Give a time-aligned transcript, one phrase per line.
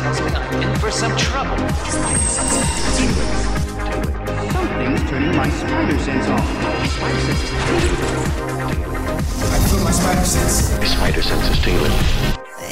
[0.00, 1.58] Tells me I'm in for some trouble.
[1.58, 2.52] Spider sense.
[4.50, 6.88] Something's turning my spider sense off.
[6.88, 8.00] Spider sense is tingling.
[9.52, 10.78] I feel my spider sense.
[10.78, 11.92] My spider sense is tingling.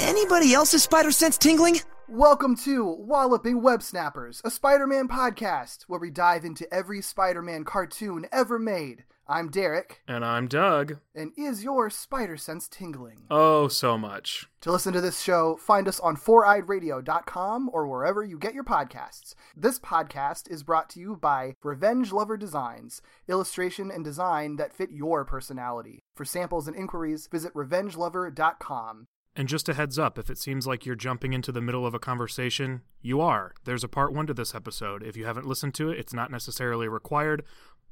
[0.08, 1.80] Anybody else's spider sense tingling?
[2.08, 7.42] Welcome to Walloping Web Snappers, a Spider Man podcast where we dive into every Spider
[7.42, 9.04] Man cartoon ever made.
[9.30, 11.00] I'm Derek, And I'm Doug.
[11.14, 13.26] and is your spider sense tingling?
[13.30, 14.46] Oh, so much.
[14.62, 19.34] To listen to this show, find us on foureyedradio.com or wherever you get your podcasts.
[19.54, 24.90] This podcast is brought to you by Revenge Lover Designs, illustration and design that fit
[24.92, 26.00] your personality.
[26.16, 29.08] For samples and inquiries, visit revengelover.com.
[29.36, 31.94] And just a heads up if it seems like you're jumping into the middle of
[31.94, 33.52] a conversation, you are.
[33.64, 35.04] There's a part one to this episode.
[35.04, 37.44] If you haven't listened to it, it's not necessarily required,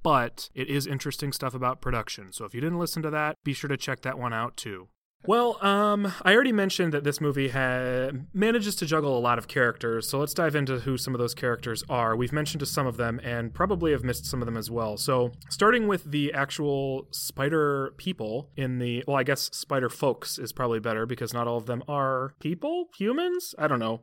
[0.06, 2.30] but it is interesting stuff about production.
[2.30, 4.86] So if you didn't listen to that, be sure to check that one out too.
[5.24, 9.48] Well, um, I already mentioned that this movie ha- manages to juggle a lot of
[9.48, 12.14] characters, so let's dive into who some of those characters are.
[12.14, 14.96] We've mentioned to some of them and probably have missed some of them as well.
[14.96, 20.52] So, starting with the actual spider people in the, well, I guess spider folks is
[20.52, 23.56] probably better because not all of them are people, humans.
[23.58, 24.02] I don't know.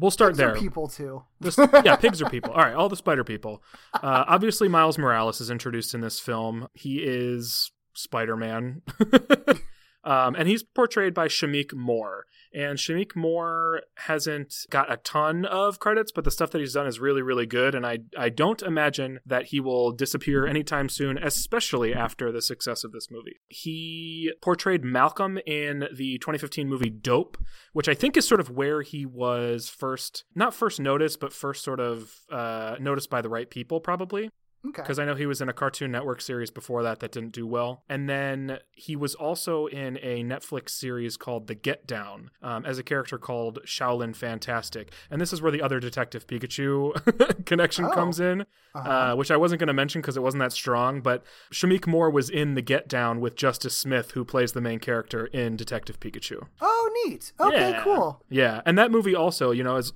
[0.00, 0.60] We'll start Pigs are there.
[0.60, 1.22] people too.
[1.40, 2.52] This- yeah, pigs are people.
[2.52, 3.62] All right, all the spider people.
[3.94, 6.68] Uh, obviously, Miles Morales is introduced in this film.
[6.74, 8.82] He is Spider Man.
[10.04, 12.26] um, and he's portrayed by Shameik Moore.
[12.54, 16.86] And Shameik Moore hasn't got a ton of credits, but the stuff that he's done
[16.86, 17.74] is really, really good.
[17.74, 22.84] And I, I don't imagine that he will disappear anytime soon, especially after the success
[22.84, 23.36] of this movie.
[23.48, 27.36] He portrayed Malcolm in the 2015 movie Dope,
[27.72, 31.64] which I think is sort of where he was first, not first noticed, but first
[31.64, 34.30] sort of uh, noticed by the right people, probably
[34.66, 34.82] Okay.
[34.82, 37.46] because I know he was in a Cartoon Network series before that that didn't do
[37.46, 37.82] well.
[37.88, 42.78] And then he was also in a Netflix series called The Get Down um, as
[42.78, 44.92] a character called Shaolin Fantastic.
[45.10, 47.90] And this is where the other Detective Pikachu connection Oh.
[47.90, 48.88] comes in, Uh-huh.
[48.88, 51.00] uh, which I wasn't going to mention because it wasn't that strong.
[51.00, 54.78] But Shameik Moore was in The Get Down with Justice Smith, who plays the main
[54.80, 56.46] character in Detective Pikachu.
[56.60, 57.32] oh, neat.
[57.38, 57.82] Okay, Yeah.
[57.84, 58.22] cool.
[58.30, 59.92] Yeah, and that movie also, you know, is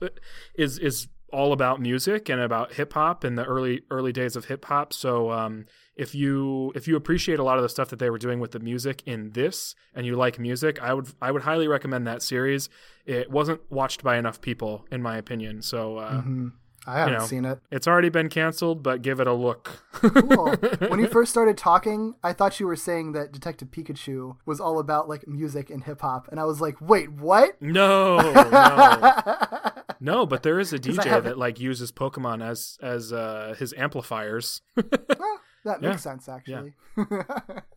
[0.56, 4.46] is is all about music and about hip hop and the early early days of
[4.46, 4.92] hip hop.
[4.92, 5.66] So um,
[5.96, 8.52] if you if you appreciate a lot of the stuff that they were doing with
[8.52, 12.22] the music in this and you like music, I would I would highly recommend that
[12.22, 12.68] series.
[13.04, 15.62] It wasn't watched by enough people, in my opinion.
[15.62, 16.48] So uh, hmm
[16.86, 17.26] I haven't know.
[17.26, 17.58] seen it.
[17.70, 19.82] it's already been canceled, but give it a look.
[19.92, 20.54] Cool.
[20.88, 24.78] when you first started talking, I thought you were saying that Detective Pikachu was all
[24.78, 27.60] about like music and hip hop, and I was like, wait, what?
[27.60, 29.72] no, no.
[30.00, 34.62] No, but there is a DJ that like uses Pokemon as as uh, his amplifiers.
[34.76, 35.90] Well, that Yeah.
[35.90, 36.74] makes sense actually.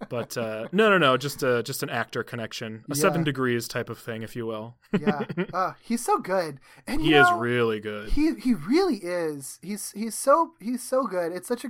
[0.09, 3.01] But uh, no, no, no, just a just an actor connection, a Yeah.
[3.01, 4.75] seven degrees type of thing, if you will.
[4.99, 8.09] yeah, uh, he's so good, and he you is really good.
[8.09, 9.57] He he really is.
[9.61, 11.31] He's he's so he's so good.
[11.31, 11.69] It's such a.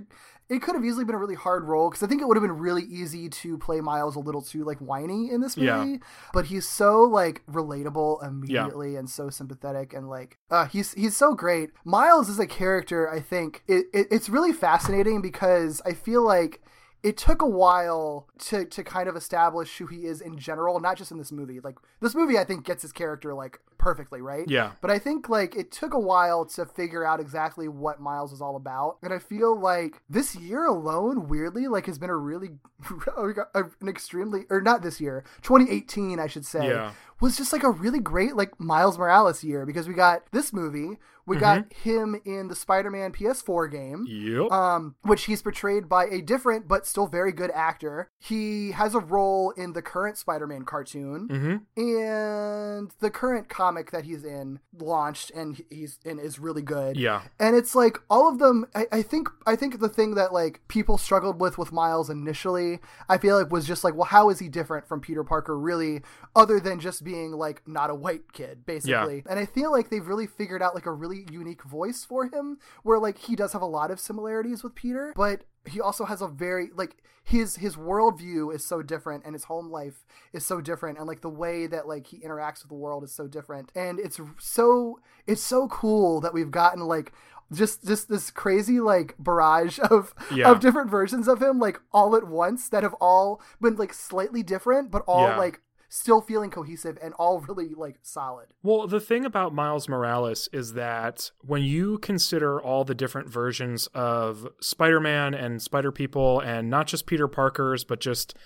[0.49, 2.41] It could have easily been a really hard role because I think it would have
[2.43, 5.91] been really easy to play Miles a little too like whiny in this movie.
[5.91, 5.97] Yeah.
[6.33, 11.33] But he's so like relatable immediately and so sympathetic and like uh, he's he's so
[11.33, 11.71] great.
[11.85, 13.09] Miles is a character.
[13.09, 16.61] I think it, it it's really fascinating because I feel like
[17.03, 20.97] it took a while to to kind of establish who he is in general, not
[20.97, 21.61] just in this movie.
[21.61, 24.47] Like this movie, I think gets his character like perfectly right.
[24.47, 24.71] Yeah.
[24.79, 28.41] But I think like it took a while to figure out exactly what Miles is
[28.41, 32.51] all about, and I feel like this year alone, weirdly, like has been a really
[33.17, 36.91] an extremely or not this year, 2018, I should say, Yeah.
[37.19, 40.97] was just like a really great like Miles Morales year because we got this movie,
[41.25, 44.51] we got him in the Spider-Man PS4 game Yep.
[44.51, 48.09] um, which he's portrayed by a different but still very good actor.
[48.19, 51.81] He has a role in the current Spider-Man cartoon, mm-hmm.
[51.81, 56.97] and the current comic that he's in launched, and he's and is really good.
[56.97, 57.21] Yeah.
[57.39, 58.65] And it's like all of them.
[58.75, 62.79] I, I think I think the thing that like people struggled with with Miles initially,
[63.09, 66.01] I feel like was just like, well, how is he different from Peter Parker, really,
[66.35, 69.23] other than just being like not a white kid, basically.
[69.29, 72.59] And I feel like they've really figured out like a really unique voice for him,
[72.83, 76.21] where like he does have a lot of similarities with Peter, but he also has
[76.21, 80.59] a very like his his worldview is so different and his home life is so
[80.59, 83.71] different and like the way that like he interacts with the world is so different
[83.75, 87.13] and it's so it's so cool that we've gotten like
[87.53, 90.49] just just this crazy like barrage of Yeah.
[90.49, 94.41] of different versions of him like all at once that have all been like slightly
[94.41, 95.37] different but all Yeah.
[95.37, 95.61] like
[95.91, 98.47] still feeling cohesive and all really like solid.
[98.63, 103.87] Well, the thing about Miles Morales is that when you consider all the different versions
[103.87, 108.37] of Spider Man and Spider People, and not just Peter Parker's, but just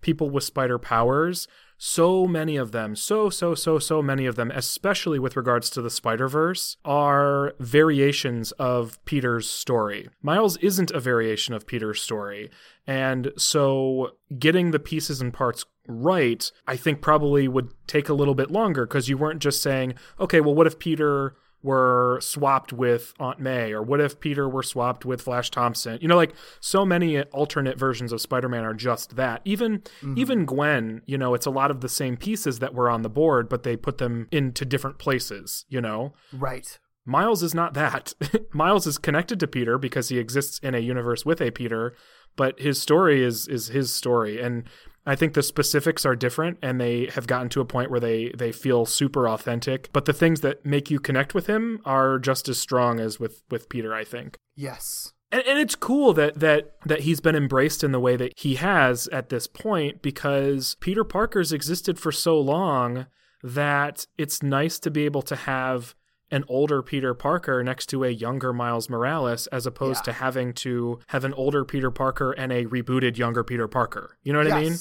[0.00, 1.46] people with spider powers,
[1.76, 5.82] so many of them, so, so, so, so many of them, especially with regards to
[5.82, 10.08] the Spider Verse, are variations of Peter's story.
[10.22, 12.50] Miles isn't a variation of Peter's story.
[12.86, 18.34] And so getting the pieces and parts right, I think probably would take a little
[18.34, 23.14] bit longer because you weren't just saying, okay, well, what if Peter were swapped with
[23.18, 25.98] Aunt May, or what if Peter were swapped with Flash Thompson?
[26.00, 29.40] You know, like so many alternate versions of Spider-Man are just that.
[29.46, 30.14] Even mm-hmm.
[30.16, 33.08] even Gwen, you know, it's a lot of the same pieces that were on the
[33.08, 35.64] board, but they put them into different places.
[35.68, 36.78] You know, Right.
[37.06, 38.14] Miles is not that.
[38.52, 41.94] Miles is connected to Peter because he exists in a universe with a Peter,
[42.36, 44.64] but his story is is his story and
[45.06, 48.32] I think the specifics are different and they have gotten to a point where they
[48.36, 52.48] they feel super authentic, but the things that make you connect with him are just
[52.48, 54.36] as strong as with with Peter, I think.
[54.56, 55.12] Yes.
[55.30, 58.54] And, and it's cool that that that he's been embraced in the way that he
[58.54, 63.06] has at this point because Peter Parker's existed for so long
[63.42, 65.94] that it's nice to be able to have
[66.34, 70.12] an older Peter Parker next to a younger Miles Morales as opposed Yeah.
[70.12, 74.16] to having to have an older Peter Parker and a rebooted younger Peter Parker.
[74.22, 74.56] You know what yes.
[74.56, 74.76] I mean?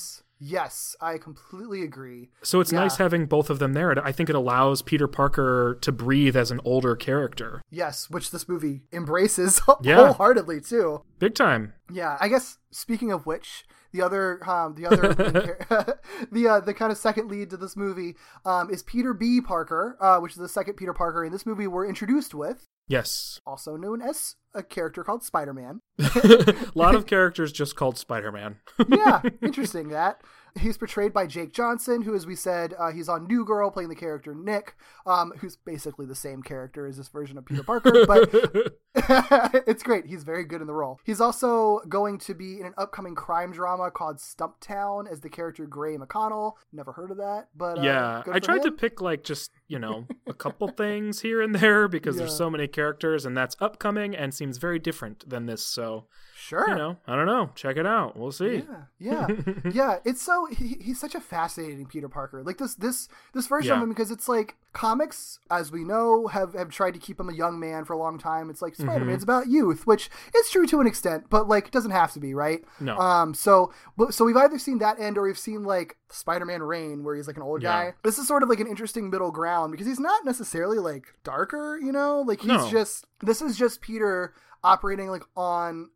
[0.46, 2.32] Yes, I completely agree.
[2.42, 2.80] So it's Yeah.
[2.82, 3.92] nice having both of them there.
[4.04, 7.62] I think it allows Peter Parker to breathe as an older character.
[7.70, 9.96] Yes, which this movie embraces Yeah.
[9.98, 11.04] wholeheartedly too.
[11.20, 11.74] Big time.
[11.90, 13.64] Yeah, I guess speaking of which,
[13.94, 15.14] the other um the other
[16.32, 19.40] the uh, the kind of second lead to this movie um is Peter B.
[19.40, 23.40] Parker, uh, which is the second Peter Parker in this movie we're introduced with, Yes.
[23.46, 25.80] also known as a character called Spider-Man.
[26.00, 28.58] a lot of characters just called Spider-Man.
[28.90, 30.22] yeah, interesting that.
[30.60, 33.90] He's portrayed by Jake Johnson, who, as we said, uh, he's on New Girl playing
[33.90, 38.06] the character Nick, um, who's basically the same character as this version of Peter Parker,
[38.06, 38.30] but
[39.68, 40.06] it's great.
[40.06, 41.00] He's very good in the role.
[41.04, 45.66] He's also going to be in an upcoming crime drama called Stumptown as the character
[45.66, 46.54] Gray McConnell.
[46.72, 50.06] Never heard of that, but uh, yeah, I tried to pick like just, you know,
[50.28, 54.34] a couple things here and there because there's so many characters and that's upcoming and
[54.34, 55.66] seems very different than this.
[55.66, 56.06] So,
[56.44, 56.68] Sure.
[56.70, 57.52] you know, I don't know.
[57.56, 58.18] Check it out.
[58.18, 58.64] We'll see.
[59.00, 59.28] Yeah, yeah,
[59.72, 59.98] yeah.
[60.04, 62.44] It's so he, he's such a fascinating Peter Parker.
[62.44, 66.54] Like this, this, this version of him because it's like comics, as we know, have
[66.54, 68.50] have tried to keep him a young man for a long time.
[68.50, 71.72] It's like Spider Man's about youth, which is true to an extent, but like it
[71.72, 72.62] doesn't have to be, right?
[72.80, 72.98] No.
[72.98, 73.34] Um.
[73.34, 77.04] So, but so we've either seen that end or we've seen like Spider Man Reign,
[77.04, 77.70] where he's like an old Yeah.
[77.86, 77.94] guy.
[78.04, 81.80] This is sort of like an interesting middle ground because he's not necessarily like darker,
[81.82, 82.22] you know.
[82.22, 82.70] Like he's No.
[82.70, 85.90] just this is just Peter operating like on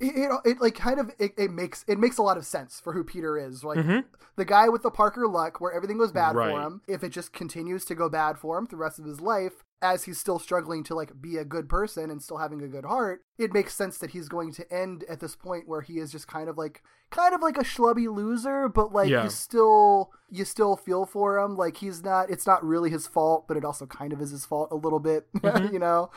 [0.00, 2.80] it, it, it like kind of it, it makes it makes a lot of sense
[2.80, 3.64] for who Peter is.
[3.64, 4.00] Like mm-hmm.
[4.36, 6.50] the guy with the Parker luck where everything goes bad Right.
[6.50, 6.80] for him.
[6.86, 10.04] If it just continues to go bad for him the rest of his life, as
[10.04, 13.22] he's still struggling to like be a good person and still having a good heart,
[13.36, 16.26] it makes sense that he's going to end at this point where he is just
[16.26, 19.24] kind of like kind of like a schlubby loser, but like Yeah.
[19.24, 21.54] you still you still feel for him.
[21.56, 24.46] Like he's not it's not really his fault, but it also kind of is his
[24.46, 25.72] fault a little bit, mm-hmm.
[25.72, 26.10] you know?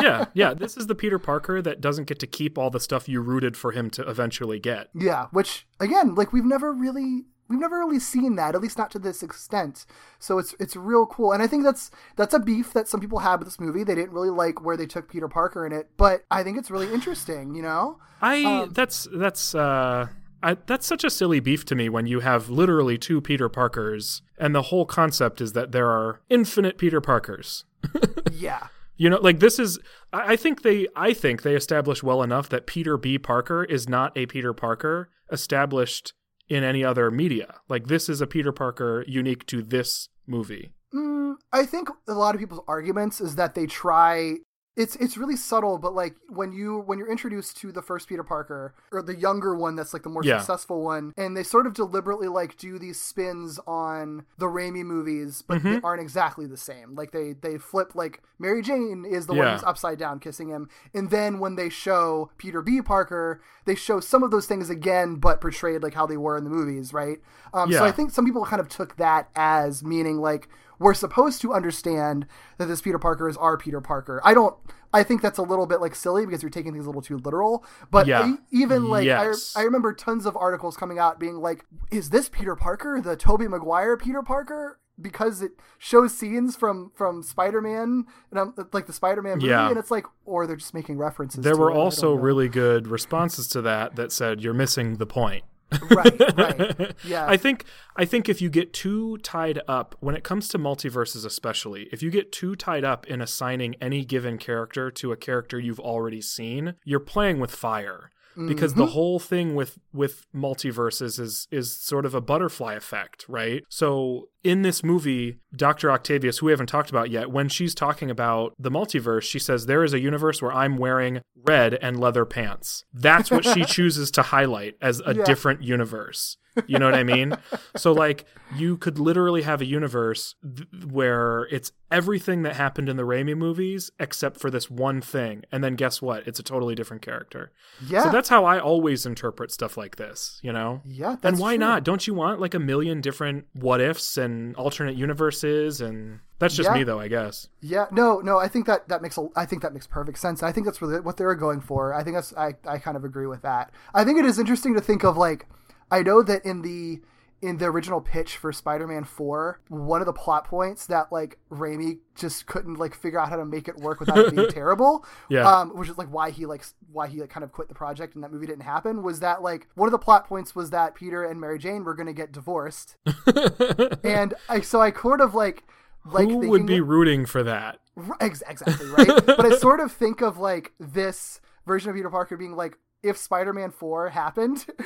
[0.00, 0.54] yeah, yeah.
[0.54, 3.56] This is the Peter Parker that doesn't get to keep all the stuff you rooted
[3.56, 4.88] for him to eventually get.
[4.94, 8.90] Yeah, which again, like we've never really we've never really seen that, at least not
[8.92, 9.86] to this extent.
[10.18, 11.32] So it's it's real cool.
[11.32, 13.84] And I think that's that's a beef that some people have with this movie.
[13.84, 16.70] They didn't really like where they took Peter Parker in it, but I think it's
[16.70, 17.98] really interesting, you know?
[18.20, 20.08] I Um, that's that's uh
[20.42, 24.22] I, that's such a silly beef to me when you have literally two Peter Parkers
[24.38, 27.64] and the whole concept is that there are infinite Peter Parkers.
[28.32, 28.68] Yeah.
[28.98, 29.78] You know, like this is
[30.12, 33.18] I I think they I think they established well enough that Peter B.
[33.18, 36.12] Parker is not a Peter Parker established
[36.48, 37.56] in any other media.
[37.68, 40.72] Like this is a Peter Parker unique to this movie.
[40.94, 44.36] Mm, I think a lot of people's arguments is that they try
[44.76, 48.22] it's it's really subtle, but like when you when you're introduced to the first Peter
[48.22, 50.38] Parker or the younger one that's like the more Yeah.
[50.38, 55.42] successful one, and they sort of deliberately like do these spins on the Raimi movies,
[55.46, 55.84] but they Mm-hmm.
[55.86, 56.94] aren't exactly the same.
[56.94, 60.68] Like they they flip like Mary Jane is the one who's upside down kissing him,
[60.92, 62.82] and then when they show Peter B.
[62.82, 66.44] Parker, they show some of those things again, but portrayed like how they were in
[66.44, 67.18] the movies, right?
[67.54, 71.40] Um, So I think some people kind of took that as meaning like we're supposed
[71.42, 72.26] to understand
[72.58, 74.20] that this Peter Parker is our Peter Parker.
[74.24, 74.54] I don't.
[74.92, 77.18] I think that's a little bit like silly because you're taking things a little too
[77.18, 77.64] literal.
[77.90, 78.20] But Yeah.
[78.20, 79.54] I- even like Yes.
[79.56, 83.16] I, I remember tons of articles coming out being like, "Is this Peter Parker the
[83.16, 88.94] Tobey Maguire Peter Parker?" because it shows scenes from from Spider-Man and um, like the
[88.94, 89.68] Spider-Man movie, Yeah.
[89.68, 91.44] and it's like, or they're just making references.
[91.44, 95.44] There were it, also really good responses to that that said you're missing the point.
[95.90, 97.26] Right, right, yeah.
[97.26, 97.64] I think
[97.96, 102.02] I think if you get too tied up when it comes to multiverses especially, if
[102.02, 106.20] you get too tied up in assigning any given character to a character you've already
[106.20, 108.10] seen, you're playing with fire.
[108.48, 108.80] Because Mm-hmm.
[108.80, 113.62] the whole thing with with multiverses is is sort of a butterfly effect, right?
[113.70, 115.90] So in this movie, Dr.
[115.90, 119.66] Octavius, who we haven't talked about yet, when she's talking about the multiverse, she says
[119.66, 122.84] there is a universe where I'm wearing red and leather pants.
[122.92, 125.24] That's what she chooses to highlight as a Yeah.
[125.24, 126.36] different universe.
[126.66, 127.36] You know what I mean?
[127.76, 128.24] so like
[128.56, 133.36] you could literally have a universe th- where it's everything that happened in the Raimi
[133.36, 136.26] movies except for this one thing, and then guess what?
[136.26, 137.52] It's a totally different character.
[137.86, 140.40] yeah, So that's how I always interpret stuff like this.
[140.42, 140.80] You know?
[140.86, 141.16] yeah.
[141.22, 141.66] and why true.
[141.66, 141.84] not?
[141.84, 145.80] Don't you want like a million different what ifs and alternate universes?
[145.80, 146.74] And that's just Yeah.
[146.74, 147.48] me, though, I guess.
[147.60, 148.38] Yeah, no, no.
[148.38, 150.42] I think that that makes a, I think that makes perfect sense.
[150.42, 151.92] I think that's really what they were going for.
[151.94, 153.72] I think that's I I kind of agree with that.
[153.94, 155.46] I think it is interesting to think of like
[155.90, 157.00] I know that in the
[157.42, 161.98] in the original pitch for Spider-Man 4, one of the plot points that like Raimi
[162.14, 165.46] just couldn't like figure out how to make it work without it being terrible, Yeah.
[165.46, 168.14] um, which is like why he like why he like kind of quit the project
[168.14, 170.94] and that movie didn't happen was that like one of the plot points was that
[170.94, 172.96] Peter and Mary Jane were going to get divorced.
[174.04, 175.64] and I so I sort of like
[176.04, 177.80] like Who would be rooting for that?
[178.20, 179.26] Ex- exactly right.
[179.26, 183.16] but I sort of think of like this version of Peter Parker being like if
[183.16, 184.66] Spider-Man Four happened,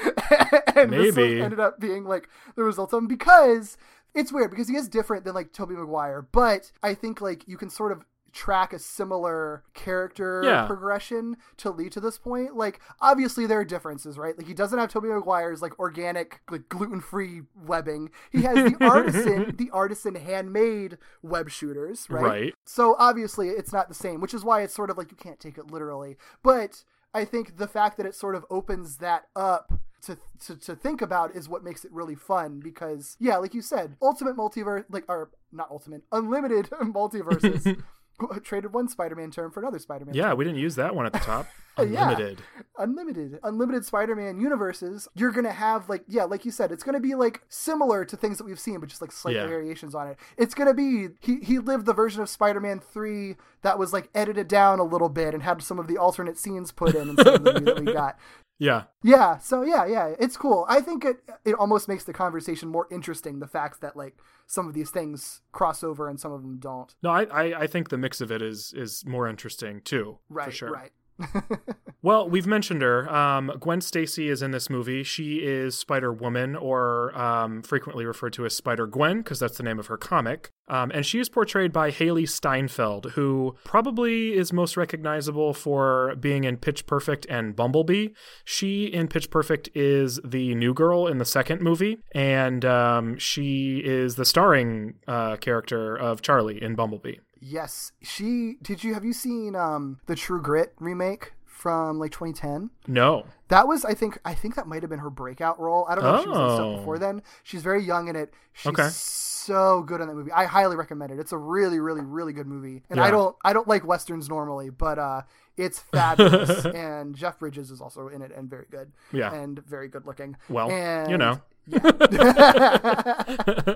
[0.75, 1.41] and this was- Maybe.
[1.43, 3.77] ended up being like the result of him because
[4.15, 7.57] it's weird because he is different than like Tobey Maguire, but I think like you
[7.57, 10.65] can sort of track a similar character Yeah.
[10.67, 12.55] progression to lead to this point.
[12.55, 14.39] Like obviously there are differences, right?
[14.39, 18.11] Like he doesn't have Tobey Maguire's like organic, like gluten-free webbing.
[18.31, 22.23] He has the artisan, the artisan handmade web shooters, right?
[22.23, 22.55] Right.
[22.65, 25.41] So obviously it's not the same, which is why it's sort of like you can't
[25.41, 26.17] take it literally.
[26.45, 30.77] But I think the fact that it sort of opens that up to, to, to
[30.77, 34.85] think about is what makes it really fun because yeah, like you said, ultimate multiverse
[34.89, 37.83] like or not ultimate, unlimited multiverses
[38.45, 40.15] traded one Spider-Man term for another Spider-Man.
[40.15, 40.39] Yeah, term.
[40.39, 41.47] we didn't use that one at the top.
[41.79, 42.11] Yeah.
[42.11, 42.43] Unlimited.
[42.79, 47.15] unlimited unlimited spider-man universes you're gonna have like yeah like you said it's gonna be
[47.15, 49.47] like similar to things that we've seen but just like slight Yeah.
[49.47, 53.79] variations on it it's gonna be he, he lived the version of spider-man 3 that
[53.79, 56.95] was like edited down a little bit and had some of the alternate scenes put
[56.95, 58.19] in instead of the movie that we got
[58.59, 58.83] Yeah.
[59.03, 62.89] yeah so yeah yeah it's cool i think it it almost makes the conversation more
[62.91, 64.19] interesting the fact that like
[64.51, 67.67] some of these things cross over and some of them don't No, I, I, I
[67.69, 70.19] think the mix of it is is more interesting too.
[70.29, 70.73] right For sure.
[70.73, 70.91] right
[72.03, 73.13] Well, we've mentioned her.
[73.15, 75.03] Um, Gwen Stacy is in this movie.
[75.03, 79.63] She is Spider Woman, or um, frequently referred to as Spider Gwen, because that's the
[79.63, 80.51] name of her comic.
[80.67, 86.45] Um, and she is portrayed by Hailee Steinfeld, who probably is most recognizable for being
[86.45, 88.09] in Pitch Perfect and Bumblebee.
[88.47, 93.83] She in Pitch Perfect is the new girl in the second movie, and um, she
[93.85, 97.17] is the starring uh, character of Charlie in Bumblebee.
[97.41, 98.57] Yes, she.
[98.63, 102.71] Did you have you seen um the True Grit remake from like 2010?
[102.87, 103.25] No.
[103.49, 105.85] That was, I think, I think that might have been her breakout role.
[105.89, 106.57] I don't know if she was in Oh.
[106.57, 107.23] stuff before then.
[107.43, 108.33] She's very young in it.
[108.55, 108.89] She's Okay.
[108.89, 110.33] so good in that movie.
[110.33, 111.19] I highly recommend it.
[111.19, 112.83] It's a really, really, really good movie.
[112.89, 113.05] And Yeah.
[113.05, 115.23] I don't, I don't like westerns normally, but uh,
[115.59, 116.65] it's fabulous.
[116.65, 118.93] and Jeff Bridges is also in it and very good.
[119.13, 119.35] Yeah.
[119.35, 120.37] and very good looking.
[120.49, 121.41] Well, and, you know.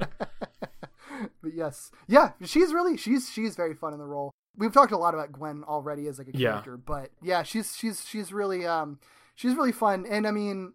[1.44, 4.32] but yes, yeah, she's really she's she's very fun in the role.
[4.56, 6.50] We've talked a lot about Gwen already as like a Yeah.
[6.50, 8.98] character, but yeah, she's she's she's really um
[9.36, 10.06] she's really fun.
[10.08, 10.72] And I mean,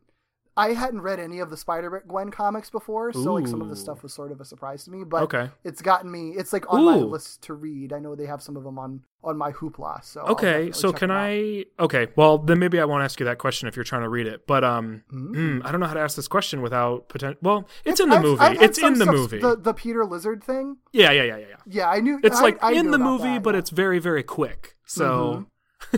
[0.57, 3.75] I hadn't read any of the Spider Gwen comics before, so like some of the
[3.77, 5.03] stuff was sort of a surprise to me.
[5.05, 5.49] But Okay.
[5.63, 6.31] it's gotten me.
[6.37, 7.05] It's like on my Ooh.
[7.05, 7.93] list to read.
[7.93, 10.03] I know they have some of them on on my Hoopla.
[10.03, 11.11] So Okay, so can.
[11.11, 11.65] I?
[11.79, 14.27] Okay, well then maybe I won't ask you that question if you're trying to read
[14.27, 14.47] it.
[14.47, 15.35] But um, Mm.
[15.59, 17.39] hmm, I don't know how to ask this question without potential.
[17.41, 18.41] Well, it's in the I've- movie.
[18.41, 19.39] I've it's in the stuff- movie.
[19.39, 20.77] The the Peter Lizard thing.
[20.91, 21.55] Yeah, yeah, yeah, yeah, yeah.
[21.67, 22.19] Yeah, I knew.
[22.23, 23.59] It's I- like I in the movie, that, but yeah.
[23.59, 24.75] it's very, very quick.
[24.85, 25.45] So.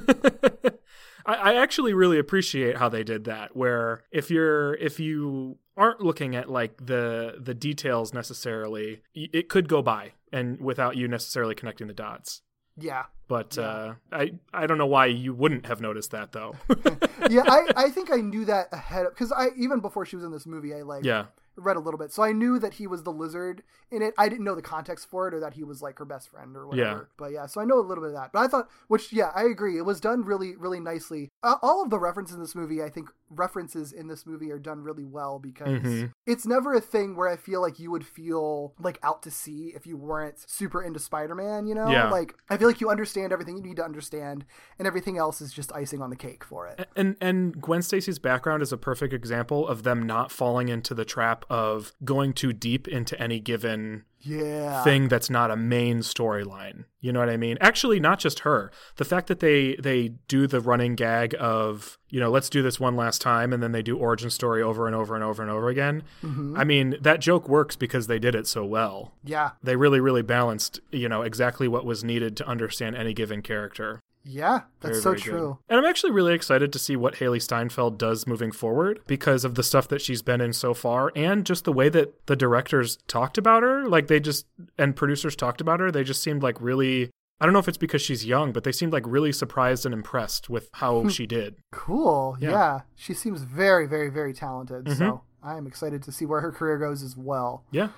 [1.25, 3.55] I, I actually really appreciate how they did that.
[3.55, 9.67] Where if you're if you aren't looking at like the the details necessarily, it could
[9.67, 12.41] go by and without you necessarily connecting the dots.
[12.77, 13.05] yeah.
[13.27, 16.53] But uh, I I don't know why you wouldn't have noticed that though.
[17.29, 20.25] yeah, I, I think I knew that ahead of because I even before she was
[20.25, 21.27] in this movie, I like yeah.
[21.61, 24.13] Read a little bit, so I knew that he was the lizard in it.
[24.17, 26.55] I didn't know the context for it or that he was like her best friend
[26.55, 26.89] or whatever.
[26.89, 27.05] Yeah.
[27.17, 28.31] But yeah, so I know a little bit of that.
[28.31, 29.77] But I thought, which yeah, I agree.
[29.77, 31.29] It was done really, really nicely.
[31.43, 34.59] Uh, all of the references in this movie, I think, references in this movie are
[34.59, 36.11] done really well because Mhm.
[36.25, 39.71] it's never a thing where I feel like you would feel like out to sea
[39.75, 41.65] if you weren't super into Spider-Man.
[41.67, 42.09] You know, Yeah.
[42.09, 44.45] like I feel like you understand everything you need to understand,
[44.77, 46.87] and everything else is just icing on the cake for it.
[46.95, 51.05] And and Gwen Stacy's background is a perfect example of them not falling into the
[51.05, 54.83] trap of going too deep into any given Yeah.
[54.83, 56.85] thing that's not a main storyline.
[57.01, 57.57] You know what I mean?
[57.59, 58.71] Actually, not just her.
[58.95, 62.79] The fact that they they do the running gag of you know let's do this
[62.79, 65.51] one last time, and then they do origin story over and over and over and
[65.51, 66.03] over again.
[66.23, 66.57] Mhm.
[66.57, 69.13] I mean, that joke works because they did it so well.
[69.23, 69.51] Yeah.
[69.61, 73.99] They really, really balanced, you know, exactly what was needed to understand any given character.
[74.23, 75.29] Yeah, that's Very, so very good.
[75.29, 75.57] true.
[75.67, 79.55] And I'm actually really excited to see what Hailee Steinfeld does moving forward because of
[79.55, 82.97] the stuff that she's been in so far and just the way that the directors
[83.07, 83.87] talked about her.
[83.87, 84.45] Like they just,
[84.77, 85.91] and producers talked about her.
[85.91, 87.09] They just seemed like really,
[87.39, 89.93] I don't know if it's because she's young, but they seemed like really surprised and
[89.93, 91.55] impressed with how she did.
[91.71, 92.37] Cool.
[92.39, 92.49] Yeah.
[92.51, 92.81] Yeah.
[92.95, 94.85] She seems very, very, very talented.
[94.85, 94.97] Mhm.
[94.97, 97.63] So I am excited to see where her career goes as well.
[97.71, 97.89] Yeah.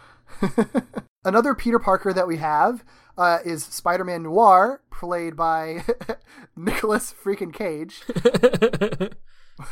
[1.25, 2.83] Another Peter Parker that we have
[3.17, 5.83] uh, is Spider Man Noir, played by
[6.55, 8.01] Nicolas freaking Cage,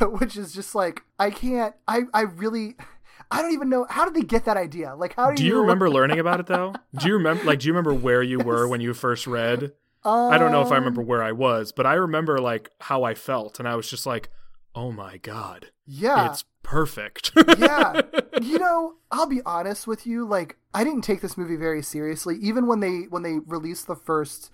[0.00, 2.76] which is just like, I can't, I, I really.
[3.30, 4.94] I don't even know how did they get that idea.
[4.94, 6.74] Like, how do, Do you remember learning about it though?
[6.98, 9.72] Do you remember, like, do you remember where you were when you first read?
[10.04, 13.04] I don't know if I remember Um, where I was, but I remember like how
[13.04, 14.28] I felt, and I was just like,
[14.74, 18.00] "Oh my god, Yeah, it's perfect." yeah.
[18.40, 22.36] You know, I'll be honest with you, like I didn't take this movie very seriously
[22.42, 24.50] even when they when they released the first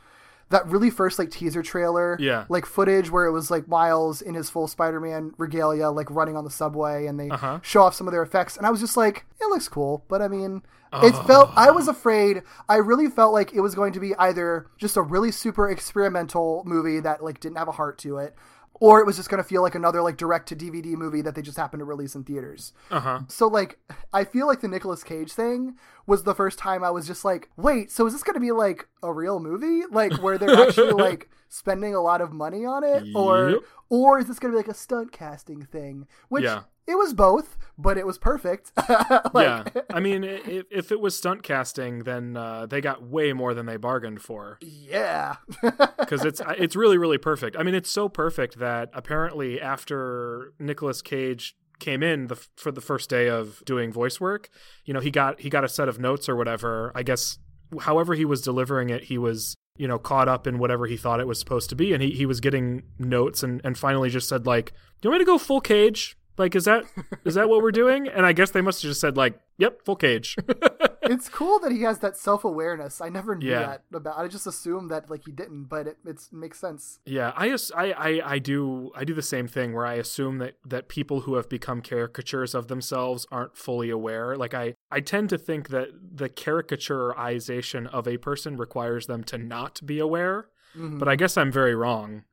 [0.51, 2.45] that really first like teaser trailer, Yeah.
[2.49, 6.45] like footage where it was like Miles in his full Spider-Man regalia, like running on
[6.45, 7.61] the subway, and they Uh-huh.
[7.63, 10.21] show off some of their effects, and I was just like, it looks cool, but
[10.23, 10.63] I mean,
[11.03, 12.43] it felt I was afraid.
[12.69, 16.63] I really felt like it was going to be either just a really super experimental
[16.67, 18.35] movie that like didn't have a heart to it.
[18.81, 21.35] Or it was just going to feel like another like direct to DVD movie that
[21.35, 22.73] they just happened to release in theaters.
[22.91, 23.21] uh huh.
[23.29, 23.79] So like
[24.13, 25.75] I feel like the Nicolas Cage thing
[26.07, 28.53] was the first time I was just like, wait, so is this going to be
[28.53, 29.83] like a real movie?
[29.91, 33.61] Like where they're actually like spending a lot of money on it or Yep.
[33.89, 36.07] or is this going to be like a stunt casting thing?
[36.29, 36.63] Which Yeah.
[36.89, 38.73] It was both, but it was perfect.
[39.35, 43.33] like, yeah, I mean, if, if it was stunt casting, then uh, they got way
[43.35, 45.37] more than they bargained for yeah.
[45.99, 47.57] because it's it's really really perfect.
[47.59, 52.81] I mean, it's so perfect that apparently after Nicolas Cage came in the, for the
[52.81, 54.49] first day of doing voice work,
[54.85, 56.91] you know, he got he got a set of notes or whatever.
[56.95, 57.39] I guess
[57.81, 61.21] however he was delivering it, he was you know caught up in whatever he thought
[61.21, 64.29] it was supposed to be, and he he was getting notes and and finally just
[64.29, 66.85] said like, "Do you want me to go full Cage?" Like is that
[67.25, 68.09] is that what we're doing?
[68.09, 70.37] And I guess they must have just said like, "Yep, full cage."
[71.03, 73.01] it's cool that he has that self-awareness.
[73.01, 73.61] I never knew Yeah.
[73.67, 77.01] that about I just assumed that like he didn't, but it it's, makes sense.
[77.07, 80.55] Yeah, I, I, I, I do I do the same thing where I assume that,
[80.67, 84.37] that people who have become caricatures of themselves aren't fully aware.
[84.37, 89.39] Like I, I tend to think that the caricaturization of a person requires them to
[89.39, 90.49] not be aware.
[90.77, 90.99] Mhm.
[90.99, 92.25] But I guess I'm very wrong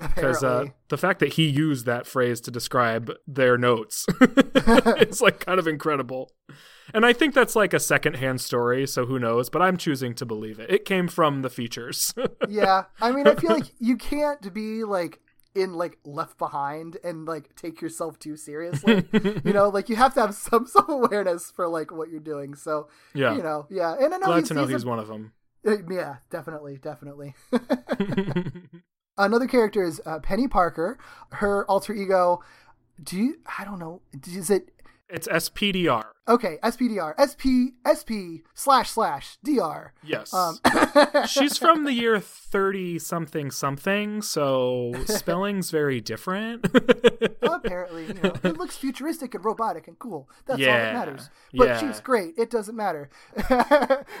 [0.00, 5.40] because uh, the fact that he used that phrase to describe their notes it's like
[5.40, 6.32] kind of incredible.
[6.92, 9.48] And I think that's like a secondhand story, so who knows?
[9.48, 10.68] But I'm choosing to believe it.
[10.70, 12.12] It came from the features.
[12.48, 15.20] yeah i mean i feel like you can't be like
[15.54, 19.04] in like left behind and like take yourself too seriously
[19.44, 22.88] you know like you have to have some self-awareness for like what you're doing so
[23.14, 23.34] Yeah.
[23.36, 25.08] you know yeah and i know Glad he's, to know he's, he's a- one of
[25.08, 25.32] them.
[25.66, 27.34] uh, yeah definitely definitely
[29.24, 30.98] another character is uh, penny parker.
[31.32, 32.40] Her alter ego
[33.02, 34.70] do you i don't know is it
[35.12, 36.04] It's SPDR.
[36.28, 38.10] okay spdr sp sp
[38.54, 40.32] slash slash dr Yes.
[40.32, 40.58] um
[41.26, 46.66] She's from the year 30 something something, so spelling's very different.
[47.42, 50.28] apparently, you know, it looks futuristic and robotic and cool.
[50.46, 51.30] That's all that matters.
[51.54, 51.78] But yeah.
[51.78, 52.34] she's great.
[52.38, 53.10] It doesn't matter.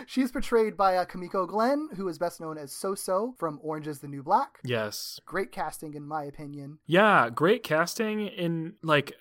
[0.06, 4.00] she's portrayed by uh, Kimiko Glenn, who is best known as Soso from Orange is
[4.00, 4.58] the New Black.
[4.64, 5.20] yes.
[5.26, 6.78] Great casting, in my opinion.
[6.86, 9.14] Yeah, great casting in like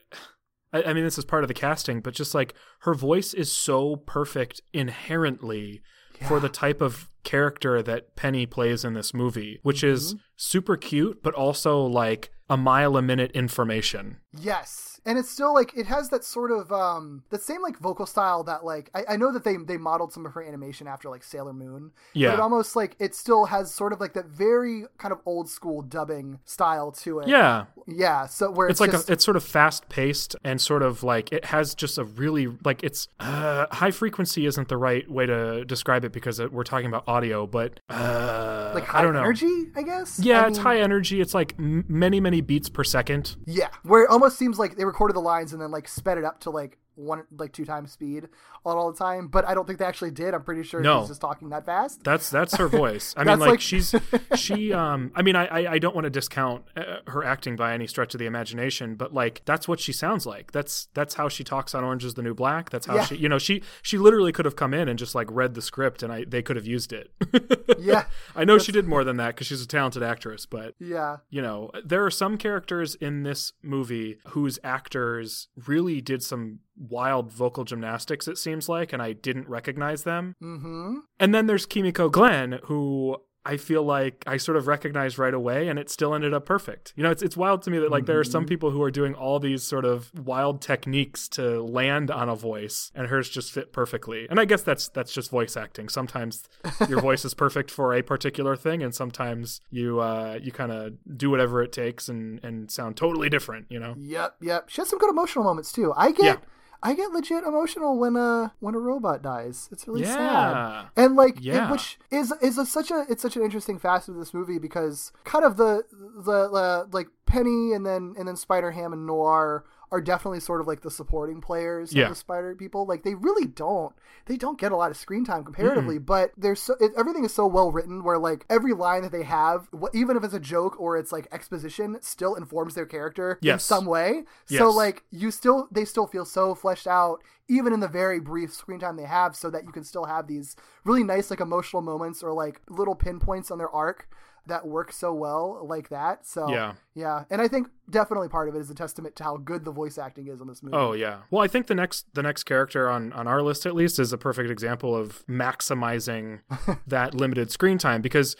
[0.74, 3.52] I, I mean this is part of the casting, but just like her voice is
[3.52, 5.82] so perfect inherently
[6.28, 10.22] for the type of character that Penny plays in this movie, which is Mm-hmm.
[10.36, 14.18] super cute, but also like a mile a minute information.
[14.38, 15.02] Yes.
[15.06, 18.44] And it's still like it has that sort of um that same like vocal style
[18.44, 21.24] that like I, I know that they they modeled some of her animation after like
[21.24, 21.92] Sailor Moon.
[22.14, 22.30] Yeah.
[22.30, 25.50] But it almost like it still has sort of like that very kind of old
[25.50, 27.28] school dubbing style to it.
[27.28, 27.66] Yeah.
[27.88, 28.28] Yeah.
[28.28, 31.02] So where It's it's, like just, a, it's sort of fast paced and sort of
[31.02, 35.26] like it has just a really like it's uh, high frequency isn't the right way
[35.26, 39.22] to describe it because we're talking about audio, but uh, like high I don't know.
[39.22, 40.20] energy, I guess.
[40.20, 41.20] Yeah, I it's mean, high energy.
[41.20, 43.36] It's like m- many many beats per second.
[43.46, 46.26] Yeah, where it almost seems like they recorded the lines and then like sped it
[46.26, 48.28] up to like one like two times speed
[48.66, 49.28] all, all the time.
[49.28, 50.34] But I don't think they actually did.
[50.34, 51.02] I'm pretty sure No.
[51.02, 52.04] she's just talking that fast.
[52.04, 53.14] That's that's her voice.
[53.18, 53.96] I mean, like, like- she's
[54.36, 54.74] she.
[54.74, 57.88] Um, I mean, I I, I don't want to discount uh, her acting by any
[57.88, 60.52] stretch of the imagination, but like that's what she sounds like.
[60.52, 62.70] That's that's how she talks on Orange Is the New Black.
[62.70, 63.06] That's how Yeah.
[63.06, 63.16] she.
[63.16, 66.04] You know, she she literally could have come in and just like read the script,
[66.04, 67.12] and I they could have used it.
[67.80, 68.06] Yeah.
[68.36, 71.42] I know she did more than that because she's a talented actress, but Yeah, you
[71.42, 77.64] know, there are some characters in this movie whose actors really did some wild vocal
[77.64, 80.36] gymnastics, it seems like, and I didn't recognize them.
[80.42, 81.00] mm-hmm.
[81.20, 85.70] And then there's Kimiko Glenn, who I feel like I sort of recognized right away,
[85.70, 86.94] and it still ended up perfect.
[86.96, 88.92] You know, it's it's wild to me that like there are some people who are
[88.92, 93.52] doing all these sort of wild techniques to land on a voice, and hers just
[93.52, 94.28] fit perfectly.
[94.30, 95.88] And I guess that's that's just voice acting.
[95.90, 96.44] Sometimes
[96.88, 100.94] your voice is perfect for a particular thing, and sometimes you uh, you kind of
[101.18, 103.68] do whatever it takes and and sound totally different.
[103.70, 103.96] You know?
[103.98, 104.70] Yep, yep.
[104.70, 105.94] She has some good emotional moments too.
[105.96, 106.36] I get Yeah.
[106.82, 109.68] I get legit emotional when a when a robot dies.
[109.72, 110.14] It's really Yeah.
[110.16, 110.86] sad.
[110.96, 114.16] And like it- which is is a, such a it's such an interesting facet of
[114.16, 115.84] this movie because kind of the
[116.24, 120.62] the uh, like Penny and then and then Spider Ham and Noir are definitely sort
[120.62, 122.04] of like the supporting players Yeah.
[122.06, 122.86] of the Spider people.
[122.86, 123.94] Like they really don't
[124.26, 127.34] they don't get a lot of screen time comparatively, but there's so it, everything is
[127.34, 130.40] so well written where like every line that they have, wh- even if it's a
[130.40, 134.24] joke or it's like exposition, still informs their character in some way.
[134.46, 138.54] So like you still they still feel so fleshed out even in the very brief
[138.54, 141.82] screen time they have so that you can still have these really nice like emotional
[141.82, 144.08] moments or like little pinpoints on their arc
[144.46, 146.26] that work so well like that.
[146.26, 146.74] So Yeah.
[146.94, 147.24] yeah.
[147.30, 149.98] And I think definitely part of it is a testament to how good the voice
[149.98, 150.76] acting is on this movie.
[150.78, 151.20] Oh yeah.
[151.32, 154.14] Well, I think the next the next character on on our list at least is
[154.14, 156.40] a perfect example of maximizing
[156.88, 158.36] that limited screen time because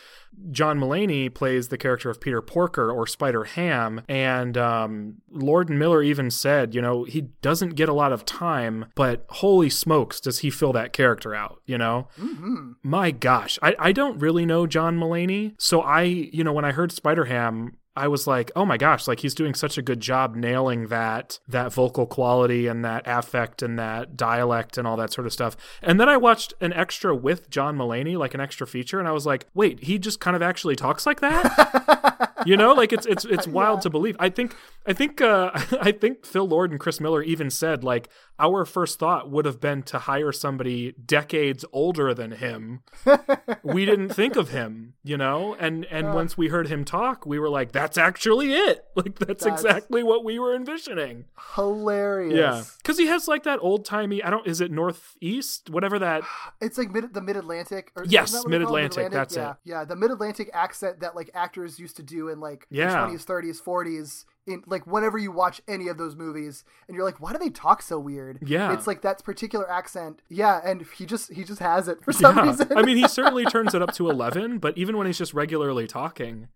[0.52, 6.04] John Mulaney plays the character of Peter Porker or Spider Ham, and um, Lord Miller
[6.04, 10.40] even said, you know, he doesn't get a lot of time, but holy smokes, does
[10.40, 11.62] he fill that character out?
[11.66, 12.72] You know, Mm-hmm.
[12.84, 16.72] my gosh, I I don't really know John Mulaney, so I you know when I
[16.72, 17.74] heard Spider Ham.
[18.00, 21.40] I was like, oh my gosh, like he's doing such a good job nailing that
[21.50, 25.58] that vocal quality and that affect and that dialect and all that sort of stuff.
[25.82, 29.12] And then I watched an extra with John Mulaney, like an extra feature, and I
[29.12, 32.34] was like, wait, he just kind of actually talks like that?
[32.46, 34.16] you know, like it's it's it's wild to believe.
[34.18, 38.08] I think I think uh I think Phil Lord and Chris Miller even said like
[38.40, 42.82] our first thought would have been to hire somebody decades older than him.
[43.64, 45.56] we didn't think of him, you know?
[45.60, 48.86] And and once we heard him talk, we were like that's actually it.
[49.00, 51.24] Like that's, That's- exactly what we were envisioning.
[51.56, 52.38] Hilarious.
[52.38, 52.64] Yeah.
[52.84, 56.24] Cuz he has like that old-timey, I don't is it northeast, whatever that
[56.62, 57.94] It's like mid the mid Atlantic.
[58.06, 58.82] Yes, isn't that what they call it?
[58.82, 59.52] Mid-Atlantic, that's yeah.
[59.52, 59.56] it.
[59.64, 62.90] Yeah, the mid Atlantic accent that like actors used to do in like Yeah.
[62.90, 64.26] the twenties, thirties, forties.
[64.48, 67.50] In like whenever you watch any of those movies, and you're like, why do they
[67.50, 68.40] talk so weird?
[68.42, 68.74] Yeah.
[68.74, 70.22] it's like that particular accent.
[70.30, 72.48] Yeah, and he just he just has it for some Yeah.
[72.50, 72.78] reason.
[72.78, 75.86] I mean, he certainly turns it up to 11, but even when he's just regularly
[75.88, 76.48] talking,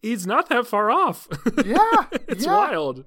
[0.00, 1.28] he's not that far off.
[1.66, 2.56] yeah, it's yeah.
[2.56, 3.04] wild.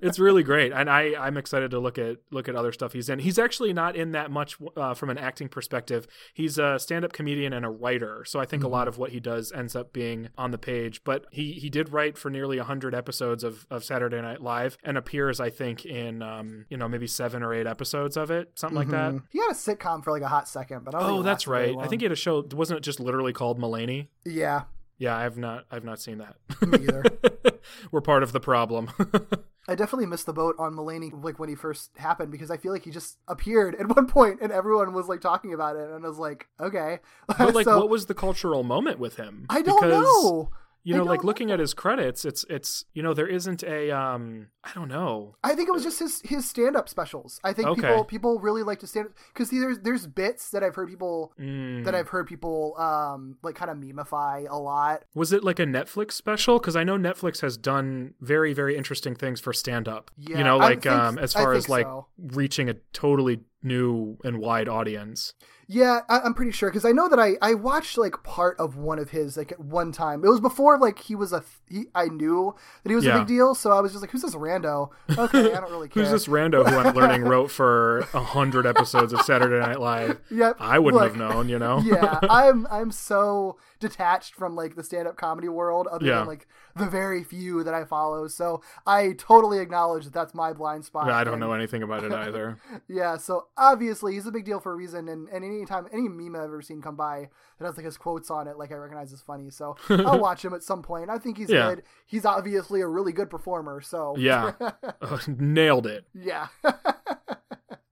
[0.00, 3.08] It's really great, and I I'm excited to look at look at other stuff he's
[3.08, 3.18] in.
[3.18, 6.06] He's actually not in that much uh, from an acting perspective.
[6.32, 9.10] He's a stand up comedian and a writer, so I think a lot of what
[9.10, 11.02] he does ends up being on the page.
[11.04, 14.96] But he he did write for nearly hundred episodes of of Saturday Night Live and
[14.98, 18.76] appears, I think, in um you know maybe seven or eight episodes of it, something
[18.76, 19.14] like that.
[19.30, 21.74] He had a sitcom for like a hot second, but I don't Oh, that's right.
[21.78, 22.44] I think he had a show.
[22.52, 24.08] Wasn't it just literally called Mulaney?
[24.24, 24.62] yeah,
[24.98, 25.64] Yeah, I've not.
[25.70, 26.36] I've not seen that.
[26.66, 27.04] me either.
[27.90, 28.90] We're part of the problem.
[29.68, 32.70] I definitely missed the boat on Mulaney like when he first happened because I feel
[32.70, 36.04] like he just appeared at one point and everyone was like talking about it and
[36.04, 36.98] I was like, okay.
[37.26, 39.46] but like, So, what was the cultural moment with him?
[39.48, 40.50] I don't Because, know.
[40.86, 44.48] You know, like looking at his credits, it's it's you know there isn't a um
[44.62, 45.34] I don't know.
[45.42, 47.40] I think it was just his his stand up specials.
[47.42, 47.80] I think Okay.
[47.80, 49.12] people people really like to stand up.
[49.32, 51.84] because there's there's bits that I've heard people Mm.
[51.86, 55.04] that I've heard people um like kind of memify a lot.
[55.14, 56.58] Was it like a Netflix special?
[56.58, 60.10] Because I know Netflix has done very very interesting things for stand up.
[60.18, 62.06] Yeah, you know, like think- um as far as like so.
[62.18, 65.32] reaching a totally new and wide audience.
[65.66, 68.76] Yeah, I, I'm pretty sure because I know that I I watched like part of
[68.76, 70.24] one of his like at one time.
[70.24, 73.16] It was before like he was a th- he, I knew that he was Yeah.
[73.16, 74.90] a big deal, so I was just like, who's this rando?
[75.16, 76.02] Okay, I don't really care.
[76.02, 80.20] Who's this rando who I'm learning wrote for a hundred episodes of Saturday Night Live?
[80.30, 80.56] Yep.
[80.60, 81.78] I wouldn't Look, have known, you know.
[81.84, 86.18] yeah, I'm I'm so detached from like the stand up comedy world, other Yeah.
[86.18, 86.46] than like
[86.76, 88.26] the very few that I follow.
[88.28, 91.08] So I totally acknowledge that that's my blind spot.
[91.10, 92.58] I don't and- know anything about it either.
[92.88, 96.36] Yeah, so obviously he's a big deal for a reason, and, and anytime any meme
[96.36, 99.12] I've ever seen come by that has like his quotes on it, like I recognize
[99.12, 99.50] as funny.
[99.50, 101.10] So I'll watch him at some point.
[101.10, 101.70] I think he's Yeah.
[101.74, 101.82] good.
[102.06, 103.80] He's obviously a really good performer.
[103.80, 104.52] So Yeah,
[105.00, 106.06] Uh, nailed it.
[106.14, 106.48] yeah.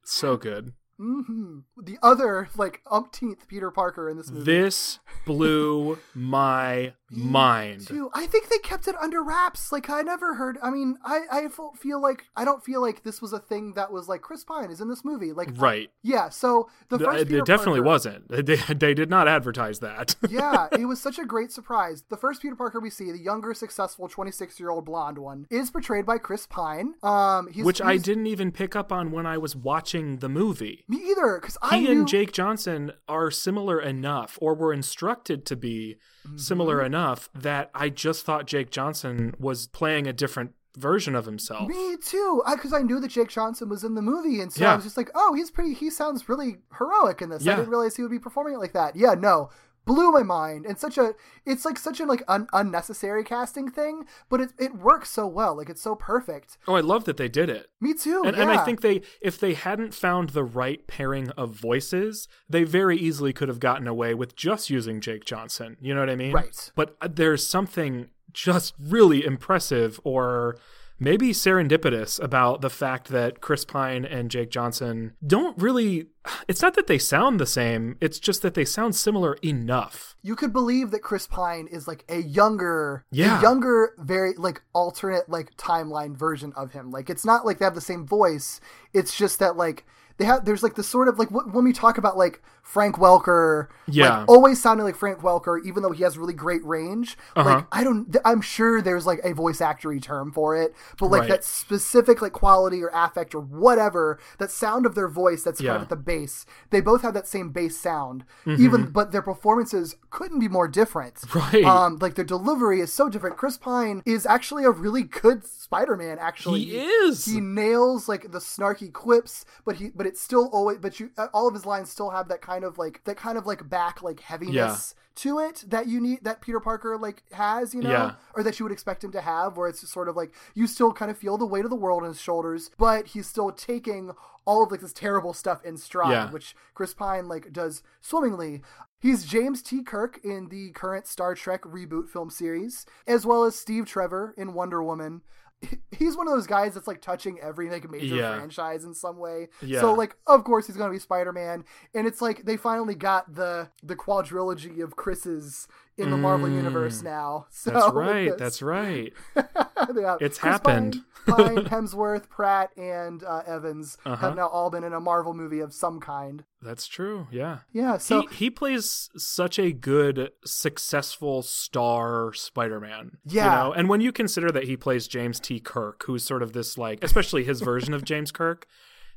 [0.05, 0.72] So good.
[0.98, 4.44] hmm The other like umpteenth Peter Parker in this movie.
[4.44, 7.87] This blew my mind.
[7.87, 8.11] Too.
[8.14, 9.70] I think they kept it under wraps.
[9.72, 10.59] Like I never heard.
[10.62, 13.92] I mean, I I feel- like I don't feel like this was a thing that
[13.92, 15.33] was like Chris Pine is in this movie.
[15.33, 15.90] Like Right.
[16.03, 16.29] yeah.
[16.31, 18.29] So the first It Peter definitely Parker- wasn't.
[18.46, 20.16] They, they did not advertise that.
[20.31, 22.03] yeah, it was such a great surprise.
[22.09, 25.70] The first Peter Parker we see, the younger, successful, 26 year old blonde one, is
[25.70, 26.94] portrayed by Chris Pine.
[27.03, 30.85] Um, he's, Which I didn't even pick up on when I was watching the movie.
[30.88, 31.90] Me either, because I He knew.
[31.92, 36.37] and Jake Johnson are similar enough, or were instructed to be Mm-hmm.
[36.37, 41.69] similar enough, that I just thought Jake Johnson was playing a different version of himself.
[41.69, 44.73] Me too, because I, knew that Jake Johnson was in the movie, and so Yeah.
[44.73, 45.75] I was just like, "Oh, he's pretty.
[45.75, 48.73] He sounds really heroic in this." I didn't realize he would be performing it like
[48.73, 48.95] that.
[48.97, 49.51] Yeah, no,
[49.85, 51.14] blew my mind, and such a.
[51.45, 55.57] It's like such a like un- unnecessary casting thing, but it it works so well.
[55.57, 56.59] Like it's so perfect.
[56.66, 57.68] Oh, I love that they did it.
[57.81, 58.23] Me too.
[58.25, 58.42] And, yeah.
[58.42, 62.97] and I think they, if they hadn't found the right pairing of voices, they very
[62.97, 65.77] easily could have gotten away with just using Jake Johnson.
[65.81, 66.33] You know what I mean?
[66.33, 66.71] Right.
[66.75, 70.57] But uh, there's something just really impressive or
[71.03, 76.07] maybe serendipitous about the fact that Chris Pine and Jake Johnson don't really.
[76.47, 80.15] It's not that they sound the same, it's just that they sound similar enough.
[80.23, 83.38] you could believe that Chris Pine is like a younger, Yeah.
[83.38, 86.91] a younger, very like alternate like timeline version of him.
[86.93, 88.61] Like it's not like they have the same voice.
[88.93, 89.85] It's just that like
[90.19, 93.66] they have there's like the sort of like when we talk about like Frank Welker,
[93.87, 94.20] Yeah.
[94.20, 97.18] like, always sounding like Frank Welker, even though he has really great range.
[97.37, 97.48] Uh-huh.
[97.57, 101.07] Like I don't, th- I'm sure there's like a voice actory term for it, but
[101.11, 101.29] like Right.
[101.31, 105.77] that specific like quality or affect or whatever that sound of their voice that's kind
[105.77, 106.46] of at the base.
[106.70, 111.16] They both have that same bass sound, even but their performances couldn't be more different.
[111.16, 111.38] Mm-hmm.
[111.38, 111.64] Right.
[111.64, 113.37] Um, like their delivery is so different.
[113.37, 116.18] Chris Pine is actually a really good Spider-Man.
[116.20, 117.25] Actually, He is.
[117.25, 121.48] He nails like the snarky quips, but he but it's still always but you all
[121.48, 124.21] of his lines still have that kind of like that kind of like back like
[124.21, 124.95] heaviness.
[125.17, 128.15] To it that you need that Peter Parker like has, you know, Yeah.
[128.35, 130.67] or that you would expect him to have, where it's just sort of like you
[130.67, 133.53] still kind of feel the weight of the world on his shoulders, but he's still
[133.53, 134.12] taking
[134.47, 136.31] all of like this terrible stuff in stride, Yeah.
[136.31, 138.62] which Chris Pine like does swimmingly.
[139.01, 139.83] He's James T.
[139.83, 144.55] Kirk in the current Star Trek reboot film series, as well as Steve Trevor in
[144.55, 145.21] Wonder Woman.
[145.62, 148.37] He- He's one of those guys that's like touching every like major Yeah.
[148.37, 149.48] franchise in some way.
[149.61, 149.81] Yeah.
[149.81, 153.33] So like of course he's gonna be Spider Man, and it's like they finally got
[153.35, 157.46] the the quadrilogy of Chris's in the Marvel universe now.
[157.50, 157.74] So Mm.
[157.74, 158.38] That's right.
[158.38, 159.12] That's right.
[159.37, 160.16] yeah.
[160.20, 160.98] It's Chris happened.
[161.26, 164.16] Pine, Pine, Hemsworth, Pratt, and uh, Evans Uh-huh.
[164.28, 166.44] have now all been in a Marvel movie of some kind.
[166.61, 167.28] That's true.
[167.31, 167.59] Yeah.
[167.72, 167.98] Yeah.
[167.98, 173.18] So he, he plays such a good, successful star Spider-Man.
[173.24, 173.44] Yeah.
[173.44, 173.72] You know?
[173.74, 175.61] And when you consider that he plays James T.
[175.61, 178.66] Kirk, who's sort of this like, especially his version of James Kirk,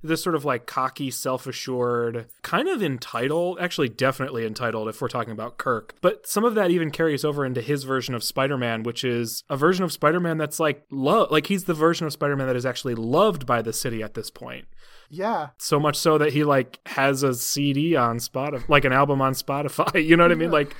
[0.08, 5.34] this sort of like cocky, self-assured, kind of entitled, actually definitely entitled if we're talking
[5.34, 5.96] about Kirk.
[6.02, 9.58] But some of that even carries over into his version of Spider-Man, which is a
[9.58, 12.96] version of Spider-Man that's like love, like he's the version of Spider-Man that is actually
[12.96, 14.66] loved by the city at this point
[15.10, 15.50] yeah.
[15.58, 19.34] so much so that he like has a CD on Spotify, like an album on
[19.34, 19.86] Spotify.
[20.06, 20.52] You know what I mean?
[20.52, 20.76] Like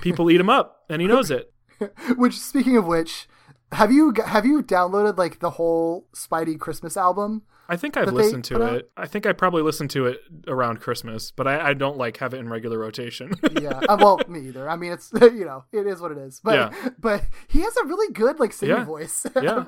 [0.00, 1.52] people eat him up, and he knows it.
[2.16, 3.26] Which speaking of which,
[3.72, 7.42] have you have you downloaded like the whole Spidey Christmas album?
[7.70, 8.72] I think I've listened to out?
[8.74, 8.90] it.
[8.96, 12.34] I think I probably listened to it around Christmas, but I, I don't like have
[12.34, 13.32] it in regular rotation.
[13.60, 13.80] Yeah.
[13.88, 14.68] uh, well, me either.
[14.68, 16.40] I mean, it's you know, it is what it is.
[16.42, 16.90] But Yeah.
[16.98, 18.84] but he has a really good like singing Yeah.
[18.84, 19.26] voice.
[19.40, 19.64] Yeah.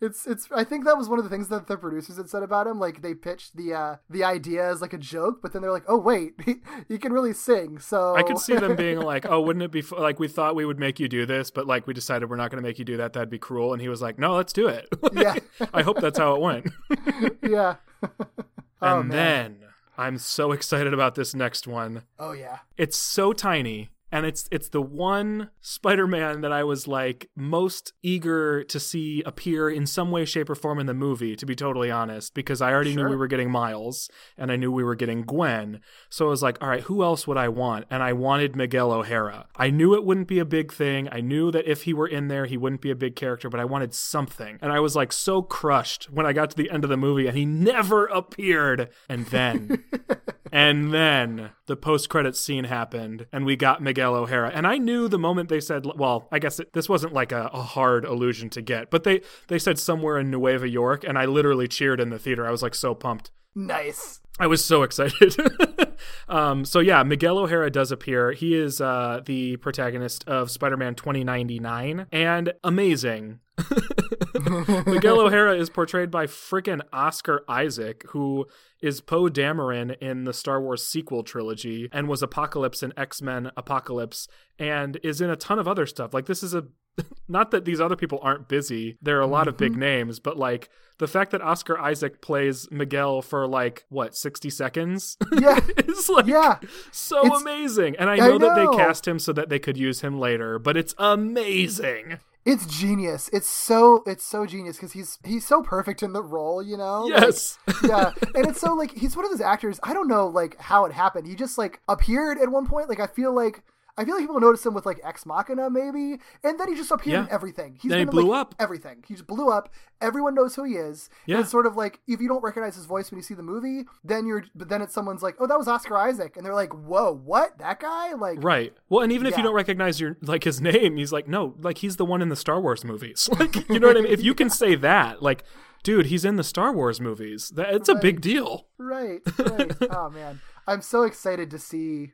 [0.00, 0.48] it's it's.
[0.52, 2.78] I think that was one of the things that the producers had said about him.
[2.78, 5.84] Like they pitched the uh the idea as like a joke, but then they're like,
[5.88, 6.56] oh wait, he,
[6.88, 7.78] he can really sing.
[7.78, 10.54] So I could see them being like, "Oh, wouldn't it be f- like we thought
[10.54, 12.78] we would make you do this, but like we decided we're not going to make
[12.78, 13.12] you do that.
[13.12, 15.34] That'd be cruel." And he was like, "No, let's do it." Yeah.
[15.72, 16.66] I hope that's how it went.
[17.42, 17.76] yeah.
[18.02, 19.08] oh and man.
[19.08, 19.56] then
[19.96, 22.02] I'm so excited about this next one.
[22.18, 22.58] Oh yeah.
[22.76, 28.62] It's so tiny and it's it's the one Spider-Man that I was like most eager
[28.62, 31.34] to see appear in some way, shape, or form in the movie.
[31.34, 34.70] To be totally honest, because I already knew we were getting Miles, and I knew
[34.70, 35.80] we were getting Gwen.
[36.10, 37.86] So I was like, all right, who else would I want?
[37.90, 39.48] And I wanted Miguel O'Hara.
[39.56, 41.08] I knew it wouldn't be a big thing.
[41.10, 43.58] I knew that if he were in there, he wouldn't be a big character, but
[43.58, 44.58] I wanted something.
[44.62, 47.26] And I was like so crushed when I got to the end of the movie
[47.26, 48.90] and he never appeared.
[49.08, 49.82] And then,
[50.52, 54.50] and then the post credits scene happened and we got Miguel O'Hara.
[54.54, 57.50] And I knew the moment they said, well, I guess it, this wasn't like a,
[57.52, 61.24] a hard illusion to get, but they, they said somewhere in Nueva York and I
[61.24, 62.46] literally cheered in the theater.
[62.46, 63.30] I was like so pumped.
[63.54, 64.20] Nice.
[64.38, 65.36] I was so excited.
[66.28, 68.32] um, so yeah, Miguel O'Hara does appear.
[68.32, 73.38] He is uh, the protagonist of Spider-Man 2099, and amazing.
[74.86, 78.46] Miguel O'Hara is portrayed by frickin' Oscar Isaac, who
[78.80, 84.28] is Poe Dameron in the Star Wars sequel trilogy and was Apocalypse in X-Men Apocalypse
[84.58, 86.12] and is in a ton of other stuff.
[86.12, 86.64] Like this is a
[87.28, 88.98] not that these other people aren't busy.
[89.02, 89.80] There are a lot of big mm-hmm.
[89.80, 95.16] names, but like the fact that Oscar Isaac plays Miguel for like what, 60 seconds?
[95.32, 95.60] Yeah.
[95.76, 96.58] is like Yeah.
[96.92, 97.96] so It's- amazing.
[97.96, 100.58] And I I know, that they cast him so that they could use him later,
[100.58, 102.18] but it's amazing.
[102.44, 103.30] It's genius.
[103.32, 107.04] It's so it's so genius because he's he's so perfect in the role, you know.
[107.04, 107.58] Like, Yes.
[107.82, 109.80] yeah, and it's so like he's one of those actors.
[109.82, 111.26] I don't know like how it happened.
[111.26, 112.88] He just like appeared at one point.
[112.88, 113.62] Like I feel like
[113.96, 116.90] I feel like people noticed him with like Ex Machina maybe, and then he just
[116.90, 117.78] appeared in everything.
[117.80, 118.54] He's Then he been in, blew like, up.
[118.58, 119.04] Everything.
[119.06, 119.72] He just blew up.
[120.00, 121.08] Everyone knows who he is.
[121.26, 121.36] Yeah.
[121.36, 123.42] And it's sort of like if you don't recognize his voice when you see the
[123.42, 126.54] movie, then you're but then it's someone's like, oh, that was Oscar Isaac, and they're
[126.54, 127.58] like, whoa, what?
[127.58, 128.14] That guy?
[128.14, 128.74] Like, Right.
[128.88, 131.78] Well, and even if you don't recognize your like his name, he's like, no, like
[131.78, 133.28] he's the one in the Star Wars movies.
[133.44, 134.12] Like, you know what I mean?
[134.12, 135.42] If you can say that, like,
[135.84, 137.50] dude, he's in the Star Wars movies.
[137.50, 138.66] That it's a big deal.
[138.78, 139.72] Right, right.
[139.90, 142.12] oh man, I'm so excited to see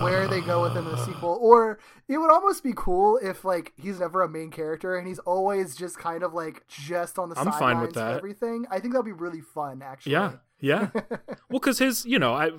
[0.00, 1.38] where they go with him in the sequel.
[1.46, 1.78] Or
[2.08, 5.76] it would almost be cool if like he's never a main character and he's always
[5.76, 8.16] just kind of like just on the I'm sidelines fine with that.
[8.16, 8.66] everything.
[8.70, 10.12] I think that'd be really fun, actually.
[10.12, 10.32] Yeah.
[10.60, 10.88] Yeah.
[10.94, 12.50] well, because his, you know, I,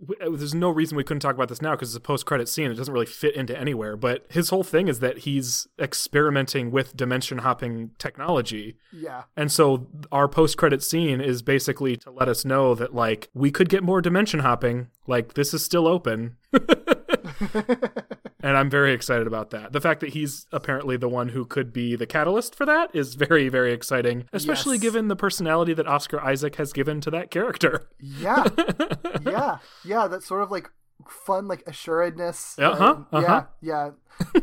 [0.00, 2.48] w- uh, there's no reason we couldn't talk about this now because it's a post-credit
[2.48, 2.70] scene.
[2.70, 3.96] It doesn't really fit into anywhere.
[3.96, 8.76] But his whole thing is that he's experimenting with dimension hopping technology.
[8.92, 9.24] Yeah.
[9.36, 13.68] And so our post-credit scene is basically to let us know that like we could
[13.68, 14.88] get more dimension hopping.
[15.06, 16.36] Like this is still open.
[18.44, 19.72] and I'm very excited about that.
[19.72, 23.14] The fact that he's apparently the one who could be the catalyst for that is
[23.14, 24.82] very very exciting, especially Yes.
[24.82, 27.88] given the personality that Oscar Isaac has given to that character.
[27.98, 28.44] Yeah.
[29.22, 29.58] yeah.
[29.84, 30.06] Yeah.
[30.08, 30.70] That sort of like
[31.08, 32.56] fun, like assuredness.
[32.58, 33.20] Uh, uh-huh.
[33.20, 33.44] Yeah.
[33.60, 33.90] Yeah.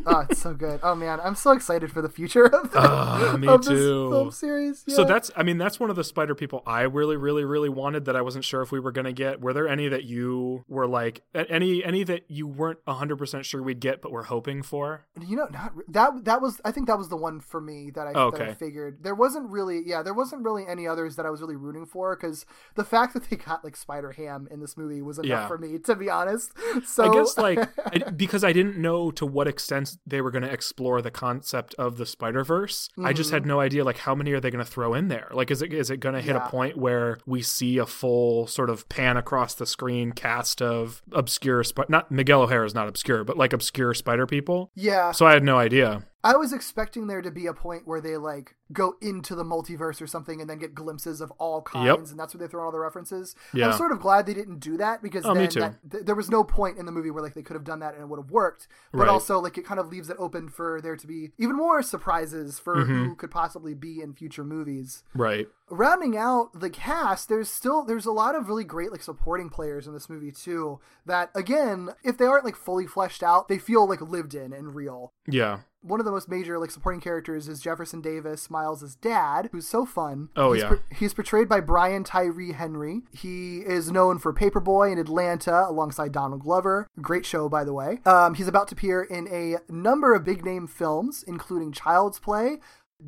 [0.06, 0.80] Oh, it's so good.
[0.84, 4.10] Oh man, I'm so excited for the future of, the, Ah, me of this too.
[4.10, 4.84] film series.
[4.88, 8.06] So that's I mean that's one of the spider people I really really really wanted
[8.06, 9.42] that I wasn't sure if we were going to get.
[9.42, 13.80] Were there any that you were like any any that you weren't 100% sure we'd
[13.80, 15.06] get but were hoping for?
[15.20, 16.26] You know, not that.
[16.26, 16.60] That was.
[16.66, 19.04] I think that was the one for me that I, Oh, that I figured.
[19.04, 19.82] There wasn't really.
[19.86, 23.14] Yeah, there wasn't really any others that I was really rooting for because the fact
[23.14, 25.48] that they got like Spider Ham in this movie was enough Yeah.
[25.48, 26.52] for me, to be honest.
[26.86, 29.61] So I guess like I, because I didn't know to what extent
[30.06, 32.90] they were going to explore the concept of the Spider Verse.
[33.04, 33.50] I just had mm-hmm.
[33.50, 35.30] no idea like how many are they going to throw in there.
[35.32, 36.46] Like is it is it going to hit Yeah.
[36.48, 41.02] a point where we see a full sort of pan across the screen cast of
[41.12, 44.72] obscure sp- not Miguel O'Hara is not obscure, but like obscure Spider people.
[44.76, 46.04] yeah, So I had no idea.
[46.24, 50.02] I was expecting there to be a point where they like go into the multiverse
[50.02, 52.66] or something and then get glimpses of all kinds, and that's where they throw in
[52.68, 53.36] all the references.
[53.54, 53.68] Yeah.
[53.68, 56.30] I'm sort of glad they didn't do that because Oh, then that, th- there was
[56.30, 58.20] no point in the movie where like they could have done that and it would
[58.20, 58.68] have worked.
[58.92, 59.10] But Right.
[59.10, 62.60] also like it kind of leaves it open for there to be even more surprises
[62.60, 63.04] for Mm-hmm.
[63.06, 65.04] who could possibly be in future movies.
[65.14, 65.48] Right.
[65.70, 69.88] rounding out the cast there's still there's a lot of really great like supporting players
[69.88, 73.88] in this movie too that again if they aren't like fully fleshed out they feel
[73.88, 75.60] like lived in and real Yeah.
[75.82, 79.86] One of the most major like supporting characters is Jefferson Davis, Miles' dad, who's so
[79.86, 80.30] fun.
[80.36, 80.76] Oh, he's yeah.
[80.92, 83.02] he's portrayed by Brian Tyree Henry.
[83.12, 86.88] He is known for Paper Boi in Atlanta alongside Donald Glover.
[87.02, 88.00] Great show, by the way.
[88.06, 92.60] Um, he's about to appear in a number of big name films, including Child's Play.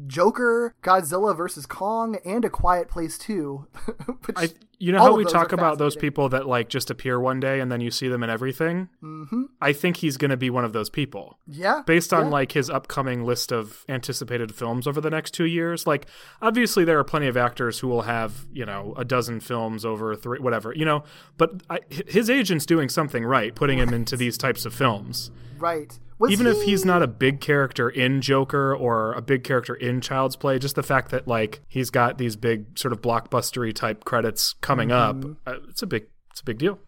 [0.08, 3.67] Joker, Godzilla versus Kong, and A Quiet Place 2.
[4.25, 7.39] which I you know how we talk about those people that like just appear one
[7.39, 8.89] day and then you see them in everything?
[9.01, 9.43] Mm-hmm.
[9.62, 11.39] I think he's going to be one of those people.
[11.47, 11.84] Yeah.
[11.86, 12.32] based on yeah.
[12.32, 16.08] like his upcoming list of anticipated films over the next two years like
[16.41, 20.15] obviously there are plenty of actors who will have you know a dozen films over
[20.15, 21.03] three whatever you know
[21.38, 25.32] but I, his agent's doing something right putting him into these types of films
[25.63, 25.97] Right.
[26.24, 30.00] Was even if he's not a big character in joker or a big character in
[30.02, 34.04] child's play just the fact that like he's got these big sort of blockbustery type
[34.06, 35.32] credits coming Mm-hmm.
[35.32, 36.80] up uh, it's a big it's a big deal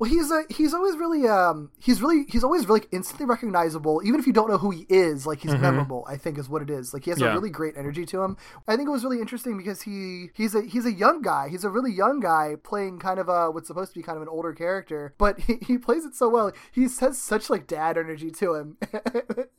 [0.00, 4.18] Well, he's a he's always really um he's really he's always really instantly recognizable, even
[4.18, 5.26] if you don't know who he is.
[5.26, 6.04] Like he's memorable.
[6.08, 6.92] I think is what it is.
[6.94, 7.26] Like he has Mm-hmm.
[7.26, 7.32] Yeah.
[7.32, 8.36] a really great energy to him.
[8.66, 11.48] I think it was really interesting because he he's a he's a young guy.
[11.50, 14.22] He's a really young guy playing kind of a what's supposed to be kind of
[14.22, 16.50] an older character, but he, he plays it so well.
[16.72, 18.76] He has such like dad energy to him.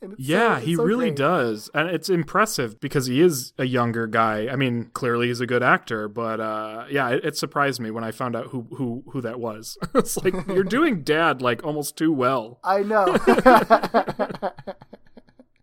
[0.01, 1.15] So- Yeah, it's he so really great.
[1.17, 1.69] does.
[1.75, 4.47] And it's impressive because he is a younger guy.
[4.51, 8.03] I mean, clearly he's a good actor, but uh yeah, it, it surprised me when
[8.03, 9.77] I found out who who who that was.
[9.95, 12.59] it's like you're doing dad like almost too well.
[12.63, 13.17] I know.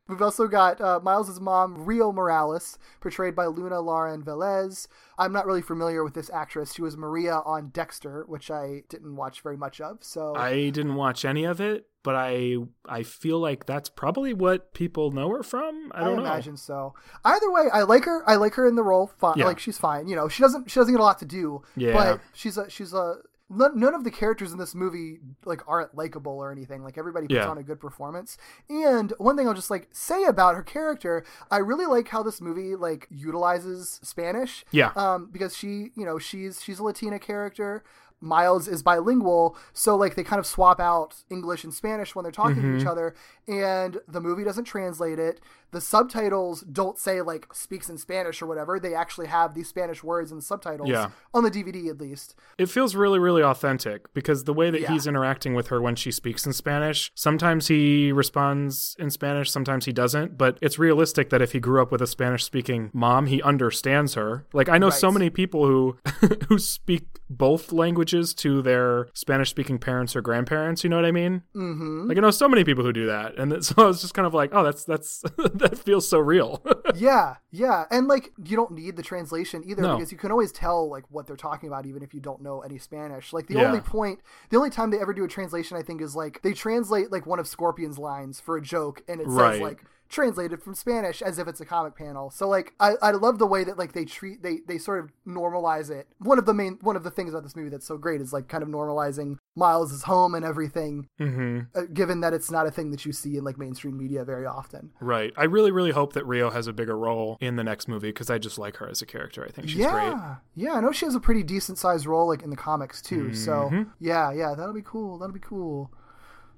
[0.09, 4.89] We've also got uh, Miles' mom, Rio Morales, portrayed by Luna Lauren Velez.
[5.19, 6.73] I'm not really familiar with this actress.
[6.75, 9.99] She was Maria on Dexter, which I didn't watch very much of.
[10.01, 12.57] So I didn't watch any of it, but I
[12.87, 15.93] I feel like that's probably what people know her from.
[15.95, 16.23] I I don't know.
[16.23, 16.95] imagine so.
[17.23, 18.23] Either way, I like her.
[18.27, 19.09] I like her in the role.
[19.19, 19.35] Fine.
[19.37, 19.45] Yeah.
[19.45, 20.09] Like she's fine.
[20.09, 21.61] You know, she doesn't she doesn't get a lot to do.
[21.77, 21.93] Yeah.
[21.93, 23.17] But she's a she's a
[23.51, 26.83] none, of the characters in this movie like aren't likable or anything.
[26.83, 27.49] Like everybody puts Yeah.
[27.49, 28.37] on a good performance.
[28.69, 32.41] And one thing I'll just like say about her character, I really like how this
[32.41, 34.65] movie like utilizes Spanish.
[34.71, 34.93] Yeah.
[34.97, 37.83] Um, because she, you know, she's she's a Latina character.
[38.21, 42.33] Miles is bilingual, so like they kind of swap out English and Spanish when they're
[42.33, 42.79] talking to Mm-hmm.
[42.81, 43.15] each other,
[43.47, 45.41] and the movie doesn't translate it.
[45.71, 48.81] The subtitles don't say like speaks in Spanish or whatever.
[48.81, 51.11] They actually have these Spanish words in the subtitles Yeah.
[51.35, 52.35] on the DVD at least.
[52.57, 54.93] It feels really, really authentic because the way that Yeah.
[54.93, 59.85] he's interacting with her when she speaks in Spanish, sometimes he responds in Spanish, sometimes
[59.85, 60.39] he doesn't.
[60.39, 64.15] But it's realistic that if he grew up with a Spanish speaking mom, he understands
[64.15, 64.47] her.
[64.55, 65.97] Like I know so many people who
[66.49, 70.83] who speak both languages to their Spanish speaking parents or grandparents.
[70.85, 71.43] You know what I mean?
[71.55, 72.09] Mm-hmm.
[72.09, 74.27] Like I know so many people who do that, and so I was just kind
[74.27, 76.63] of like, oh, that's that's that feels so real.
[76.95, 79.97] yeah, yeah, and like you don't need the translation either No.
[79.97, 82.61] because you can always tell like what they're talking about even if you don't know
[82.61, 83.33] any Spanish.
[83.33, 83.67] Like the Yeah.
[83.69, 86.53] only point, the only time they ever do a translation, I think, is like they
[86.53, 89.53] translate like one of Scorpion's lines for a joke, and it Right.
[89.55, 92.31] says like translated from Spanish as if it's a comic panel.
[92.31, 95.11] So like I, I love the way that like they treat they they sort of
[95.27, 96.09] normalize it.
[96.19, 98.33] One of the main one of the things about this movie that's so great is
[98.33, 102.71] like kind of normalizing Miles' home and everything, hmm uh, given that it's not a
[102.71, 104.91] thing that you see in like mainstream media very often.
[105.01, 105.33] Right.
[105.37, 108.31] I really, really hope that Rio has a bigger role in the next movie because
[108.31, 109.45] I just like her as a character.
[109.45, 110.65] I think she's yeah, great.
[110.65, 110.75] yeah.
[110.75, 113.25] I know she has a pretty decent sized role like in the comics too.
[113.25, 113.35] Mm-hmm.
[113.35, 115.19] So yeah, yeah, that'll be cool.
[115.19, 115.91] That'll be cool.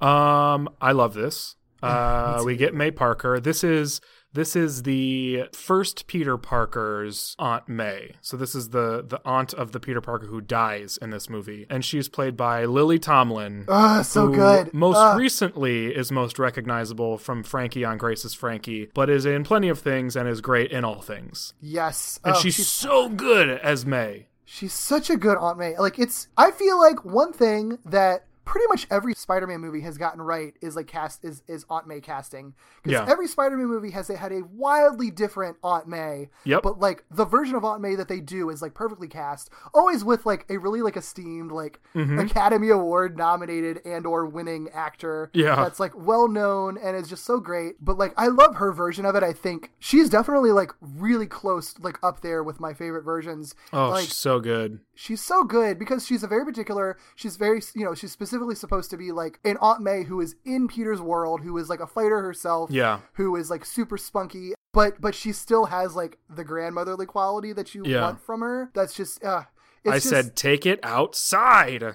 [0.01, 1.57] Um, I love this.
[1.83, 3.41] Uh, we get May Parker.
[3.41, 4.01] This is
[4.33, 8.13] this is the first Peter Parker's Aunt May.
[8.21, 11.67] So this is the the aunt of the Peter Parker who dies in this movie,
[11.69, 13.65] and she's played by Lily Tomlin.
[13.69, 14.73] Ah, so who good.
[14.73, 15.15] Most Ah.
[15.17, 19.79] recently is most recognizable from Frankie on Grace and Frankie, but is in plenty of
[19.81, 21.55] things and is great in all things.
[21.61, 24.27] Yes, And Oh, she's, so good as May.
[24.45, 25.77] She's such a good Aunt May.
[25.79, 30.21] Like it's I feel like one thing that pretty much every Spider-Man movie has gotten
[30.21, 32.55] right is like cast is is Aunt May casting.
[32.83, 33.11] Because Yeah.
[33.11, 36.31] every Spider-Man movie has had a wildly different Aunt May.
[36.45, 36.63] Yep.
[36.63, 40.05] But like the version of Aunt May that they do is like perfectly cast, always
[40.05, 42.19] with like a really like esteemed like Mm-hmm.
[42.21, 45.31] Academy Award nominated and or winning actor.
[45.35, 45.57] Yeah.
[45.57, 47.77] That's like well known and is just so great.
[47.85, 49.23] But like I love her version of it.
[49.23, 53.55] I think she's definitely like really close, like up there with my favorite versions.
[53.73, 54.81] Oh, like she's so good.
[54.95, 58.91] she's so good because she's a very particular she's very you know she's specifically supposed
[58.91, 61.87] to be like an aunt may who is in peter's world who is like a
[61.87, 63.01] fighter herself Yeah.
[63.15, 67.75] who is like super spunky but but she still has like the grandmotherly quality that
[67.75, 68.01] you Yeah.
[68.03, 69.43] want from her that's just uh
[69.85, 71.81] it's I just, said, take it outside.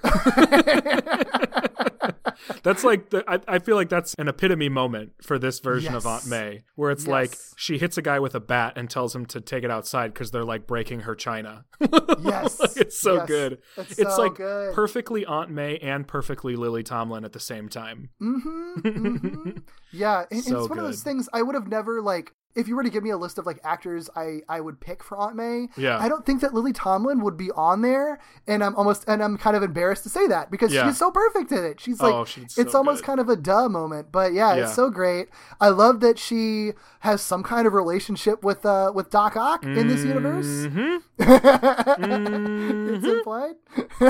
[2.64, 6.06] that's like the, I, I feel like that's an epitome moment for this version of
[6.06, 9.26] Aunt May, where it's like she hits a guy with a bat and tells him
[9.28, 11.66] to take it outside because they're like breaking her china.
[12.22, 13.28] yes Like, it's so yes.
[13.28, 13.60] good.
[13.78, 14.74] it's, It's so like good.
[14.74, 18.10] perfectly Aunt May and perfectly Lily Tomlin at the same time.
[18.22, 19.50] Mm-hmm, mm-hmm.
[19.92, 22.34] Yeah, and, So it's one of those things I would have never like.
[22.56, 25.04] If you were to give me a list of like actors I I would pick
[25.04, 25.98] for Aunt May, Yeah.
[26.00, 29.38] I don't think that Lily Tomlin would be on there, and I'm almost and I'm
[29.38, 30.88] kind of embarrassed to say that because Yeah.
[30.88, 31.80] she's so perfect in it.
[31.80, 33.06] She's like, Oh, she's it's almost good.
[33.08, 34.64] kind of a duh moment, but yeah, Yeah.
[34.64, 35.28] it's so great.
[35.60, 39.88] I love that she has some kind of relationship with uh with Doc Ock in
[39.88, 40.46] this universe.
[40.46, 40.98] mm-hmm.
[42.96, 43.56] It's implied.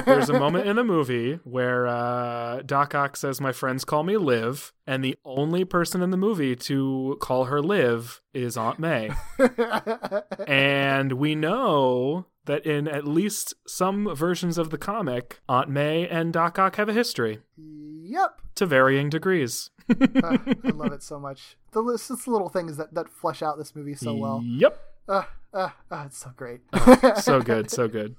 [0.06, 4.18] There's a moment in the movie where uh, Doc Ock says, "My friends call me
[4.18, 9.12] Liv," and the only person in the movie to call her Liv is Aunt May.
[10.48, 16.32] and we know that in at least some versions of the comic, Aunt May and
[16.32, 18.42] Doc Ock have a history yep.
[18.56, 19.72] to varying degrees.
[19.90, 19.96] Uh,
[20.64, 21.58] I love it so much.
[21.72, 24.42] The little things that that flesh out this movie so well.
[24.44, 24.80] Yep.
[25.08, 25.24] Uh,
[25.54, 26.62] uh, uh, it's so great.
[27.22, 28.16] So good, so good.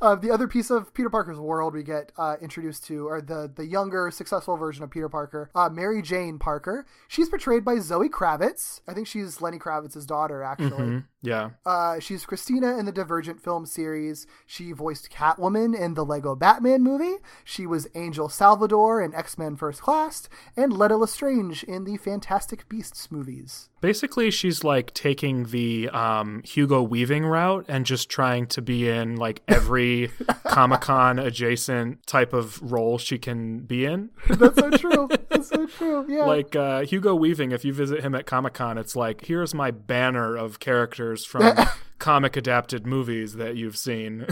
[0.00, 3.50] Uh, the other piece of Peter Parker's world we get uh, introduced to are the
[3.54, 6.86] the younger, successful version of Peter Parker, uh, Mary Jane Parker.
[7.08, 8.80] She's portrayed by Zoe Kravitz.
[8.88, 10.70] I think she's Lenny Kravitz's daughter, actually.
[10.70, 11.04] Mhm.
[11.22, 11.50] Yeah.
[11.64, 14.26] Uh, she's Christina in the Divergent film series.
[14.46, 17.16] She voiced Catwoman in the Lego Batman movie.
[17.44, 22.68] She was Angel Salvador in X Men First Class, and Leta Lestrange in the Fantastic
[22.68, 23.70] Beasts movies.
[23.84, 29.16] Basically, she's like taking the um, Hugo Weaving route and just trying to be in
[29.16, 30.10] like every
[30.46, 34.08] Comic Con adjacent type of role she can be in.
[34.30, 35.10] That's so true.
[35.28, 36.06] That's so true.
[36.08, 36.24] Yeah.
[36.24, 39.70] like uh, Hugo Weaving, if you visit him at Comic Con, it's like, here's my
[39.70, 41.54] banner of characters from
[41.98, 44.24] comic adapted movies that you've seen.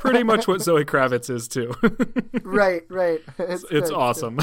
[0.00, 1.72] Pretty much what Zoe Kravitz is, too.
[2.42, 3.20] right, right.
[3.38, 4.40] It's, it's good, awesome.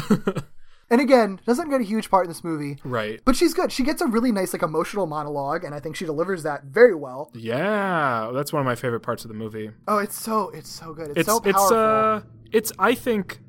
[0.90, 2.78] And again, doesn't get a huge part in this movie.
[2.84, 3.20] right.
[3.26, 3.72] But she's good.
[3.72, 6.96] She gets a really nice, like, emotional monologue, and I think she delivers that very
[6.96, 7.30] well.
[7.34, 9.72] Yeah, that's one of my favorite parts of the movie.
[9.88, 11.10] Oh, it's so it's so good.
[11.10, 11.78] It's, it's so it's powerful.
[11.78, 12.22] uh
[12.52, 13.40] it's I think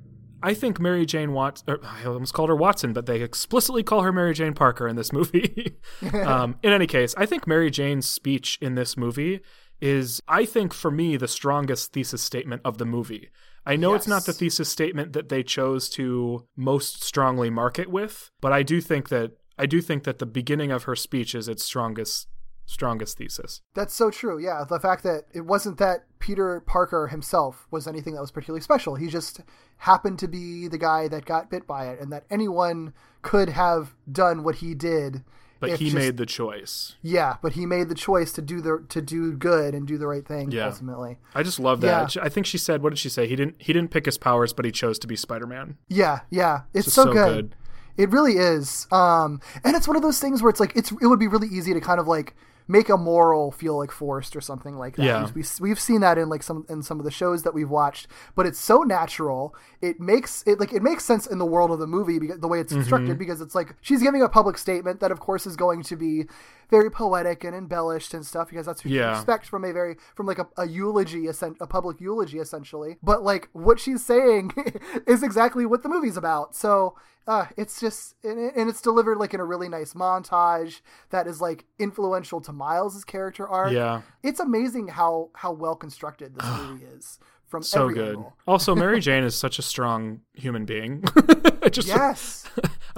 [0.43, 4.35] I think Mary Jane Watson—I almost called her Watson, but they explicitly call her Mary
[4.35, 5.77] Jane Parker in this movie.
[6.13, 9.41] um, in any case, I think Mary Jane's speech in this movie
[9.81, 13.31] is, I think, for me, the strongest thesis statement of the movie.
[13.69, 18.31] I know it's not the thesis statement that they chose to most strongly market with,
[18.41, 21.49] but I do think that I do think that the beginning of her speech is
[21.49, 22.29] its strongest
[22.65, 23.61] strongest thesis.
[23.75, 24.39] That's so true.
[24.39, 28.63] Yeah, the fact that it wasn't that Peter Parker himself was anything that was particularly
[28.63, 28.95] special.
[28.95, 29.41] He just
[29.79, 33.95] happened to be the guy that got bit by it, and that anyone could have
[34.11, 35.25] done what he did.
[35.61, 36.95] But if he just- made the choice.
[37.03, 40.07] yeah, but he made the choice to do the to do good and do the
[40.07, 40.67] right thing Yeah.
[40.67, 41.19] ultimately.
[41.35, 42.17] I just love that.
[42.21, 43.27] I think she said, "What did she say?
[43.27, 43.57] He didn't.
[43.59, 46.95] He didn't pick his powers, but he chose to be Spider-Man." Yeah, yeah, it's Just
[46.97, 47.27] so, so good.
[47.51, 47.55] good.
[47.97, 48.87] It really is.
[48.93, 51.49] Um, and it's one of those things where it's like it's it would be really
[51.49, 52.37] easy to kind of like
[52.69, 55.03] make a moral feel like forced or something like that.
[55.05, 55.31] Yeah.
[55.35, 58.07] We, we've seen that in like some in some of the shows that we've watched,
[58.37, 59.55] but it's so natural.
[59.81, 62.49] It makes it like it makes sense in the world of the movie because the
[62.49, 63.19] way it's constructed Mm-hmm.
[63.19, 66.27] because it's like she's giving a public statement that of course is going to be
[66.71, 70.27] very poetic and embellished and stuff because that's what you expect from a very from
[70.27, 74.53] like a, a eulogy a public eulogy essentially but like what she's saying
[75.07, 76.95] is exactly what the movie's about so
[77.27, 81.27] uh, it's just and, it- and it's delivered like in a really nice montage that
[81.27, 83.71] is like influential to Miles's character arc.
[83.73, 84.01] Yeah.
[84.23, 88.19] it's amazing how how well constructed this movie is from So good.
[88.47, 91.03] Also, Mary Jane is such a strong human being.
[91.71, 92.45] Just, Yes,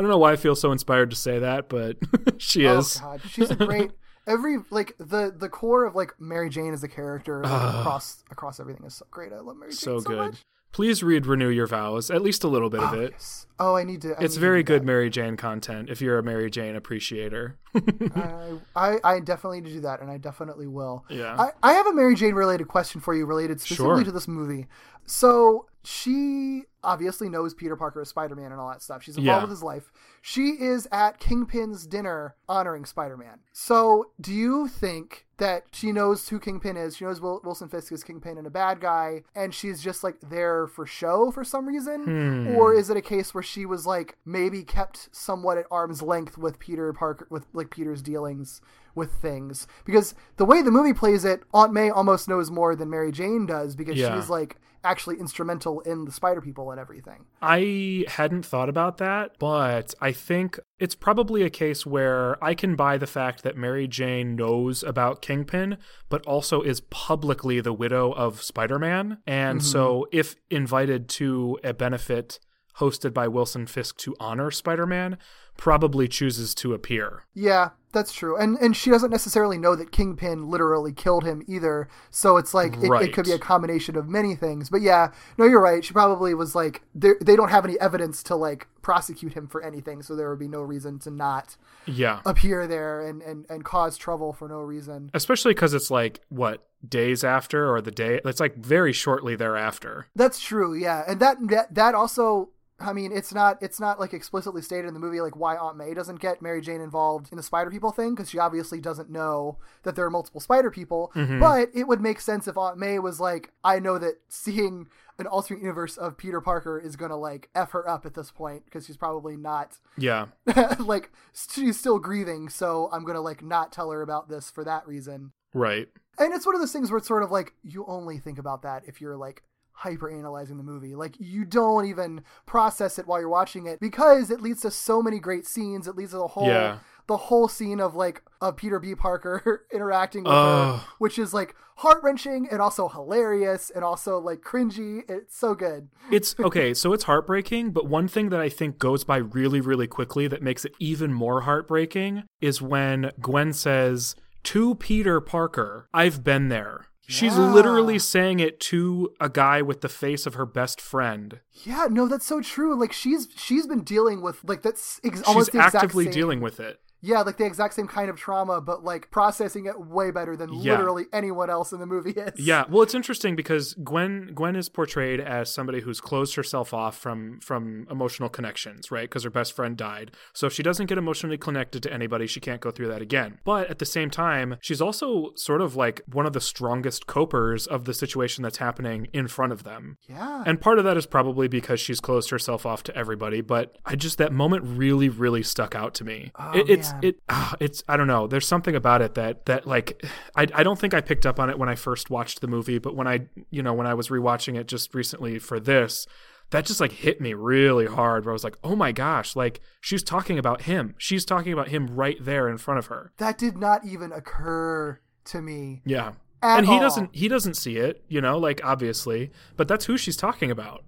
[0.01, 1.99] I don't know why I feel so inspired to say that, but
[2.39, 2.97] she oh is.
[2.97, 3.91] god, she's a great.
[4.27, 8.59] Every like the the core of like Mary Jane as a character like, across across
[8.59, 9.31] everything is so great.
[9.31, 10.17] I love Mary Jane so so good.
[10.17, 10.37] much.
[10.73, 13.11] Please read Renew Your Vows, at least a little bit of oh, it.
[13.13, 13.47] Yes.
[13.59, 14.15] Oh, I need to.
[14.19, 14.87] I It's need very do good that.
[14.87, 17.59] Mary Jane content if you're a Mary Jane appreciator.
[18.15, 21.05] I, I I definitely need to do that, and I definitely will.
[21.11, 21.37] Yeah.
[21.39, 24.05] I, I have a Mary Jane related question for you, related specifically Sure.
[24.05, 24.67] to this movie.
[25.05, 29.03] So she obviously knows Peter Parker is Spider Man and all that stuff.
[29.03, 29.43] She's involved Yeah.
[29.43, 29.93] with his life.
[30.23, 33.41] She is at Kingpin's dinner honoring Spider Man.
[33.53, 36.97] So do you think that she knows who Kingpin is?
[36.97, 40.17] She knows Wil- Wilson Fisk is Kingpin and a bad guy, and she's just like
[40.21, 42.05] there for show for some reason?
[42.05, 42.57] Hmm.
[42.57, 46.37] Or is it a case where she was like maybe kept somewhat at arm's length
[46.39, 48.61] with Peter Parker, with like Peter's dealings
[48.95, 49.67] with things?
[49.85, 53.47] Because the way the movie plays it, Aunt May almost knows more than Mary Jane
[53.47, 54.15] does because Yeah.
[54.15, 57.27] she's like actually instrumental in the Spider People and everything.
[57.43, 62.77] I hadn't thought about that, but I think it's probably a case where I can
[62.77, 65.77] buy the fact that Mary Jane knows about Kingpin,
[66.09, 69.19] but also is publicly the widow of Spider Man.
[69.27, 69.67] And mm-hmm.
[69.67, 72.41] so, if invited to a benefit
[72.81, 75.19] hosted by Wilson Fisk to honor Spider Man,
[75.57, 77.25] probably chooses to appear.
[77.35, 78.37] Yeah, that's true.
[78.37, 81.89] And and she doesn't necessarily know that Kingpin literally killed him either.
[82.11, 84.71] So it's like it, it could be a combination of many things.
[84.71, 85.85] But yeah, no, you're right.
[85.85, 89.63] She probably was like they they don't have any evidence to like prosecute him for
[89.63, 91.57] anything, so there would be no reason to not
[91.87, 92.21] Yeah.
[92.25, 95.11] appear there and and and cause trouble for no reason.
[95.13, 98.21] Especially because it's like, what, days after or the day?
[98.25, 100.07] It's like very shortly thereafter.
[100.17, 102.49] That's true, yeah, and that that that also.
[102.81, 105.77] I mean, it's not it's not like explicitly stated in the movie like why Aunt
[105.77, 109.11] May doesn't get Mary Jane involved in the Spider People thing because she obviously doesn't
[109.11, 111.13] know that there are multiple Spider People.
[111.15, 111.41] Mm-hmm.
[111.41, 115.27] But it would make sense if Aunt May was like, I know that seeing an
[115.27, 118.87] alternate universe of Peter Parker is gonna like f her up at this point because
[118.87, 120.27] she's probably not Yeah.
[120.79, 124.87] like she's still grieving, so I'm gonna like not tell her about this for that
[124.89, 125.33] reason.
[125.53, 125.89] Right.
[126.19, 128.63] And it's one of those things where it's sort of like you only think about
[128.63, 129.43] that if you're like
[129.73, 130.95] hyper analyzing the movie.
[130.95, 135.03] Like you don't even process it while you're watching it because it leads to so
[135.03, 135.87] many great scenes.
[135.87, 136.79] It leads to the whole Yeah.
[137.07, 138.95] the whole scene of like of Peter B.
[138.95, 140.81] Parker interacting with Ugh.
[140.81, 145.03] her, which is like heart wrenching and also hilarious and also like cringy.
[145.09, 145.89] It's so good.
[146.11, 149.87] It's okay, so it's heartbreaking, but one thing that I think goes by really, really
[149.87, 154.15] quickly that makes it even more heartbreaking is when Gwen says
[154.45, 156.87] to Peter Parker, I've been there.
[157.11, 157.53] She's Yeah.
[157.53, 161.41] literally saying it to a guy with the face of her best friend.
[161.65, 162.79] Yeah, no, that's so true.
[162.79, 166.79] Like she's she's been dealing with like that's ex- almost She's actively dealing with it.
[167.03, 170.53] Yeah, like the exact same kind of trauma, but like processing it way better than
[170.53, 170.73] Yeah.
[170.73, 172.39] literally anyone else in the movie is.
[172.39, 176.97] Yeah, well, it's interesting because Gwen Gwen is portrayed as somebody who's closed herself off
[176.99, 179.09] from from emotional connections, right?
[179.09, 180.11] Because her best friend died.
[180.35, 183.39] So if she doesn't get emotionally connected to anybody, she can't go through that again.
[183.45, 187.67] But at the same time, she's also sort of like one of the strongest copers
[187.67, 189.97] of the situation that's happening in front of them.
[190.09, 190.43] Yeah.
[190.47, 193.97] And part of that is probably because she's closed herself off to everybody, but I
[193.97, 196.33] just that moment really really stuck out to me.
[196.55, 197.05] it, it's man.
[197.05, 198.27] it ah, it's I don't know.
[198.27, 200.05] There's something about it that that like
[200.37, 202.79] I I don't think I picked up on it when I first watched the movie,
[202.79, 206.07] but when I you know when I was rewatching it just recently for this,
[206.51, 208.25] that just like hit me really hard.
[208.25, 210.95] Where I was like, oh my gosh, like she's talking about him.
[210.99, 213.13] She's talking about him right there in front of her.
[213.19, 215.83] that did not even occur to me.
[215.85, 216.13] Yeah.
[216.43, 216.81] And he all.
[216.81, 220.85] doesn't he doesn't see it, you know, like obviously, but that's who she's talking about.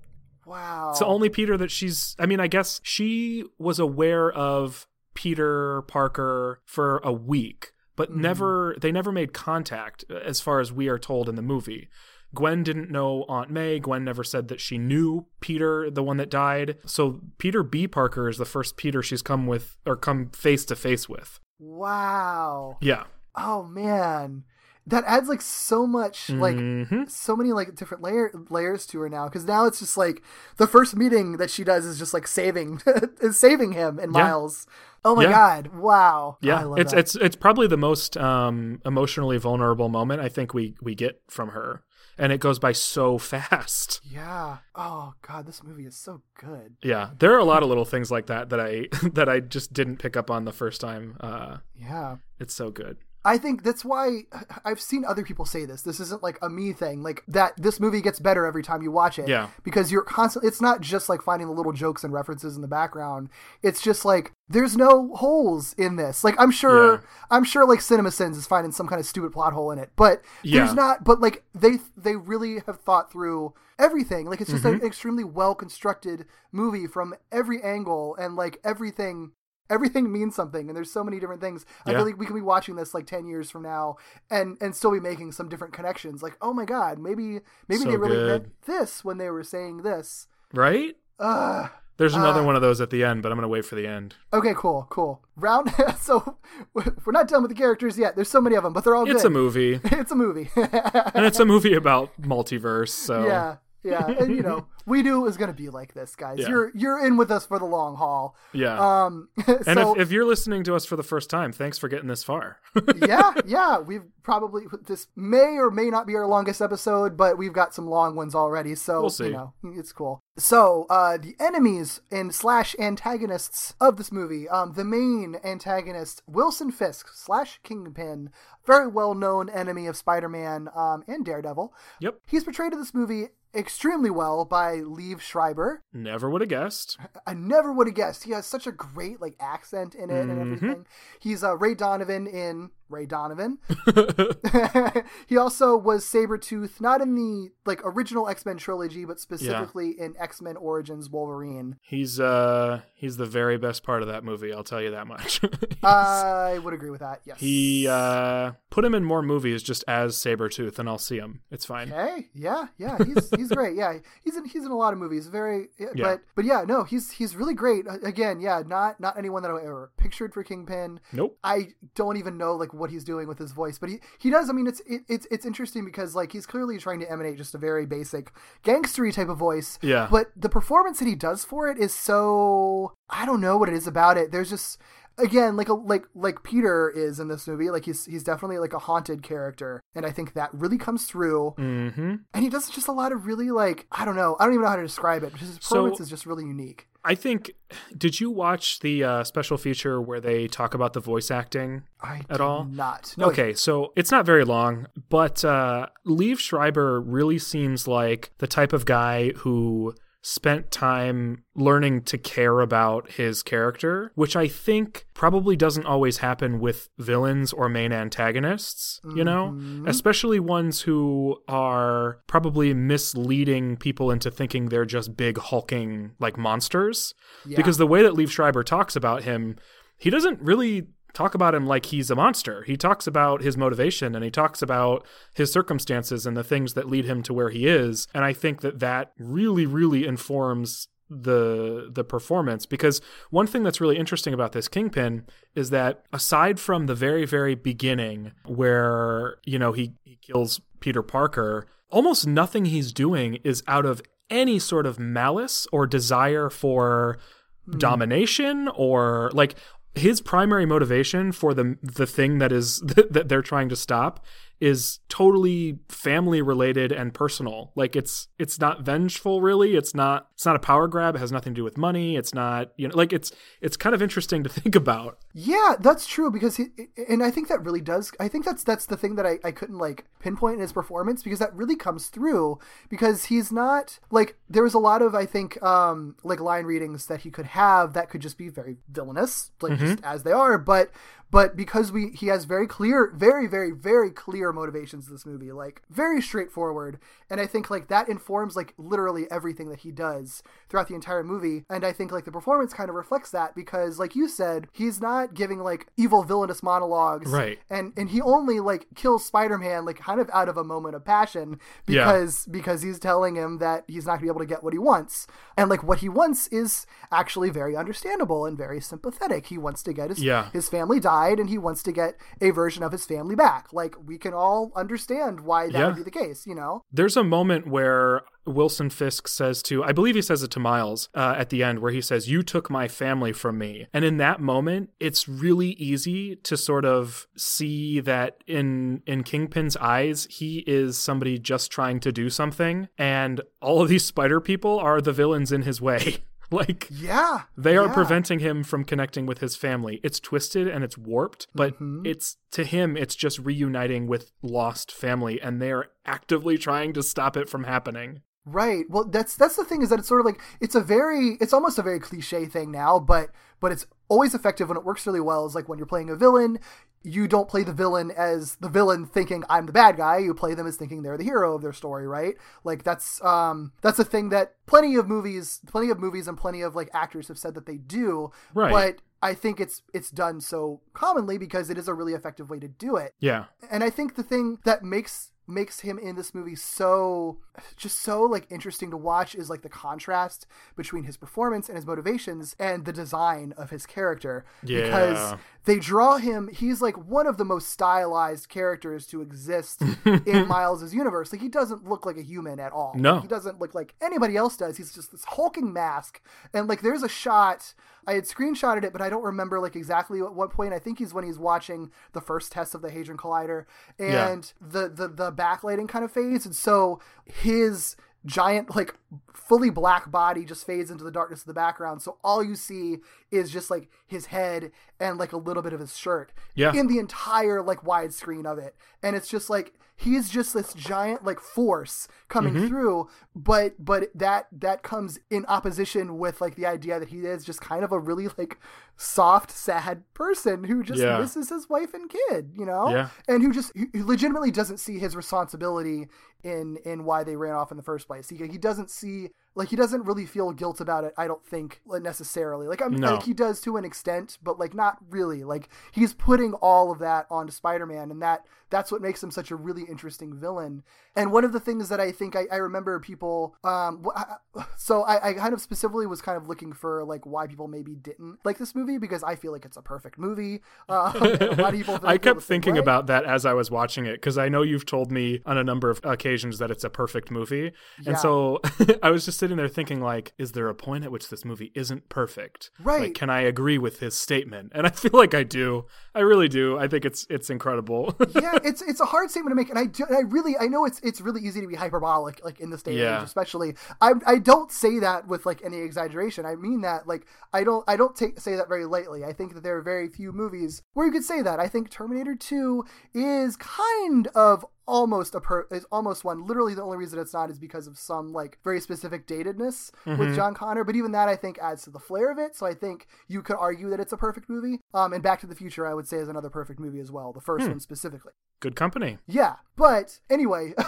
[0.47, 0.91] Wow.
[0.91, 2.17] It's the only Peter that she's.
[2.19, 8.21] I mean, I guess she was aware of Peter Parker for a week, but Mm-hmm.
[8.23, 8.77] never.
[8.81, 11.89] They never made contact, as far as we are told in the movie.
[12.35, 13.79] Gwen didn't know Aunt May.
[13.79, 16.79] Gwen never said that she knew Peter, the one that died.
[16.87, 17.87] So Peter B.
[17.87, 21.39] Parker is the first Peter she's come with or come face to face with.
[21.59, 22.79] wow.
[22.81, 23.05] Yeah.
[23.37, 24.45] Oh man.
[24.87, 27.09] That adds like so much like Mhm.
[27.09, 30.23] so many like different layer layers to her now because now it's just like
[30.57, 32.81] the first meeting that she does is just like saving
[33.21, 34.23] is saving him and Yeah.
[34.25, 34.67] Miles.
[35.05, 35.31] Oh my Yeah.
[35.31, 35.69] god!
[35.75, 36.39] Wow.
[36.43, 36.99] I Yeah, love it's that.
[36.99, 41.51] it's it's probably the most um, emotionally vulnerable moment I think we we get from
[41.51, 41.83] her,
[42.19, 44.01] and it goes by so fast.
[44.05, 44.59] yeah.
[44.75, 46.75] Oh god, this movie is so good.
[46.83, 49.73] Yeah, there are a lot of little things like that that I that I just
[49.73, 51.17] didn't pick up on the first time.
[51.21, 52.17] Uh, Yeah.
[52.41, 52.97] it's so good.
[53.25, 54.23] I think that's why
[54.65, 55.83] I've seen other people say this.
[55.83, 57.03] This isn't like a me thing.
[57.03, 59.29] Like that this movie gets better every time you watch it.
[59.29, 59.49] Yeah.
[59.63, 62.69] Because you're constantly it's not just like finding the little jokes and references in the
[62.69, 63.29] background.
[63.63, 66.25] It's just like there's no holes in this.
[66.25, 67.01] Like I'm sure Yeah.
[67.31, 69.91] I'm sure like Cinema Sins is finding some kind of stupid plot hole in it.
[69.97, 70.65] But Yeah.
[70.65, 74.27] there's not but like they they really have thought through everything.
[74.27, 74.81] Like it's just Mm-hmm.
[74.81, 79.33] an extremely well constructed movie from every angle and like everything
[79.73, 82.41] everything means something and there's so many different things i feel like we can be
[82.43, 83.97] watching this like 10 years from now
[84.31, 87.91] and and still be making some different connections like oh my god maybe maybe So
[87.91, 88.43] they really good.
[88.43, 90.97] meant this when they were saying this Right?
[91.19, 91.71] Ugh.
[91.99, 93.87] There's another Uh, one of those at the end, but I'm gonna wait for the
[93.87, 94.15] end.
[94.33, 96.39] okay cool cool round so
[96.75, 99.09] we're not done with the characters yet there's so many of them but they're all
[99.11, 102.91] It's good a movie, it's a movie and it's a movie about multiverse.
[102.91, 106.15] So yeah yeah and you know we knew it was going to be like this
[106.17, 106.49] guys Yeah.
[106.49, 109.05] you're you're in with us for the long haul yeah.
[109.05, 111.89] um and so if, if you're listening to us for the first time, thanks for
[111.89, 112.59] getting this far.
[113.07, 117.53] yeah, yeah, we've probably this may or may not be our longest episode, but we've
[117.53, 119.27] got some long ones already, so We'll see.
[119.27, 120.21] you know it's cool.
[120.39, 126.71] So, uh, the enemies and slash antagonists of this movie, um, the main antagonist Wilson
[126.71, 128.31] Fisk slash Kingpin,
[128.67, 131.73] very well known enemy of Spider-Man um, and Daredevil.
[132.01, 132.19] Yep.
[132.27, 135.83] He's portrayed in this movie extremely well by Liev Schreiber.
[135.93, 136.99] Never would have guessed.
[137.27, 138.25] I never would have guessed.
[138.25, 140.55] He has such a great like accent in it and Mm-hmm.
[140.55, 140.87] everything.
[141.21, 143.59] He's uh, Ray Donovan in Ray Donovan.
[145.27, 150.57] he also was Sabretooth, not in the like original X-Men trilogy, but specifically in X-Men
[150.57, 151.77] Origins Wolverine.
[151.83, 154.53] He's uh he's the very best part of that movie.
[154.53, 155.41] I'll tell you that much.
[155.83, 157.21] I would agree with that.
[157.25, 157.41] Yes.
[157.41, 161.43] he uh put him in more movies just as Sabretooth and I'll see him.
[161.51, 161.93] It's fine.
[161.93, 162.29] Okay.
[162.35, 162.67] Yeah.
[162.79, 162.99] Yeah.
[163.05, 163.77] He's he's great.
[163.77, 163.99] Yeah.
[164.25, 165.27] He's in he's in a lot of movies.
[165.27, 165.69] Very.
[165.79, 165.89] Yeah.
[165.97, 166.65] But but yeah.
[166.67, 166.85] No.
[166.85, 167.87] He's he's really great.
[168.03, 168.41] Again.
[168.41, 168.63] Yeah.
[168.67, 171.01] Not not anyone that I ever pictured for Kingpin.
[171.13, 171.39] Nope.
[171.45, 174.51] I don't even know like what he's doing with his voice, but he he does.
[174.51, 177.55] I mean, it's it, it's it's interesting because like he's clearly trying to emanate just
[177.55, 179.79] a very basic gangstery type of voice.
[179.81, 180.09] Yeah.
[180.11, 183.75] But the performance that he does for it is so I don't know what it
[183.75, 184.33] is about it.
[184.33, 184.79] There's just
[185.19, 187.71] again like a like like Peter is in this movie.
[187.71, 191.55] Like he's he's definitely like a haunted character, and I think that really comes through.
[191.59, 192.15] Mm-hmm.
[192.35, 194.37] And he does just a lot of really like I don't know.
[194.39, 195.33] I don't even know how to describe it.
[195.33, 196.89] But his performance is just really unique.
[197.05, 197.53] I think
[197.97, 202.19] did you watch the uh, special feature where they talk about the voice acting I
[202.19, 202.65] at did all?
[202.65, 203.15] Not.
[203.17, 208.47] No, Okay, so it's not very long, but uh, Liev Schreiber really seems like the
[208.47, 215.05] type of guy who spent time learning to care about his character, which I think
[215.15, 219.53] probably doesn't always happen with villains or main antagonists, you know?
[219.55, 219.89] Mm-hmm.
[219.89, 227.15] Especially ones who are probably misleading people into thinking they're just big hulking like monsters.
[227.45, 227.57] Yeah.
[227.57, 229.57] Because the way that Liev Schreiber talks about him,
[229.97, 232.63] he doesn't really talk about him like he's a monster.
[232.63, 236.89] He talks about his motivation and he talks about his circumstances and the things that
[236.89, 238.09] lead him to where he is.
[238.15, 243.83] And I think that that really, really informs the the performance because one thing that's
[243.83, 249.59] really interesting about this kingpin is that aside from the very very beginning where you
[249.59, 254.01] know he, he kills peter parker almost nothing he's doing is out of
[254.31, 257.19] any sort of malice or desire for
[257.67, 257.77] hmm.
[257.79, 259.55] domination or like
[259.95, 262.81] his primary motivation for the the thing that is
[263.11, 264.25] that they're trying to stop
[264.63, 267.73] is totally family related and personal.
[267.75, 269.75] Like it's it's not vengeful really.
[269.75, 271.17] It's not it's not a power grab.
[271.17, 272.15] It has nothing to do with money.
[272.15, 275.19] It's not you know like it's it's kind of interesting to think about.
[275.35, 276.67] Yeah, that's true because he,
[277.09, 278.13] and I think that really does.
[278.21, 281.25] I think that's that's the thing that I, I couldn't like pinpoint in his performance
[281.25, 285.27] because that really comes through because he's not like there was a lot of I
[285.27, 289.51] think um like line readings that he could have that could just be very villainous
[289.61, 290.93] like just as they are, but
[291.33, 295.51] but because we he has very clear very very very clear motivations in this movie
[295.51, 300.43] like very straightforward and i think like that informs like literally everything that he does
[300.69, 303.99] throughout the entire movie and i think like the performance kind of reflects that because
[303.99, 307.59] like you said he's not giving like evil villainous monologues Right.
[307.71, 311.05] and and he only like kills spider-man like kind of out of a moment of
[311.05, 311.59] passion
[311.89, 312.05] Yeah.
[312.05, 314.79] because because he's telling him that he's not gonna be able to get what he
[314.79, 315.27] wants
[315.57, 319.93] and like what he wants is actually very understandable and very sympathetic he wants to
[319.95, 320.51] get his Yeah.
[320.53, 323.95] his family died and he wants to get a version of his family back like
[324.07, 325.87] we can all understand why that Yeah.
[325.87, 329.93] would be the case you know There's a moment where Wilson Fisk says to, I
[329.93, 332.69] believe he says it to Miles uh, at the end, where he says, You took
[332.71, 333.87] my family from me.
[333.93, 339.77] And in that moment, it's really easy to sort of see that in, in Kingpin's
[339.77, 342.89] eyes, he is somebody just trying to do something.
[342.99, 346.17] And all of these spider people are the villains in his way.
[346.61, 347.95] like, yeah they are yeah.
[347.95, 350.01] preventing him from connecting with his family.
[350.03, 352.07] It's twisted and it's warped, but Mm-hmm.
[352.07, 357.03] it's to him, it's just reuniting with lost family, and they are actively trying to
[357.03, 358.21] stop it from happening.
[358.45, 358.85] Right.
[358.89, 361.53] Well, that's that's the thing is that it's sort of like it's a very it's
[361.53, 363.31] almost a very cliche thing now, but
[363.61, 365.47] but it's always effective when it works really well.
[365.47, 366.59] Is like when you're playing a villain,
[367.05, 370.19] you don't play the villain as the villain thinking I'm the bad guy.
[370.19, 372.35] You play them as thinking they're the hero of their story, right?
[372.65, 376.63] Like that's um that's a thing that plenty of movies, plenty of movies, and plenty
[376.63, 378.33] of like actors have said that they do.
[378.55, 378.73] Right.
[378.73, 382.59] But I think it's it's done so commonly because it is a really effective way
[382.59, 383.45] to do it Yeah.
[383.71, 387.39] and I think the thing that makes makes him in this movie so
[387.77, 390.47] just so like interesting to watch is like the contrast
[390.77, 394.83] between his performance and his motivations and the design of his character Yeah.
[394.85, 395.35] because
[395.65, 399.83] they draw him he's like one of the most stylized characters to exist
[400.27, 403.21] in Miles's universe like he doesn't look like a human at all No.
[403.21, 406.21] he doesn't look like anybody else does he's just this hulking mask
[406.55, 407.75] and like there's a shot
[408.05, 410.73] I had screenshotted it, but I don't remember like exactly at what point.
[410.73, 413.65] I think he's when he's watching the first test of the Hadron Collider,
[413.97, 414.29] Yeah.
[414.29, 418.95] and the the the backlighting kind of fades, and so his giant like
[419.35, 422.01] fully black body just fades into the darkness of the background.
[422.01, 422.99] So all you see
[423.33, 424.71] is just like his head
[425.01, 426.73] and like a little bit of his shirt Yeah.
[426.73, 428.77] in the entire like widescreen of it.
[429.03, 432.69] And it's just like he's just this giant like force coming Mm-hmm.
[432.69, 437.45] through but but that that comes in opposition with like the idea that he is
[437.45, 438.59] just kind of a really like
[438.97, 441.19] soft sad person who just Yeah.
[441.19, 443.09] misses his wife and kid you know Yeah.
[443.29, 446.09] and who just who legitimately doesn't see his responsibility
[446.45, 448.29] in in why they ran off in the first place.
[448.29, 451.13] He, he doesn't see like he doesn't really feel guilt about it.
[451.17, 452.67] I don't think necessarily.
[452.67, 453.15] Like I'm No.
[453.15, 455.45] like he does to an extent, but like not really.
[455.45, 459.51] Like he's putting all of that onto Spider-Man, and that that's what makes him such
[459.51, 460.83] a really interesting villain.
[461.15, 464.03] And one of the things that I think I, I remember people, um,
[464.77, 467.95] so I, I kind of specifically was kind of looking for like why people maybe
[467.95, 470.63] didn't like this movie because I feel like it's a perfect movie.
[470.89, 472.81] Um, a lot of people I kept thinking way.
[472.81, 475.65] about that as I was watching it because I know you've told me on a
[475.65, 477.73] number of occasions that it's a perfect movie.
[478.01, 478.11] Yeah.
[478.11, 478.61] And so
[479.03, 481.73] I was just sitting there thinking like is there a point at which this movie
[481.75, 482.71] isn't perfect?
[482.81, 483.01] Right.
[483.03, 484.71] Like can I agree with his statement?
[484.73, 485.87] And I feel like I do.
[486.15, 486.79] I really do.
[486.79, 488.15] I think it's it's incredible.
[488.41, 490.67] yeah, it's it's a hard statement to make, and I do, and I really I
[490.69, 493.19] know it's it's really easy to be hyperbolic, like in this day and Yeah.
[493.19, 493.75] age, especially.
[494.01, 496.47] I I don't say that with like any exaggeration.
[496.47, 499.25] I mean that like I don't I don't take say that very lightly.
[499.25, 501.59] I think that there are very few movies where you could say that.
[501.59, 506.47] I think Terminator Two is kind of almost a per is almost one.
[506.47, 510.35] Literally, the only reason it's not is because of some like very specific datedness with
[510.35, 510.85] John Connor.
[510.85, 512.57] But even that, I think, adds to the flair of it.
[512.57, 514.81] So I think you could argue that it's a perfect movie.
[514.95, 517.33] Um, and Back to the Future, I would say, is another perfect movie as well.
[517.33, 518.33] The first one specifically.
[518.61, 519.19] Good company.
[519.27, 520.73] Yeah, but anyway,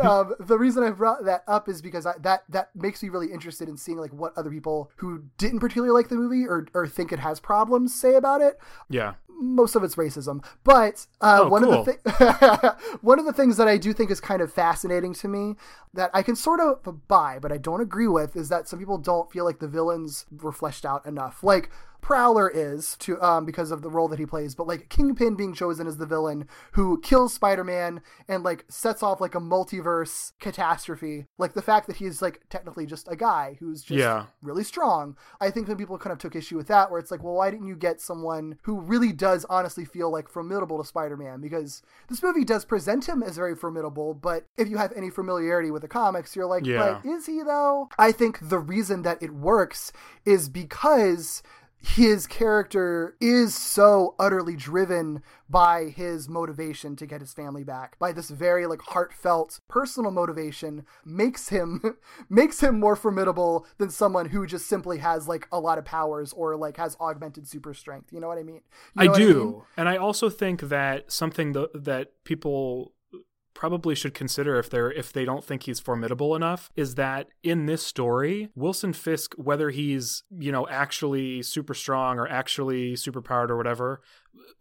[0.00, 3.32] um, the reason I brought that up is because I, that that makes me really
[3.32, 6.86] interested in seeing like what other people who didn't particularly like the movie or or
[6.86, 8.58] think it has problems say about it.
[8.88, 9.14] Yeah.
[9.40, 11.74] Most of it's racism, but uh, Oh, one cool.
[11.80, 15.14] of the thi- one of the things that I do think is kind of fascinating
[15.14, 15.56] to me
[15.94, 18.98] that I can sort of buy, but I don't agree with, is that some people
[18.98, 21.42] don't feel like the villains were fleshed out enough.
[21.42, 21.70] Like
[22.02, 25.54] Prowler is to um because of the role that he plays, but like Kingpin being
[25.54, 31.26] chosen as the villain who kills Spider-Man and like sets off like a multiverse catastrophe.
[31.38, 34.26] Like the fact that he's like technically just a guy who's just Yeah.
[34.42, 35.16] really strong.
[35.40, 37.50] I think that people kind of took issue with that, where it's like, well, why
[37.50, 41.40] didn't you get someone who really does honestly feel like formidable to Spider-Man?
[41.40, 45.70] Because this movie does present him as very formidable, but if you have any familiarity
[45.70, 47.00] with the comics, you're like, Yeah.
[47.00, 47.88] but is he though?
[47.98, 49.92] I think the reason that it works
[50.24, 51.42] is because
[51.82, 58.12] his character is so utterly driven by his motivation to get his family back by
[58.12, 61.96] this very like heartfelt personal motivation makes him
[62.30, 66.32] makes him more formidable than someone who just simply has like a lot of powers
[66.34, 68.60] or like has augmented super strength you know what i mean
[68.94, 69.44] You I know what do.
[69.44, 69.62] mean?
[69.76, 72.92] And I also think that something th- that people
[73.54, 77.66] probably should consider if they're if they don't think he's formidable enough is that in
[77.66, 83.50] this story Wilson Fisk whether he's you know actually super strong or actually super powered
[83.50, 84.00] or whatever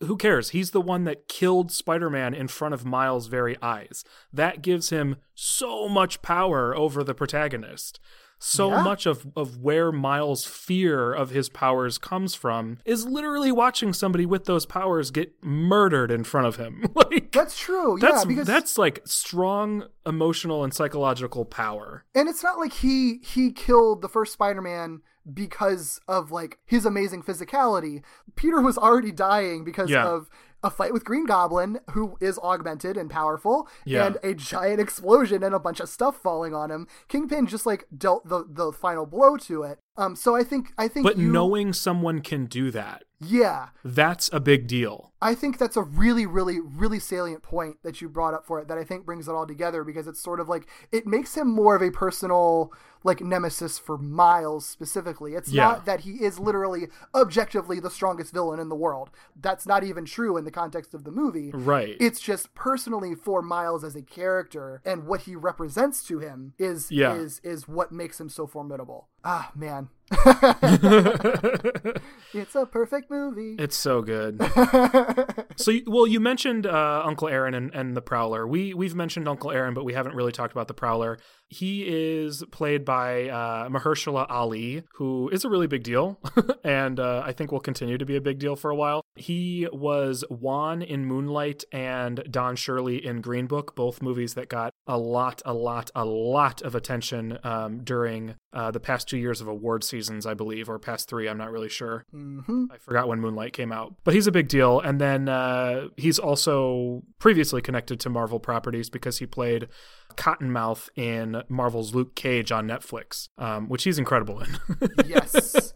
[0.01, 0.49] who cares?
[0.49, 4.03] He's the one that killed Spider-Man in front of Miles' very eyes.
[4.33, 7.99] That gives him so much power over the protagonist
[8.43, 8.81] so Yeah.
[8.81, 14.25] much of, of where Miles' fear of his powers comes from is literally watching somebody
[14.25, 16.83] with those powers get murdered in front of him.
[16.95, 22.03] like that's true that's yeah because that's like strong emotional and psychological power.
[22.15, 27.21] and it's not like he he killed the first spider-man because of like his amazing
[27.21, 28.01] physicality
[28.35, 30.07] peter was already dying because Yeah.
[30.07, 30.27] of
[30.63, 34.05] a fight with green goblin who is augmented and powerful Yeah.
[34.05, 37.87] and a giant explosion and a bunch of stuff falling on him kingpin just like
[37.95, 41.31] dealt the the final blow to it um so i think i think But you,
[41.31, 45.09] knowing someone can do that, yeah that's a big deal.
[45.23, 48.67] I think that's a really, really, really salient point that you brought up for it
[48.69, 51.47] that I think brings it all together because it's sort of like it makes him
[51.47, 52.73] more of a personal
[53.03, 55.35] like nemesis for Miles specifically.
[55.35, 55.63] It's Yeah.
[55.65, 59.11] not that he is literally objectively the strongest villain in the world.
[59.39, 61.51] That's not even true in the context of the movie.
[61.53, 61.97] Right.
[61.99, 66.91] It's just personally for Miles as a character and what he represents to him is
[66.91, 67.13] Yeah.
[67.13, 69.07] is is what makes him so formidable.
[69.23, 69.89] Ah, man.
[72.33, 73.55] it's a perfect movie.
[73.57, 74.41] It's so good.
[75.55, 78.45] so, well, you mentioned uh, Uncle Aaron and, and the Prowler.
[78.45, 81.17] We we've mentioned Uncle Aaron, but we haven't really talked about the Prowler.
[81.47, 86.19] He is played by uh, Mahershala Ali, who is a really big deal,
[86.63, 89.01] and uh, I think will continue to be a big deal for a while.
[89.15, 94.73] He was Juan in Moonlight and Don Shirley in Green Book, both movies that got
[94.87, 99.41] a lot, a lot, a lot of attention um, during uh, the past two years
[99.41, 101.29] of award seasons, I believe, or past three.
[101.29, 102.05] I'm not really sure.
[102.11, 104.79] hmm I forgot when Moonlight came out, but he's a big deal.
[104.79, 109.67] And then uh, he's also previously connected to Marvel properties because he played
[110.15, 114.57] Cottonmouth in Marvel's Luke Cage on Netflix, um, which he's incredible in.
[115.05, 115.73] yes.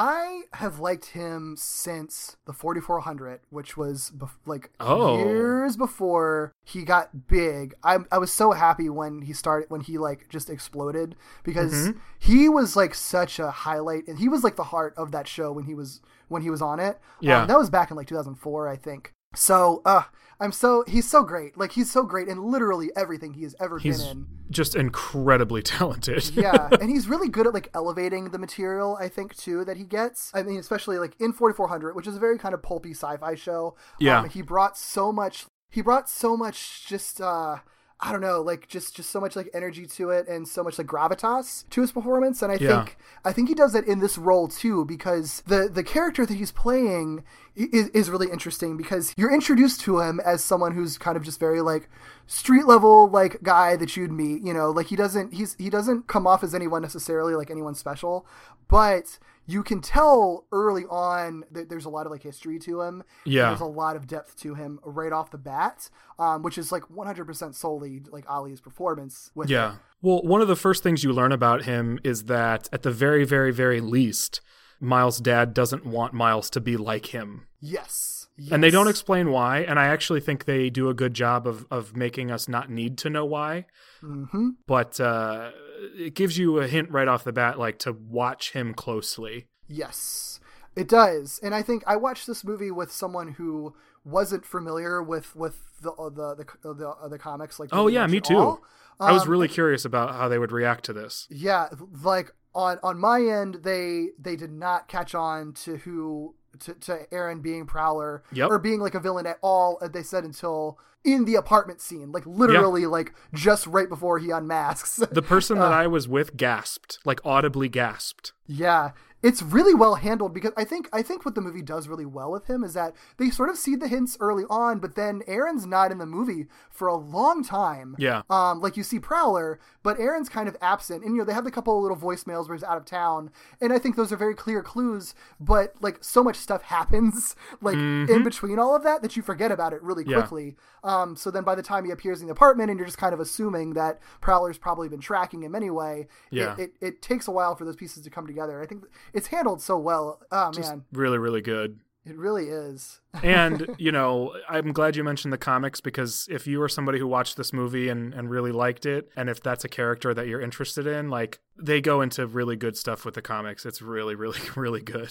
[0.00, 5.18] I have liked him since the 4400, which was bef- like Oh.
[5.18, 7.74] years before he got big.
[7.82, 11.98] I I was so happy when he started when he like just exploded because Mm-hmm.
[12.20, 15.50] he was like such a highlight and he was like the heart of that show
[15.50, 17.00] when he was when he was on it.
[17.20, 17.42] Yeah.
[17.42, 19.12] Um, that was back in like 2004, I think.
[19.34, 20.04] So, uh
[20.40, 21.56] I'm so he's so great.
[21.58, 24.26] Like he's so great in literally everything he has ever he's been in.
[24.50, 26.30] just incredibly talented.
[26.34, 28.96] yeah, and he's really good at like elevating the material.
[29.00, 30.30] I think too that he gets.
[30.34, 33.74] I mean, especially like in 4400, which is a very kind of pulpy sci-fi show.
[33.98, 34.20] Yeah.
[34.20, 35.46] um, he brought so much.
[35.70, 37.20] He brought so much just.
[37.20, 37.58] uh
[38.00, 40.78] I don't know, like just just so much like energy to it and so much
[40.78, 42.42] like gravitas to his performance.
[42.42, 42.84] And I Yeah.
[42.84, 46.34] think I think he does it in this role too because the the character that
[46.34, 47.24] he's playing
[47.56, 51.40] is, is really interesting because you're introduced to him as someone who's kind of just
[51.40, 51.90] very like
[52.28, 54.70] street level like guy that you'd meet you know?
[54.70, 58.24] Like he doesn't he's he doesn't come off as anyone necessarily like anyone special.
[58.68, 59.18] But
[59.50, 63.48] you can tell early on that there's a lot of like history to him Yeah.
[63.48, 65.88] there's a lot of depth to him right off the bat
[66.18, 69.72] um, which is like 100% solely like ali's performance with Yeah.
[69.74, 69.78] it.
[70.02, 73.24] Well, one of the first things you learn about him is that at the very,
[73.24, 74.40] very, very least,
[74.80, 77.46] Miles' dad doesn't want Miles to be like him.
[77.60, 81.48] yes And they don't explain why, and I actually think they do a good job
[81.48, 83.66] of of making us not need to know why.
[84.00, 85.50] Hmm But uh,
[85.96, 89.46] it gives you a hint right off the bat, like to watch him closely.
[89.68, 90.40] Yes,
[90.76, 91.40] it does.
[91.42, 93.74] And I think I watched this movie with someone who
[94.04, 97.58] wasn't familiar with with the uh, the the the, uh, the comics.
[97.60, 98.36] Like Oh yeah, me too.
[98.36, 98.62] all.
[99.00, 101.28] I was Um, really curious about how they would react to this.
[101.30, 101.68] Yeah,
[102.02, 107.12] like on on my end, they they did not catch on to who to, to
[107.14, 108.50] Aaron being Prowler Yep.
[108.50, 109.78] or being like a villain at all.
[109.82, 114.30] uh, They said until in the apartment scene, like literally, like just right before he
[114.30, 114.96] unmasks.
[114.96, 118.32] The person that I was with gasped, like audibly gasped.
[118.46, 118.90] Yeah,
[119.22, 122.30] it's really well handled because I think I think what the movie does really well
[122.30, 125.66] with him is that they sort of see the hints early on, but then Aaron's
[125.66, 127.94] not in the movie for a long time.
[127.98, 128.22] Yeah.
[128.30, 131.46] Um, like you see Prowler, but Aaron's kind of absent, and you know they have
[131.46, 134.16] a couple of little voicemails where he's out of town, and I think those are
[134.16, 135.14] very clear clues.
[135.40, 139.52] But like so much stuff happens like in between all of that that you forget
[139.52, 140.12] about it really Mm-hmm.
[140.12, 140.20] Yeah.
[140.20, 140.56] quickly.
[140.84, 143.12] Um, so then by the time he appears in the apartment, and you're just kind
[143.12, 146.06] of assuming that Prowler's probably been tracking him anyway.
[146.30, 146.54] Yeah.
[146.56, 148.62] It, it, it takes a while for those pieces to come together.
[148.62, 150.20] I think it's handled so well.
[150.30, 151.80] Oh man, Really, really good.
[152.04, 153.00] it really is.
[153.22, 157.06] and you know i'm glad you mentioned the comics because if you are somebody who
[157.06, 160.40] watched this movie and, and really liked it and if that's a character that you're
[160.40, 164.38] interested in like they go into really good stuff with the comics it's really really
[164.56, 165.10] really good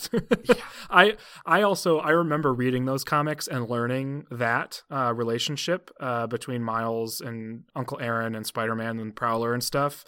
[0.90, 6.64] i i also i remember reading those comics and learning that uh, relationship uh, between
[6.64, 10.06] miles and uncle aaron and spider-man and prowler and stuff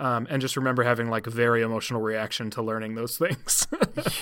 [0.00, 3.66] um, and just remember having like a very emotional reaction to learning those things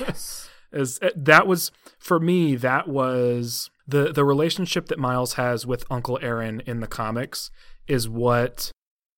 [0.01, 0.49] yes.
[0.73, 5.85] is uh, that was for me that was the the relationship that Miles has with
[5.91, 7.51] Uncle Aaron in the comics
[7.87, 8.71] is what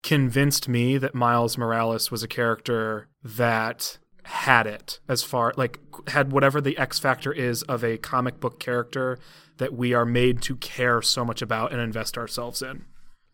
[0.02, 6.32] convinced me that Miles Morales was a character that had it as far like had
[6.32, 9.18] whatever the X factor is of a comic book character
[9.56, 12.84] that we are made to care so much about and invest ourselves in.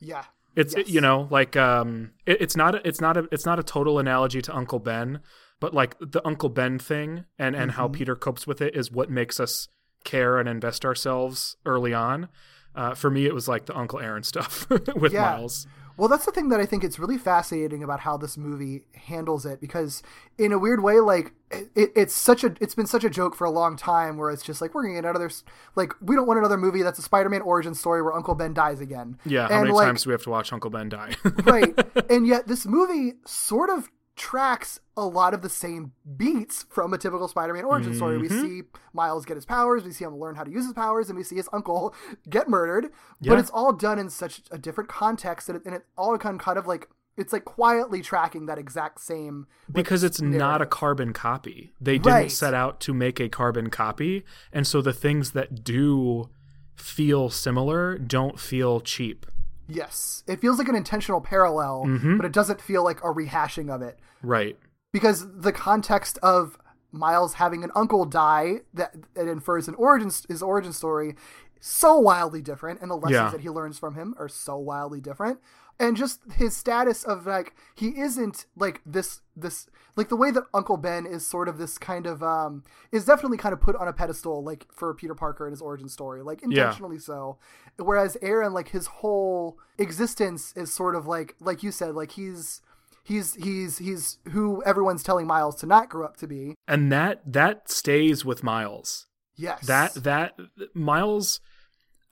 [0.01, 0.25] Yeah.
[0.57, 0.89] It's Yes.
[0.89, 3.99] you know like um it, it's not a, it's not a it's not a total
[3.99, 5.21] analogy to Uncle Ben,
[5.61, 9.11] but like the Uncle Ben thing and and how Peter copes with it is what
[9.11, 9.69] makes us
[10.05, 12.29] care and invest ourselves early on.
[12.75, 15.23] Uh, for me, it was like the Uncle Aaron stuff with Yeah.
[15.23, 15.67] Miles.
[15.97, 19.47] Well, that's the thing that I think it's really fascinating about how this movie handles
[19.47, 20.03] it because,
[20.39, 23.45] in a weird way, like it, it's such a it's been such a joke for
[23.45, 25.31] a long time where it's just like we're gonna get another
[25.77, 28.81] like we don't want another movie that's a Spider-Man origin story where Uncle Ben dies
[28.81, 29.19] again.
[29.25, 31.15] Yeah, how many like, times do we have to watch Uncle Ben die?
[31.45, 31.79] right?
[32.11, 36.99] And yet this movie sort of tracks a lot of the same beats from a
[36.99, 38.19] typical Spider-Man origin story.
[38.19, 38.43] We Mm-hmm.
[38.43, 38.63] see
[38.93, 41.25] Miles get his powers, we see him learn how to use his powers, and we
[41.25, 41.95] see his uncle
[42.31, 42.91] get murdered.
[43.21, 43.31] Yeah.
[43.31, 46.39] But it's all done in such a different context, and it, and it all kind
[46.39, 50.67] kind of like it's like quietly tracking that exact same like, because it's not a
[50.67, 51.73] carbon copy.
[51.81, 52.31] They didn't Right.
[52.31, 56.29] set out to make a carbon copy, and so the things that do
[56.77, 59.27] feel similar don't feel cheap.
[59.69, 62.17] Yes, it feels like an intentional parallel, Mm-hmm.
[62.19, 63.99] but it doesn't feel like a rehashing of it.
[64.23, 64.59] Right.
[64.93, 66.57] because the context of
[66.93, 71.17] Miles having an uncle die that it infers an origin his origin story
[71.61, 73.31] so wildly different and the lessons Yeah.
[73.31, 75.41] that he learns from him are so wildly different
[75.79, 79.67] and just his status of like he isn't like this this
[79.97, 82.63] like the way that Uncle Ben is sort of this kind of um
[82.93, 85.89] is definitely kind of put on a pedestal like for Peter Parker and his origin
[85.89, 87.39] story like intentionally so
[87.77, 92.61] whereas Aaron like his whole existence is sort of like like you said like he's
[93.05, 96.55] he's he's he's who everyone's telling Miles to not grow up to be.
[96.67, 99.07] And that that stays with Miles.
[99.37, 99.67] Yes.
[99.67, 100.35] That that
[100.75, 101.41] Miles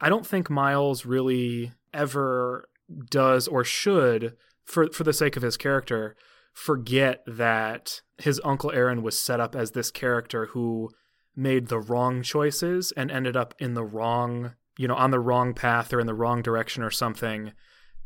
[0.00, 2.68] I don't think Miles really ever
[3.10, 6.16] does or should for for the sake of his character
[6.52, 10.90] forget that his uncle Aaron was set up as this character who
[11.34, 15.54] made the wrong choices and ended up in the wrong, you know, on the wrong
[15.54, 17.52] path or in the wrong direction or something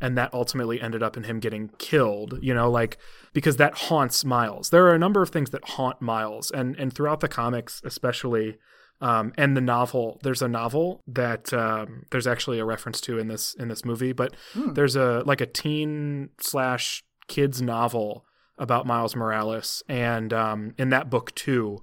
[0.00, 2.98] and that ultimately ended up in him getting killed you know like
[3.32, 4.70] because that haunts miles.
[4.70, 8.56] There are a number of things that haunt miles and and throughout the comics especially
[9.00, 13.28] um, and the novel there's a novel that um, there's actually a reference to in
[13.28, 14.34] this in this movie but
[14.74, 18.24] there's a like a teen slash kids novel
[18.58, 21.78] about miles morales and um, in that book too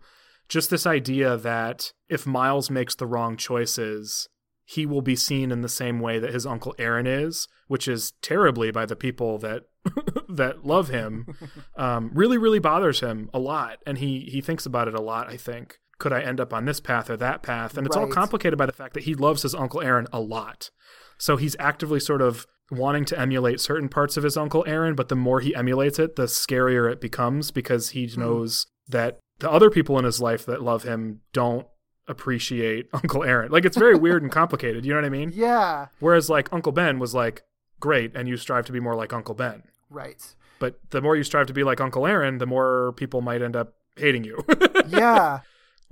[0.49, 4.29] just this idea that if miles makes the wrong choices
[4.65, 8.13] he will be seen in the same way that his uncle Aaron is, which is
[8.21, 9.63] terribly by the people that
[10.29, 11.27] that love him.
[11.75, 15.27] Um, really, really bothers him a lot, and he he thinks about it a lot.
[15.27, 18.07] I think could I end up on this path or that path, and it's all
[18.07, 20.69] complicated by the fact that he loves his uncle Aaron a lot.
[21.17, 25.09] So he's actively sort of wanting to emulate certain parts of his uncle Aaron, but
[25.09, 28.21] the more he emulates it, the scarier it becomes because he hmm.
[28.21, 31.67] knows that the other people in his life that love him don't
[32.07, 33.51] appreciate Uncle Aaron.
[33.51, 34.85] Like it's very weird and complicated.
[34.85, 35.31] You know what I mean?
[35.33, 37.43] Yeah, Whereas like Uncle Ben was like
[37.79, 39.63] great, and you strive to be more like Uncle Ben.
[39.89, 40.35] right.
[40.59, 43.53] But the more you strive to be like Uncle Aaron, the more people might end
[43.53, 44.45] up hating you,
[44.87, 45.41] Yeah,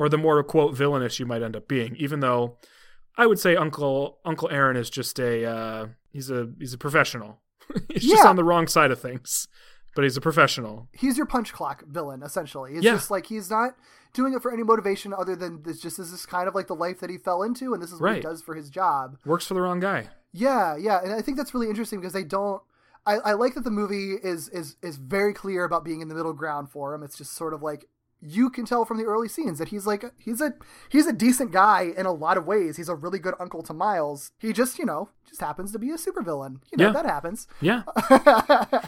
[0.01, 1.95] or the more quote villainous you might end up being.
[1.97, 2.57] Even though
[3.15, 7.39] I would say Uncle Uncle Aaron is just a uh, he's a he's a professional.
[7.93, 9.47] he's just on the wrong side of things,
[9.95, 10.89] but he's a professional.
[10.91, 12.73] he's your punch clock villain essentially.
[12.73, 12.93] It's Yeah.
[12.93, 13.75] just like he's not
[14.13, 15.79] doing it for any motivation other than this.
[15.79, 18.01] Just this is kind of like the life that he fell into, and this is
[18.01, 19.17] what he does for his job.
[19.23, 20.07] Works for the wrong guy.
[20.33, 22.61] Yeah, yeah, and I think that's really interesting because they don't.
[23.05, 26.15] I, I like that the movie is is is very clear about being in the
[26.15, 27.03] middle ground for him.
[27.03, 27.85] It's just sort of like
[28.23, 30.53] you can tell from the early scenes that he's like he's a
[30.89, 32.77] he's a decent guy in a lot of ways.
[32.77, 34.31] He's a really good uncle to Miles.
[34.39, 36.59] He just you know just happens to be a supervillain.
[36.71, 36.91] You know Yeah.
[36.91, 37.47] that happens.
[37.61, 37.83] Yeah.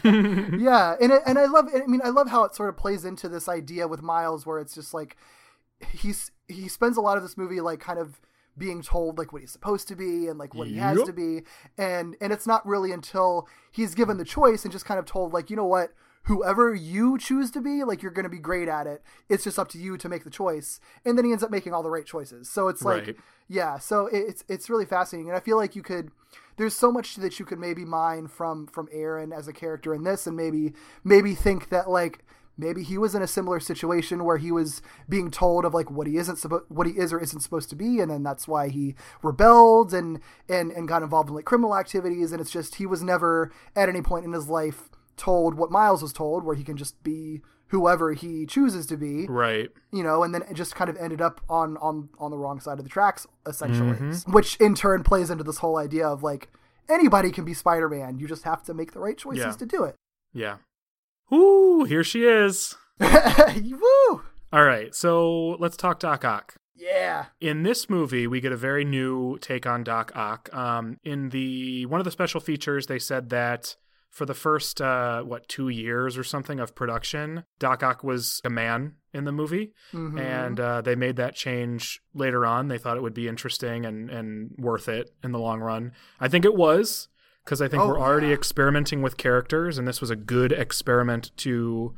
[0.04, 1.68] yeah, and it, and I love.
[1.74, 4.58] I mean, I love how it sort of plays into this idea with Miles, where
[4.58, 5.16] it's just like
[5.90, 8.20] he's he spends a lot of this movie like kind of
[8.56, 11.40] being told like what he's supposed to be and like what he has to be,
[11.76, 15.32] and and it's not really until he's given the choice and just kind of told
[15.32, 15.90] like you know what.
[16.24, 19.02] Whoever you choose to be, like you're going to be great at it.
[19.28, 21.74] It's just up to you to make the choice, and then he ends up making
[21.74, 22.48] all the right choices.
[22.48, 23.16] So it's like, Right.
[23.48, 23.78] yeah.
[23.78, 26.10] So it's it's really fascinating, and I feel like you could.
[26.56, 30.04] There's so much that you could maybe mine from from Aaron as a character in
[30.04, 30.72] this, and maybe
[31.02, 32.24] maybe think that like
[32.56, 36.06] maybe he was in a similar situation where he was being told of like what
[36.06, 38.68] he isn't supposed what he is or isn't supposed to be, and then that's why
[38.68, 42.86] he rebelled and and and got involved in like criminal activities, and it's just he
[42.86, 46.64] was never at any point in his life told what Miles was told, where he
[46.64, 49.70] can just be whoever he chooses to be Right.
[49.92, 52.60] you know, and then it just kind of ended up on on on the wrong
[52.60, 53.96] side of the tracks essentially,
[54.26, 56.48] which in turn plays into this whole idea of like
[56.88, 58.18] anybody can be Spider-Man.
[58.18, 59.52] You just have to make the right choices Yeah.
[59.52, 59.96] to do it.
[60.32, 60.56] Yeah.
[61.32, 62.76] Ooh, here she is.
[63.00, 64.22] Woo!
[64.52, 66.54] All right, so let's talk Doc Ock.
[66.76, 67.26] Yeah.
[67.40, 70.52] In this movie, we get a very new take on Doc Ock.
[70.54, 73.76] Um, in the one of the special features, they said that
[74.14, 78.50] for the first uh, what two years or something of production, Doc Ock was a
[78.50, 80.18] man in the movie, Mm-hmm.
[80.18, 82.68] and uh, they made that change later on.
[82.68, 85.92] They thought it would be interesting and and worth it in the long run.
[86.20, 87.08] I think it was
[87.44, 88.34] because I think Oh, we're already yeah.
[88.34, 91.94] experimenting with characters, and this was a good experiment to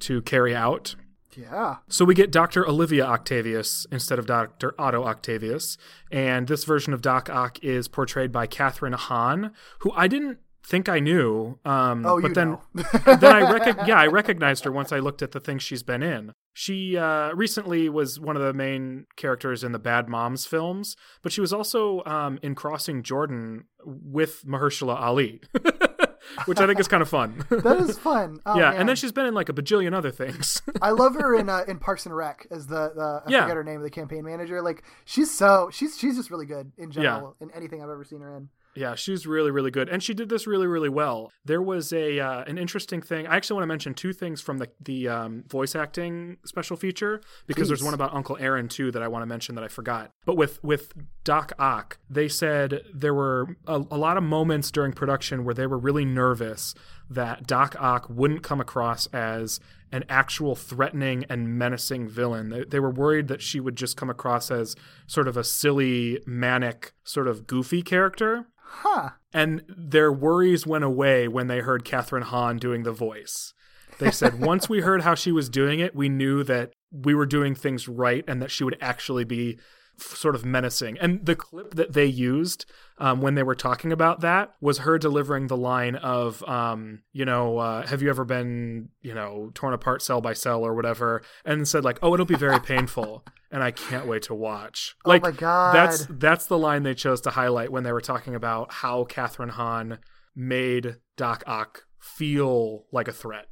[0.00, 0.96] to carry out.
[1.36, 1.76] Yeah.
[1.88, 2.68] So we get Dr.
[2.68, 4.72] Olivia Octavius instead of Dr.
[4.78, 5.76] Otto Octavius,
[6.12, 9.50] and this version of Doc Ock is portrayed by Kathryn Hahn,
[9.80, 11.58] who I didn't think I knew.
[11.64, 15.22] Um, Oh, but you then, then I rec- yeah, I recognized her once I looked
[15.22, 16.32] at the things she's been in.
[16.52, 21.32] She uh, recently was one of the main characters in the Bad Moms films, but
[21.32, 25.40] she was also um, in Crossing Jordan with Mahershala Ali,
[26.46, 27.44] which I think is kind of fun.
[27.50, 28.38] That is fun.
[28.46, 28.80] Oh, yeah, man.
[28.80, 30.62] and then she's been in like a bajillion other things.
[30.80, 33.42] I love her in uh, in Parks and Rec as the, the I Yeah.
[33.42, 34.62] forget her name the campaign manager.
[34.62, 38.20] Like she's so she's she's just really good in general in anything I've ever seen
[38.20, 38.48] her in.
[38.76, 41.30] Yeah, she's really, really good, and she did this really, really well.
[41.44, 43.26] There was a uh, an interesting thing.
[43.26, 47.20] I actually want to mention two things from the the um, voice acting special feature
[47.46, 50.10] because there's one about Uncle Aaron too that I want to mention that I forgot.
[50.24, 50.92] But with with
[51.24, 55.66] Doc Ock, they said there were a, a lot of moments during production where they
[55.66, 56.74] were really nervous
[57.10, 59.60] that Doc Ock wouldn't come across as
[59.92, 62.48] an actual threatening and menacing villain.
[62.48, 64.74] They, they were worried that she would just come across as
[65.06, 68.46] sort of a silly, manic, sort of goofy character.
[68.78, 69.10] Huh.
[69.32, 73.54] And their worries went away when they heard Kathryn Hahn doing the voice.
[73.98, 77.26] They said once we heard how she was doing it, we knew that we were
[77.26, 79.58] doing things right and that she would actually be
[79.98, 80.98] sort of menacing.
[80.98, 82.66] And the clip that they used
[82.98, 87.24] um, when they were talking about that was her delivering the line of, um, you
[87.24, 91.22] know, uh, have you ever been, you know, torn apart cell by cell or whatever?
[91.44, 93.24] And said like, oh, it'll be very painful.
[93.50, 94.94] And I can't wait to watch.
[95.04, 95.74] Oh Like my God.
[95.74, 99.50] that's that's the line they chose to highlight when they were talking about how Kathryn
[99.50, 99.98] Hahn
[100.34, 103.46] made Doc Ock feel like a threat.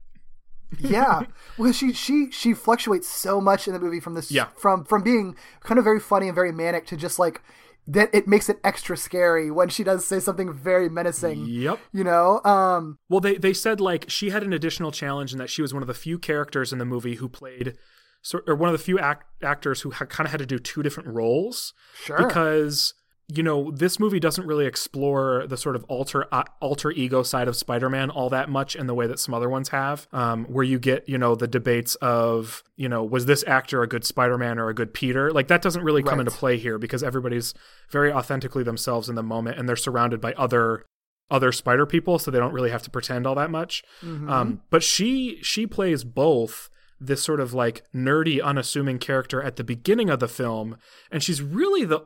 [0.79, 1.23] Yeah
[1.59, 4.47] well she she she fluctuates so much in the movie from this Yeah.
[4.57, 7.43] from from being kind of very funny and very manic to just like
[7.87, 11.79] that it makes it extra scary when she does say something very menacing Yep.
[11.93, 15.51] you know um Well, they they said like she had an additional challenge in that
[15.51, 17.77] she was one of the few characters in the movie who played,
[18.47, 20.83] or one of the few act- actors who ha- kind of had to do two
[20.85, 21.75] different roles.
[22.05, 22.17] Sure.
[22.19, 22.95] Because
[23.29, 27.49] you know this movie doesn't really explore the sort of alter uh, alter ego side
[27.49, 30.65] of Spider-Man all that much in the way that some other ones have, um, where
[30.65, 34.59] you get you know the debates of you know was this actor a good Spider-Man
[34.59, 35.31] or a good Peter?
[35.31, 36.27] Like that doesn't really come Right.
[36.27, 37.55] into play here because everybody's
[37.91, 40.85] very authentically themselves in the moment and they're surrounded by other
[41.31, 44.29] other spider people so they don't really have to pretend all that much Mm-hmm.
[44.29, 46.69] um, but she she plays both
[47.01, 50.77] this sort of like nerdy, unassuming character at the beginning of the film,
[51.11, 52.01] and she's really the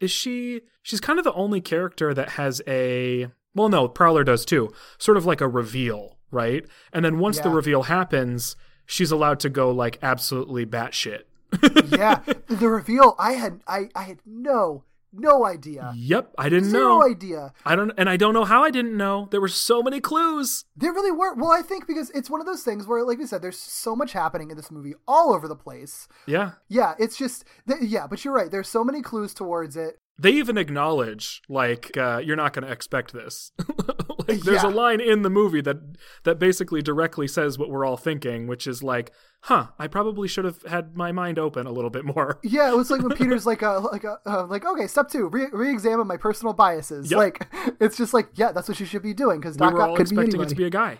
[0.00, 4.44] is she she's kind of the only character that has a well no prowler does
[4.44, 9.40] too sort of like a reveal right and then once the reveal happens she's allowed
[9.40, 11.22] to go like absolutely batshit
[11.88, 13.14] yeah, the reveal.
[13.18, 15.92] I had I I had no no idea.
[15.96, 17.52] yep i didn't Zero know No idea.
[17.64, 20.64] i don't and i don't know how i didn't know there were so many clues
[20.76, 21.34] There really were.
[21.34, 23.96] Well, I think because it's one of those things where, like we said, there's so
[23.96, 26.08] much happening in this movie all over the place.
[26.26, 28.50] yeah Yeah, it's just th- yeah, but you're right.
[28.50, 29.98] There's so many clues towards it.
[30.18, 33.52] they even acknowledge like uh, you're not going to expect this
[34.28, 35.76] like there's a line in the movie that
[36.24, 39.12] that basically directly says what we're all thinking which is like
[39.46, 42.76] huh i probably should have had my mind open a little bit more Yeah, it
[42.76, 46.06] was like when Peter's like, uh, like, uh, uh, like, okay, step two, re- re-examine
[46.06, 47.10] my personal biases.
[47.10, 47.18] Yep.
[47.18, 47.46] Like,
[47.80, 49.96] it's just like, yeah, that's what you should be doing because we Doc were all
[49.96, 50.46] could be expecting anybody.
[50.46, 50.98] it to be a guy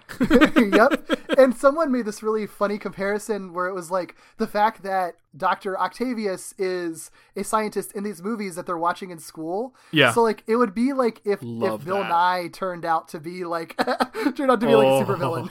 [0.77, 1.39] yep.
[1.39, 5.79] And someone made this really funny comparison where it was like the fact that Dr.
[5.79, 9.75] Octavius is a scientist in these movies that they're watching in school.
[9.93, 10.13] Yeah.
[10.13, 12.09] So like it would be like if, Love if Bill that.
[12.09, 13.77] Nye turned out to be like
[14.35, 15.05] turned out to be like a Oh.
[15.05, 15.51] supervillain.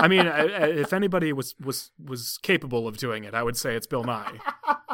[0.00, 3.86] I mean, if anybody was was was capable of doing it, I would say it's
[3.86, 4.38] Bill Nye.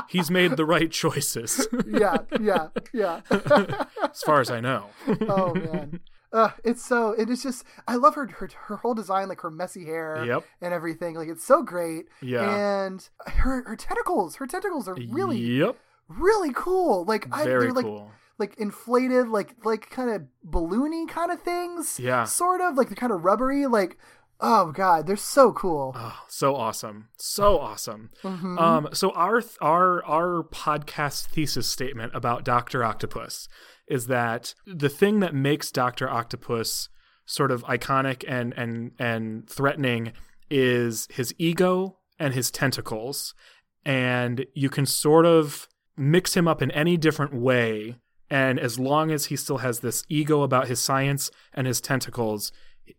[0.09, 3.21] He's made the right choices, yeah, yeah, yeah.
[4.03, 4.87] as far as I know.
[5.29, 6.01] oh man.
[6.33, 9.51] Uh, it's so it is just I love her, her her whole design like her
[9.51, 10.45] messy hair Yep.
[10.61, 12.85] and everything like it's so great Yeah.
[12.85, 15.77] and her her tentacles her tentacles are really Yep,
[16.09, 18.11] really cool like I, very they're like cool.
[18.39, 22.25] like inflated like like kind of balloony kind of things Yeah.
[22.25, 23.97] sort of like they're kind of rubbery like
[24.41, 28.11] oh god they're so cool Oh, so awesome, so awesome.
[28.23, 28.59] Mm-hmm.
[28.59, 33.49] Um, so our th- our our podcast thesis statement about Doctor Octopus
[33.89, 36.89] is that the thing that makes Doctor Octopus
[37.25, 40.13] sort of iconic and and and threatening
[40.51, 43.35] is his ego and his tentacles,
[43.85, 47.97] and you can sort of mix him up in any different way.
[48.29, 52.51] And as long as he still has this ego about his science and his tentacles,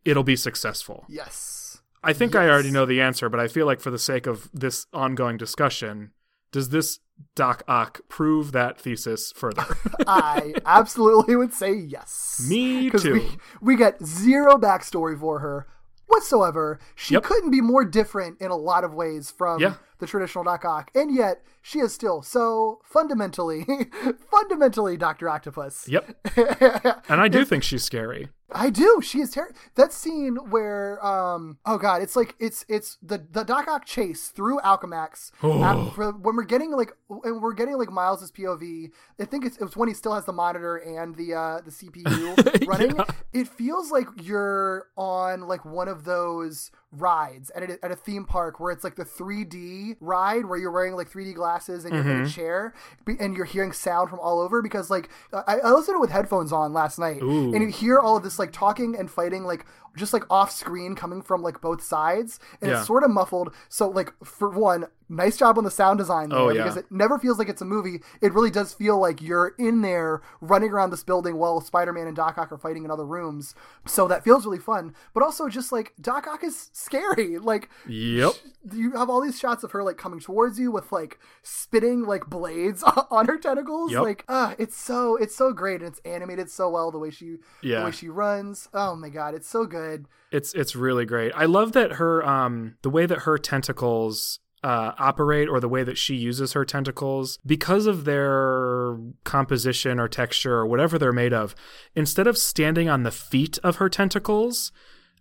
[0.06, 1.06] it'll be successful.
[1.08, 4.28] yes I think I already know the answer, but I feel like for the sake
[4.28, 6.12] of this ongoing discussion,
[6.54, 7.00] does this
[7.36, 9.66] Doc Ock prove that thesis further?
[10.08, 12.46] I absolutely would say yes.
[12.48, 13.14] Me too.
[13.14, 13.30] We,
[13.62, 15.68] we get zero backstory for her
[16.06, 16.80] whatsoever.
[16.96, 17.24] She Yep.
[17.24, 19.74] couldn't be more different in a lot of ways from Yeah.
[20.00, 23.66] The traditional Doc Ock, and yet she is still so fundamentally,
[24.32, 25.88] fundamentally Doctor Octopus.
[25.88, 26.16] Yep.
[27.10, 28.30] And I do think she's scary.
[28.52, 29.02] I do.
[29.02, 29.56] She is terrible.
[29.76, 34.30] That scene where, um, oh god, it's like it's it's the the Doc Ock chase
[34.30, 35.32] through Alchemax.
[35.44, 35.94] Oh.
[36.22, 39.90] when we're getting like when we're getting like Miles's POV, I think it's it's when
[39.90, 42.96] he still has the monitor and the uh the CPU running.
[42.96, 43.06] Yeah.
[43.34, 48.24] It feels like you're on like one of those rides at a, at a theme
[48.24, 52.02] park where it's like the 3D ride where you're wearing like 3D glasses and you're
[52.04, 52.26] in Mm-hmm.
[52.26, 52.74] a chair
[53.20, 56.12] and you're hearing sound from all over because like I, I listened to it with
[56.12, 57.54] headphones on last night Ooh.
[57.54, 59.66] and you hear all of this like talking and fighting like
[59.98, 62.78] just like off screen coming from like both sides and Yeah.
[62.80, 66.40] it's sort of muffled so like for one nice job on the sound design there
[66.40, 66.64] Oh, yeah.
[66.64, 69.82] because it never feels like it's a movie it really does feel like you're in
[69.82, 73.56] there running around this building while spider-man and doc ock are fighting in other rooms
[73.86, 78.34] so that feels really fun but also just like doc ock is scary like Yep.
[78.74, 82.26] you have all these shots of her like coming towards you with like spitting like
[82.28, 84.02] blades on her tentacles Yep.
[84.04, 87.38] like ah it's so it's so great and it's animated so well the way she
[87.62, 87.80] Yeah.
[87.80, 89.87] the way she runs oh my god it's so good
[90.32, 91.32] It's it's really great.
[91.36, 95.84] I love that her um the way that her tentacles uh, operate or the way
[95.84, 101.32] that she uses her tentacles because of their composition or texture or whatever they're made
[101.32, 101.56] of
[101.96, 104.72] instead of standing on the feet of her tentacles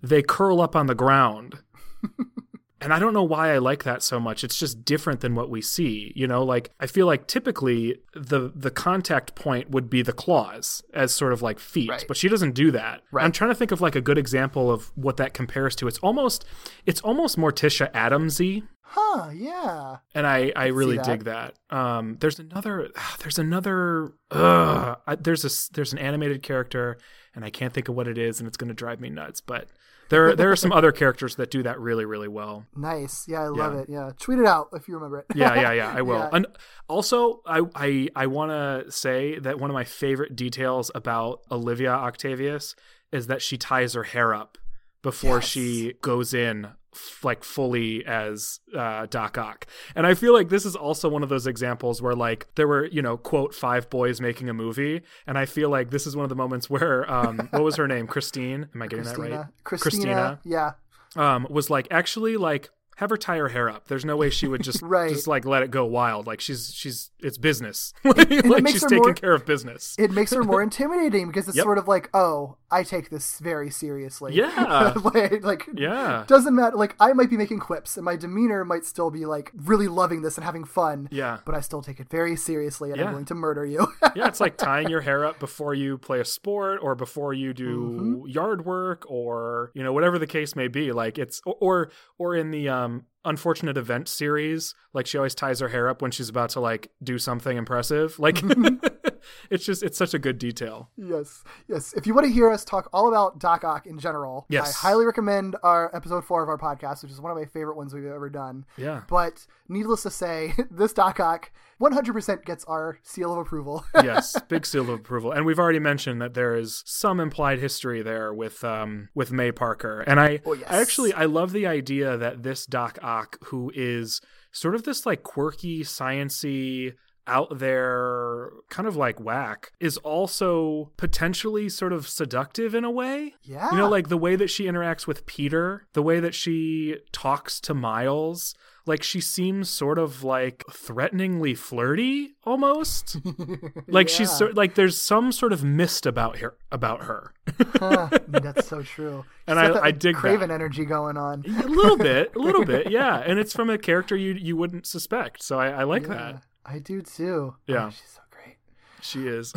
[0.02, 1.58] they curl up on the ground
[2.80, 4.44] and I don't know why I like that so much.
[4.44, 6.12] It's just different than what we see.
[6.14, 10.82] You know, like I feel like typically the the contact point would be the claws
[10.92, 12.04] as sort of like feet, Right.
[12.06, 13.02] but she doesn't do that.
[13.10, 13.24] Right.
[13.24, 15.88] I'm trying to think of like a good example of what that compares to.
[15.88, 16.44] It's almost
[16.84, 21.06] it's almost Morticia Adamsy, huh yeah and I I really that.
[21.06, 21.54] dig that.
[21.70, 22.90] Um, there's another
[23.20, 26.98] there's another uh, I, there's a s- there's an animated character,
[27.34, 29.40] and I can't think of what it is, and it's going to drive me nuts,
[29.40, 29.68] but.
[30.08, 32.66] There, there are some other characters that do that really, really well.
[32.76, 33.80] nice yeah i love Yeah.
[33.80, 35.92] it yeah tweet it out if you remember it yeah, yeah, yeah.
[35.96, 36.18] I will.
[36.18, 36.30] Yeah.
[36.32, 36.46] And
[36.88, 41.90] also, I I I want to say that one of my favorite details about Olivia
[41.92, 42.74] Octavius
[43.12, 44.58] is that she ties her hair up
[45.02, 45.46] before Yes.
[45.48, 49.66] she goes in f- like fully as uh, Doc Ock.
[49.94, 52.86] And I feel like this is also one of those examples where like there were,
[52.86, 56.24] you know, quote five boys making a movie, and I feel like this is one
[56.24, 58.06] of the moments where um what was her name?
[58.06, 58.68] Christine?
[58.74, 59.44] Am I getting that right?
[59.64, 60.72] christina christina, yeah
[61.16, 63.88] um, was like actually like have her tie her hair up.
[63.88, 65.12] There's no way she would just Right.
[65.12, 66.26] just like let it go wild.
[66.26, 67.92] Like she's she's it's business.
[68.04, 69.94] like makes she's taking more- care of business.
[69.98, 71.64] It makes her more intimidating because it's Yep.
[71.64, 74.34] sort of like, oh, I take this very seriously.
[74.34, 74.92] Yeah.
[75.14, 76.24] like, like, Yeah.
[76.26, 76.76] doesn't matter.
[76.76, 80.22] Like, I might be making quips, and my demeanor might still be like really loving
[80.22, 81.08] this and having fun.
[81.12, 81.38] Yeah.
[81.44, 83.06] But I still take it very seriously, and Yeah.
[83.06, 83.86] I'm going to murder you.
[84.16, 87.52] yeah, it's like tying your hair up before you play a sport or before you
[87.54, 88.26] do Mm-hmm.
[88.28, 90.92] yard work or you know whatever the case may be.
[90.92, 95.60] Like it's or or in the um um, unfortunate event series, like she always ties
[95.60, 98.18] her hair up when she's about to like do something impressive.
[98.18, 98.42] Like
[99.50, 100.90] it's just it's such a good detail.
[100.96, 101.92] Yes, yes.
[101.94, 104.76] If you want to hear us talk all about Doc Ock in general, Yes.
[104.82, 107.76] I highly recommend our episode four of our podcast, which is one of my favorite
[107.76, 108.64] ones we've ever done.
[108.76, 109.02] Yeah.
[109.08, 111.50] But needless to say, this Doc Ock
[111.80, 113.84] 100% gets our seal of approval.
[114.02, 115.32] yes, big seal of approval.
[115.32, 119.52] And we've already mentioned that there is some implied history there with um with May
[119.52, 120.00] Parker.
[120.00, 120.68] And I, Oh, yes.
[120.70, 124.20] I actually I love the idea that this Doc Ock, who is
[124.52, 126.92] sort of this like quirky, sciency
[127.28, 133.34] out there kind of like whack is also potentially sort of seductive in a way
[133.42, 133.68] Yeah.
[133.72, 137.60] you know like the way that she interacts with peter the way that she talks
[137.62, 138.54] to miles
[138.86, 143.16] like she seems sort of like threateningly flirty almost
[143.88, 147.32] like she's so, like there's some sort of mist about her about her
[147.78, 149.24] Huh, that's so true.
[149.46, 150.20] And I- that, I dig that.
[150.20, 151.44] Craven energy going on.
[151.46, 154.86] a little bit a little bit yeah and it's from a character you you wouldn't
[154.86, 157.54] suspect so i, I like Yeah, that I do too.
[157.54, 157.86] Oh, yeah.
[157.86, 158.56] Oh, she's so great.
[159.00, 159.52] She is.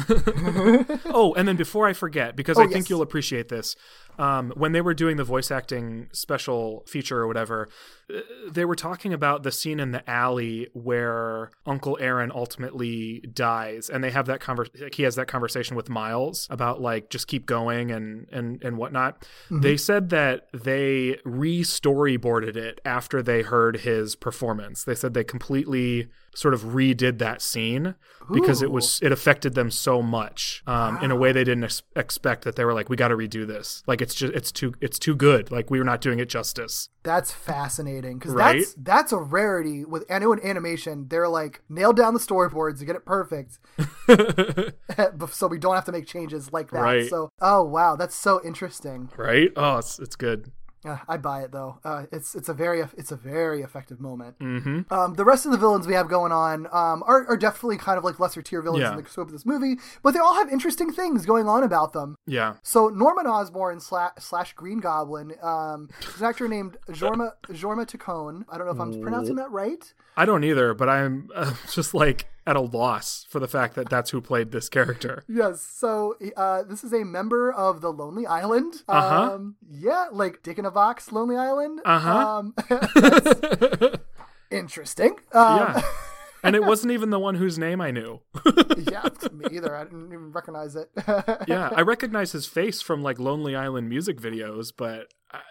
[1.05, 3.75] oh, and then before I forget, because Oh, I think you'll appreciate this,
[4.19, 7.69] um, when they were doing the voice acting special feature or whatever,
[8.13, 8.19] uh,
[8.51, 14.03] they were talking about the scene in the alley where Uncle Aaron ultimately dies, and
[14.03, 17.91] they have that conver- He has that conversation with Miles about like just keep going
[17.91, 19.21] and and and whatnot.
[19.21, 19.61] Mm-hmm.
[19.61, 24.83] They said that they re-storyboarded it after they heard his performance.
[24.83, 27.95] They said they completely sort of redid that scene
[28.31, 31.81] because it was it affected them so much um, in a way they didn't ex-
[31.95, 34.73] expect that they were like we got to redo this like it's just it's too
[34.81, 38.57] it's too good like we were not doing it justice That's fascinating because Right?
[38.59, 42.79] that's that's a rarity with I know in animation they're like nail down the storyboards
[42.79, 43.59] to get it perfect,
[45.31, 46.79] so we don't have to make changes like that.
[46.79, 47.09] Right.
[47.09, 49.09] So oh wow, that's so interesting.
[49.17, 50.51] right oh it's, it's good
[50.85, 51.79] Uh, I'd buy it though.
[51.83, 54.39] Uh, it's it's a very it's a very effective moment.
[54.39, 54.93] mm-hmm.
[54.93, 57.97] Um, the rest of the villains we have going on um, are, are definitely kind
[57.97, 58.91] of like lesser tier villains Yeah.
[58.95, 61.91] in the scope of this movie, but they all have interesting things going on about
[61.93, 62.15] them.
[62.25, 67.85] yeah So Norman Osborn slash, slash Green Goblin um, is an actor named Jorma Jorma
[67.85, 68.45] Taccone.
[68.49, 69.93] I don't know if I'm pronouncing that right.
[70.17, 73.89] i don't either but i'm uh, just like at a loss for the fact that
[73.89, 75.61] that's who played this character Yes.
[75.61, 78.83] So uh, this is a member of the Lonely Island.
[78.87, 79.33] Uh-huh.
[79.33, 81.81] Um, yeah, like Dick in a Box, Lonely Island.
[81.85, 82.41] Uh-huh.
[82.41, 82.55] Um,
[84.51, 85.15] interesting.
[85.33, 85.81] Um, yeah
[86.43, 88.21] and it wasn't even the one whose name i knew
[88.89, 89.03] yeah,
[89.33, 89.75] me either.
[89.75, 90.89] I didn't even recognize it.
[91.47, 95.41] yeah i recognize his face from like lonely island music videos but I,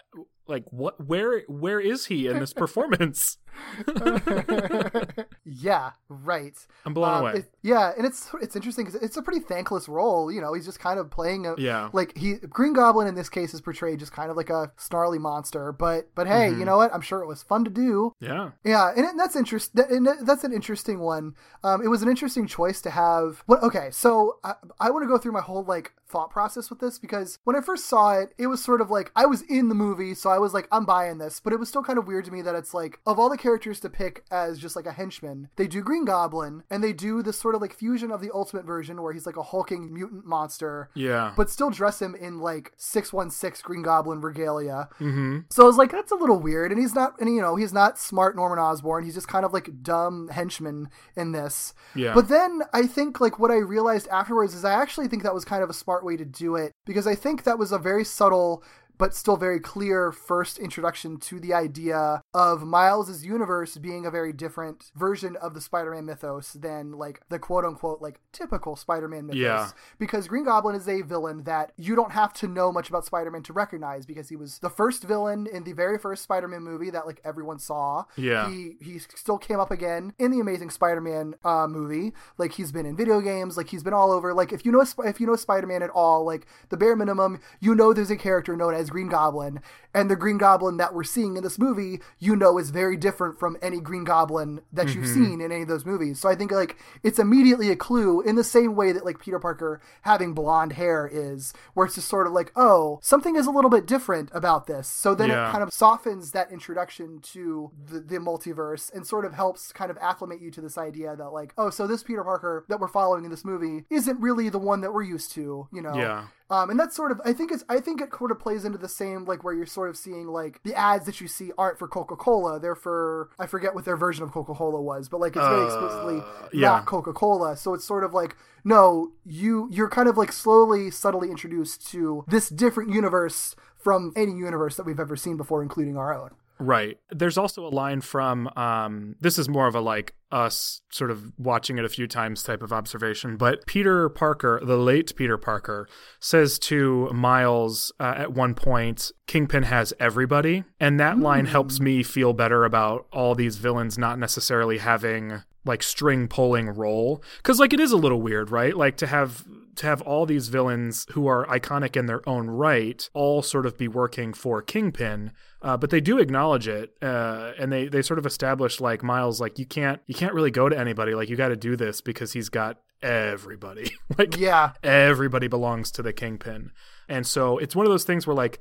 [0.47, 3.37] like what where where is he in this performance
[5.45, 6.53] yeah, right.
[6.85, 9.89] i'm blown Um, away it- yeah, and it's it's interesting because it's a pretty thankless
[9.89, 10.31] role.
[10.31, 11.89] You know, he's just kind of playing a Yeah.
[11.91, 15.19] Like he Green Goblin in this case is portrayed just kind of like a snarly
[15.19, 15.73] monster.
[15.73, 16.59] But but hey, Mm-hmm.
[16.59, 16.93] you know what?
[16.93, 18.13] I'm sure it was fun to do.
[18.21, 19.75] yeah Yeah, and, it, that's interest.
[19.75, 21.35] that- And that- that's an interesting one.
[21.63, 23.43] Um, it was an interesting choice to have.
[23.45, 23.61] What?
[23.61, 26.97] Okay, so I, I want to go through my whole like thought process with this
[26.97, 29.75] because when I first saw it, it was sort of like I was in the
[29.75, 31.39] movie, so I was like, I'm buying this.
[31.41, 33.37] But it was still kind of weird to me that it's like of all the
[33.39, 37.23] characters to pick as just like a henchman, they do Green Goblin and they do
[37.23, 40.25] this sort of like fusion of the Ultimate version where he's like a hulking mutant
[40.25, 40.89] monster.
[40.93, 44.89] yeah But still dress him in like 616 Green Goblin regalia.
[44.99, 45.39] mm-hmm.
[45.49, 46.71] So I was like, that's a little weird.
[46.71, 49.03] And he's not, and you know, he's not smart Norman Osborn.
[49.03, 51.73] He's just kind of like dumb henchman in this.
[51.95, 52.13] Yeah.
[52.13, 55.45] But then I think like what I realized afterwards is I actually think that was
[55.45, 58.03] kind of a smart way to do it because I think that was a very
[58.03, 58.63] subtle
[58.99, 64.33] but still very clear first introduction to the idea of Miles's universe being a very
[64.33, 69.39] different version of the Spider-Man mythos than like the quote unquote like typical Spider-Man mythos.
[69.39, 69.69] Yeah.
[69.97, 73.41] Because Green Goblin is a villain that you don't have to know much about Spider-Man
[73.43, 77.07] to recognize because he was the first villain in the very first Spider-Man movie that
[77.07, 78.03] like everyone saw.
[78.17, 78.49] Yeah.
[78.49, 82.11] He he still came up again in the Amazing Spider-Man uh, movie.
[82.37, 83.55] Like he's been in video games.
[83.55, 84.33] Like he's been all over.
[84.33, 87.73] Like if you know if you know Spider-Man at all, like the bare minimum, you
[87.73, 89.61] know there's a character known as Green Goblin,
[89.93, 93.39] and the Green Goblin that we're seeing in this movie, you know, is very different
[93.39, 95.25] from any Green Goblin that you've mm-hmm.
[95.25, 96.19] seen in any of those movies.
[96.19, 99.39] So I think like it's immediately a clue in the same way that like Peter
[99.39, 103.51] Parker having blonde hair is, where it's just sort of like, oh, something is a
[103.51, 104.87] little bit different about this.
[104.87, 105.49] So then Yeah.
[105.49, 109.91] it kind of softens that introduction to the, the multiverse and sort of helps kind
[109.91, 112.87] of acclimate you to this idea that like, oh, so this Peter Parker that we're
[112.87, 115.95] following in this movie isn't really the one that we're used to, you know?
[115.95, 116.27] Yeah.
[116.51, 118.79] Um, and that's sort of I think it's I think it sort of plays into
[118.79, 121.77] the same like where you're sort of seeing like the ads that you see aren't
[121.77, 122.59] for Coca Cola.
[122.59, 125.65] They're for I forget what their version of Coca Cola was, but like it's very
[125.65, 126.21] explicitly
[126.51, 126.69] yeah.
[126.69, 127.55] not Coca Cola.
[127.55, 132.25] So it's sort of like no, you you're kind of like slowly, subtly introduced to
[132.27, 136.31] this different universe from any universe that we've ever seen before, including our own.
[136.59, 136.97] Right.
[137.09, 141.31] There's also a line from um this is more of a like us sort of
[141.39, 145.87] watching it a few times type of observation, but Peter Parker, the late Peter Parker,
[146.19, 152.03] says to Miles uh, at one point, Kingpin has everybody, and that line helps me
[152.03, 157.73] feel better about all these villains not necessarily having like string pulling role cuz like
[157.73, 158.75] it is a little weird, right?
[158.75, 159.45] Like to have
[159.79, 163.77] to have all these villains who are iconic in their own right all sort of
[163.77, 165.31] be working for Kingpin,
[165.61, 169.39] uh, but they do acknowledge it, uh, and they they sort of establish like Miles,
[169.41, 172.01] like you can't you can't really go to anybody, like you got to do this
[172.01, 174.71] because he's got everybody, like Yeah.
[174.83, 176.71] everybody belongs to the Kingpin,
[177.07, 178.59] and so it's one of those things where like.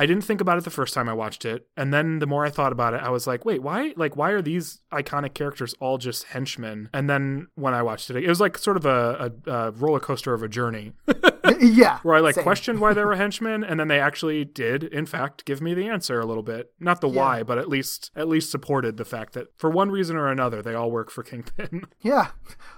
[0.00, 2.44] I didn't think about it the first time I watched it, and then the more
[2.46, 3.94] I thought about it, I was like, "Wait, why?
[3.96, 8.14] Like, why are these iconic characters all just henchmen?" And then when I watched it,
[8.14, 10.92] it was like sort of a, a, a roller coaster of a journey,
[11.60, 11.98] yeah.
[12.02, 12.44] where I like same.
[12.44, 15.88] questioned why they were henchmen, and then they actually did, in fact, give me the
[15.88, 16.72] answer a little bit.
[16.80, 20.16] Not the why, but at least at least supported the fact that for one reason
[20.16, 21.86] or another, they all work for Kingpin.
[22.00, 22.28] Yeah.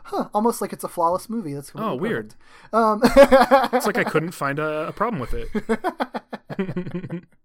[0.05, 0.29] Huh.
[0.33, 1.53] Almost like it's a flawless movie.
[1.53, 2.35] That's oh, weird.
[2.73, 7.25] Um, It's like I couldn't find a, a problem with it.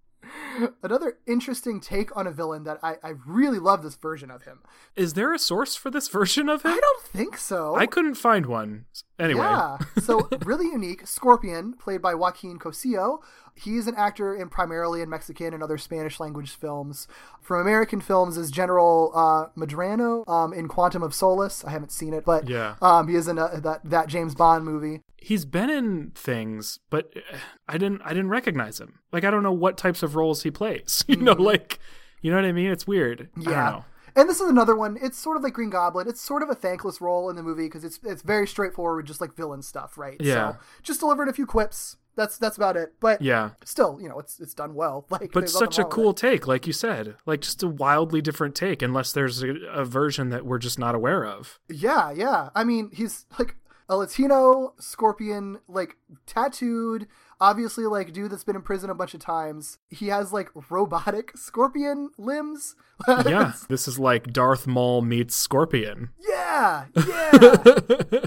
[0.84, 4.60] Another interesting take on a villain that I, I really love this version of him.
[4.96, 6.72] Is there a source for this version of him?
[6.72, 7.76] I don't think so.
[7.76, 8.86] I couldn't find one.
[9.20, 9.78] Anyway, Yeah.
[10.02, 11.08] So really unique.
[11.08, 13.20] Scorpion, played by Joaquin Cosío.
[13.58, 17.08] He's an actor in primarily in Mexican and other Spanish language films.
[17.42, 21.64] From American films is General uh, Medrano um, in Quantum of Solace.
[21.64, 22.76] I haven't seen it, but Yeah.
[22.82, 25.02] um, he is in a, that that James Bond movie.
[25.26, 27.38] He's been in things, but uh,
[27.68, 29.00] I didn't I didn't recognize him.
[29.12, 31.04] Like I don't know what types of roles he plays.
[31.08, 31.80] You know, like
[32.22, 32.72] you know what I mean?
[32.72, 33.30] It's weird.
[33.38, 33.82] I don't Yeah.
[34.18, 34.98] And this is another one.
[35.02, 36.08] It's sort of like Green Goblin.
[36.08, 39.20] It's sort of a thankless role in the movie because it's it's very straightforward, just
[39.20, 40.18] like villain stuff, right?
[40.20, 40.34] Yeah.
[40.54, 41.98] So just delivered a few quips.
[42.16, 42.94] That's that's about it.
[43.02, 43.52] But Yeah.
[43.66, 45.06] still, you know, it's it's done well.
[45.16, 47.16] Like, But such a cool take, like you said.
[47.26, 50.96] Like just a wildly different take, unless there's a, a version that we're just not
[50.96, 51.60] aware of.
[51.68, 52.50] Yeah, yeah.
[52.56, 53.56] I mean, he's like
[53.90, 57.08] a Latino scorpion, like tattooed.
[57.42, 59.78] Obviously, like dude that's been in prison a bunch of times.
[59.90, 62.76] He has like robotic scorpion limbs.
[63.08, 63.52] Yeah.
[63.68, 66.12] this is like Darth Maul meets Scorpion.
[66.26, 68.20] yeah, yeah.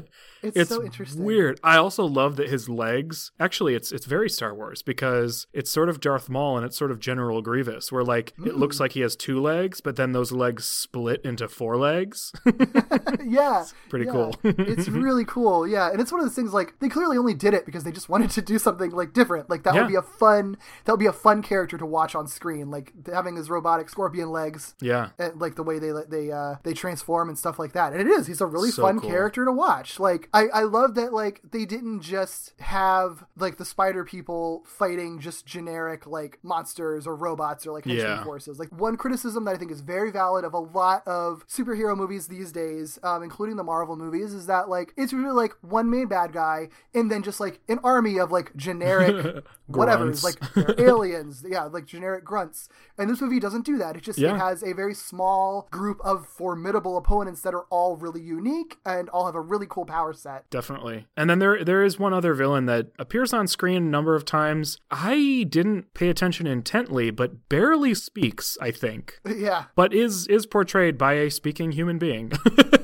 [0.43, 1.25] It's, It's so interesting.
[1.25, 1.59] weird.
[1.65, 3.33] I also love that his legs.
[3.41, 6.91] Actually, it's it's very Star Wars because it's sort of Darth Maul and it's sort
[6.91, 8.59] of General Grievous, where like it Mm.
[8.59, 12.33] looks like he has two legs, but then those legs split into four legs.
[13.25, 14.13] yeah, pretty yeah.
[14.13, 14.35] cool.
[14.45, 15.67] it's really cool.
[15.67, 17.93] Yeah, and it's one of those things like they clearly only did it because they
[17.93, 19.51] just wanted to do something like different.
[19.51, 19.83] Like that Yeah.
[19.83, 22.71] would be a fun that would be a fun character to watch on screen.
[22.71, 24.75] Like having his robotic scorpion legs.
[24.81, 25.11] yeah.
[25.19, 27.93] And like the way they they uh they transform and stuff like that.
[27.93, 28.27] And it is.
[28.27, 29.11] He's a really So fun cool.
[29.11, 29.99] character to watch.
[29.99, 35.21] Like I I love that like they didn't just have like the spider people fighting
[35.21, 38.25] just generic like monsters or robots or like henchmen Yeah.
[38.25, 38.59] forces.
[38.59, 42.29] Like one criticism that I think is very valid of a lot of superhero movies
[42.29, 46.07] these days, um, including the Marvel movies, is that like it's really like one main
[46.09, 50.37] bad guy and then just like an army of like generic whatever, like
[50.79, 52.69] aliens, yeah, like generic grunts.
[52.97, 53.97] And this movie doesn't do that.
[53.97, 54.35] It just Yeah.
[54.35, 59.09] it has a very small group of formidable opponents that are all really unique and
[59.11, 60.49] all have a really cool power set.
[60.51, 61.07] Definitely.
[61.17, 64.25] And then there there is one other villain that appears on screen a number of
[64.25, 64.79] times.
[64.91, 69.21] I didn't pay attention intently, but barely speaks, I think.
[69.39, 69.67] Yeah.
[69.77, 72.33] But is is portrayed by a speaking human being.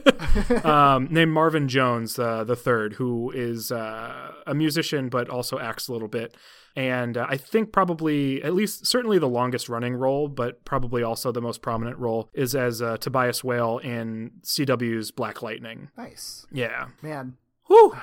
[0.64, 5.88] um, named Marvin Jones, uh, the third, who is uh, a musician but also acts
[5.88, 6.36] a little bit.
[6.76, 11.30] And uh, I think probably, at least certainly the longest running role, but probably also
[11.30, 15.90] the most prominent role, is as uh, Tobias Whale in CW's Black Lightning.
[15.96, 16.46] Nice.
[16.50, 16.88] Yeah.
[17.00, 17.36] Man.
[17.66, 17.96] Whew.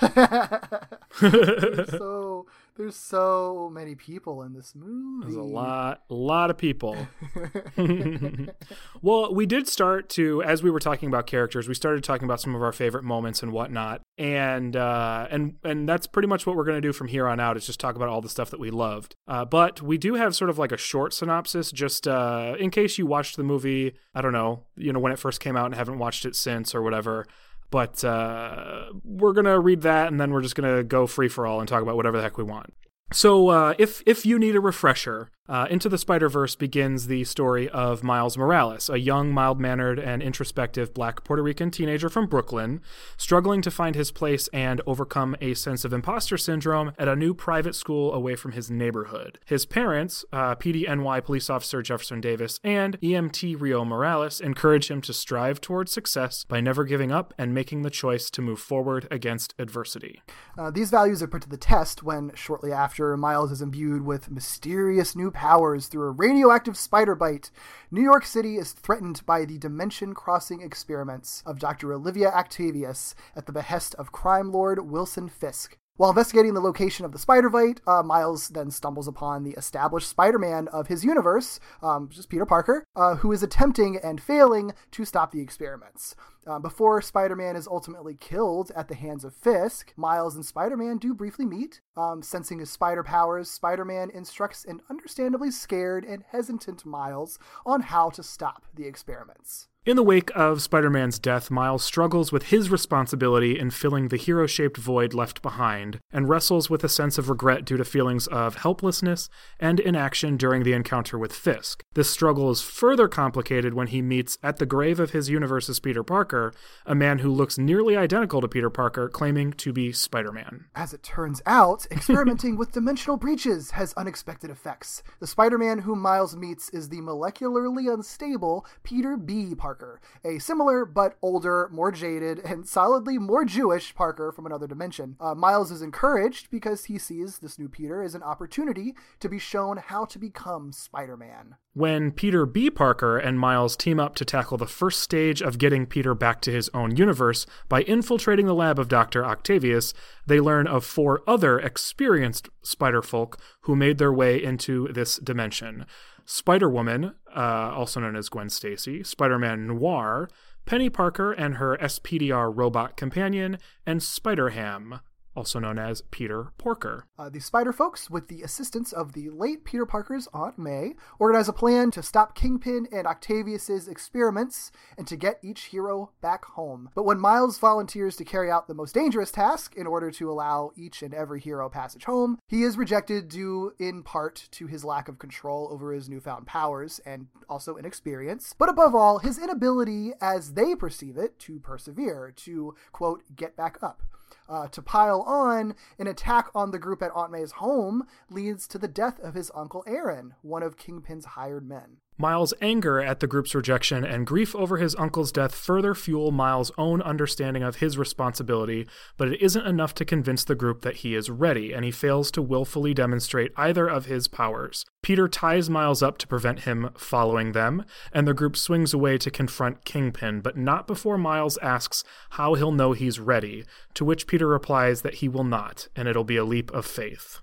[1.90, 2.46] so
[2.78, 5.24] There's so many people in this movie.
[5.24, 6.96] There's a lot, a lot of people.
[9.02, 12.40] well, we did start to, as we were talking about characters, we started talking about
[12.40, 16.54] some of our favorite moments and whatnot, and uh, and and that's pretty much what
[16.54, 17.56] we're going to do from here on out.
[17.56, 19.16] Is just talk about all the stuff that we loved.
[19.26, 22.96] Uh, but we do have sort of like a short synopsis, just uh, in case
[22.96, 23.94] you watched the movie.
[24.14, 26.76] I don't know, you know, when it first came out and haven't watched it since
[26.76, 27.26] or whatever.
[27.70, 31.60] But uh, we're gonna read that, and then we're just gonna go free for all
[31.60, 32.72] and talk about whatever the heck we want.
[33.12, 37.24] So, uh, if if you need a refresher, uh, Into the Spider Verse begins the
[37.24, 42.26] story of Miles Morales, a young, mild mannered, and introspective Black Puerto Rican teenager from
[42.26, 42.80] Brooklyn,
[43.16, 47.32] struggling to find his place and overcome a sense of imposter syndrome at a new
[47.32, 49.38] private school away from his neighborhood.
[49.46, 55.12] His parents, uh, PDNY police officer Jefferson Davis and EMT Rio Morales, encourage him to
[55.12, 59.54] strive towards success by never giving up and making the choice to move forward against
[59.58, 60.22] adversity.
[60.58, 64.30] Uh, these values are put to the test when, shortly after, Miles is imbued with
[64.30, 67.52] mysterious new powers through a radioactive spider bite.
[67.92, 71.92] New York City is threatened by the dimension crossing experiments of Dr.
[71.92, 75.78] Olivia Octavius at the behest of crime lord Wilson Fisk.
[75.98, 80.08] While investigating the location of the spider bite, uh, Miles then stumbles upon the established
[80.08, 84.74] Spider Man of his universe, um, just Peter Parker, uh, who is attempting and failing
[84.92, 86.14] to stop the experiments.
[86.46, 90.76] Uh, before Spider Man is ultimately killed at the hands of Fisk, Miles and Spider
[90.76, 91.80] Man do briefly meet.
[91.96, 97.80] Um, sensing his spider powers, Spider Man instructs an understandably scared and hesitant Miles on
[97.80, 99.66] how to stop the experiments.
[99.88, 104.18] In the wake of Spider Man's death, Miles struggles with his responsibility in filling the
[104.18, 108.26] hero shaped void left behind, and wrestles with a sense of regret due to feelings
[108.26, 111.82] of helplessness and inaction during the encounter with Fisk.
[111.94, 116.02] This struggle is further complicated when he meets, at the grave of his universe's Peter
[116.02, 116.52] Parker,
[116.84, 120.66] a man who looks nearly identical to Peter Parker, claiming to be Spider Man.
[120.74, 125.02] As it turns out, experimenting with dimensional breaches has unexpected effects.
[125.18, 129.54] The Spider Man whom Miles meets is the molecularly unstable Peter B.
[129.54, 129.77] Parker,
[130.24, 135.16] a similar but older, more jaded, and solidly more Jewish Parker from another dimension.
[135.20, 139.38] Uh, Miles is encouraged because he sees this new Peter as an opportunity to be
[139.38, 141.56] shown how to become Spider Man.
[141.74, 142.70] When Peter B.
[142.70, 146.50] Parker and Miles team up to tackle the first stage of getting Peter back to
[146.50, 149.24] his own universe by infiltrating the lab of Dr.
[149.24, 149.94] Octavius,
[150.26, 155.86] they learn of four other experienced spider folk who made their way into this dimension.
[156.30, 160.28] Spider Woman, uh, also known as Gwen Stacy, Spider Man Noir,
[160.66, 163.56] Penny Parker and her SPDR robot companion,
[163.86, 165.00] and Spider Ham,
[165.38, 167.06] also known as Peter Porker.
[167.16, 171.48] Uh, the Spider folks, with the assistance of the late Peter Parker's Aunt May, organize
[171.48, 176.90] a plan to stop Kingpin and Octavius's experiments and to get each hero back home.
[176.92, 180.72] But when Miles volunteers to carry out the most dangerous task in order to allow
[180.74, 185.06] each and every hero passage home, he is rejected due in part to his lack
[185.06, 190.54] of control over his newfound powers and also inexperience, but above all, his inability, as
[190.54, 194.02] they perceive it, to persevere, to, quote, get back up.
[194.48, 198.78] Uh, to pile on, an attack on the group at Aunt May's home leads to
[198.78, 201.98] the death of his uncle Aaron, one of Kingpin's hired men.
[202.20, 206.72] Miles' anger at the group's rejection and grief over his uncle's death further fuel Miles'
[206.76, 211.14] own understanding of his responsibility, but it isn't enough to convince the group that he
[211.14, 214.84] is ready, and he fails to willfully demonstrate either of his powers.
[215.00, 219.30] Peter ties Miles up to prevent him following them, and the group swings away to
[219.30, 223.64] confront Kingpin, but not before Miles asks how he'll know he's ready,
[223.94, 227.40] to which Peter replies that he will not, and it'll be a leap of faith.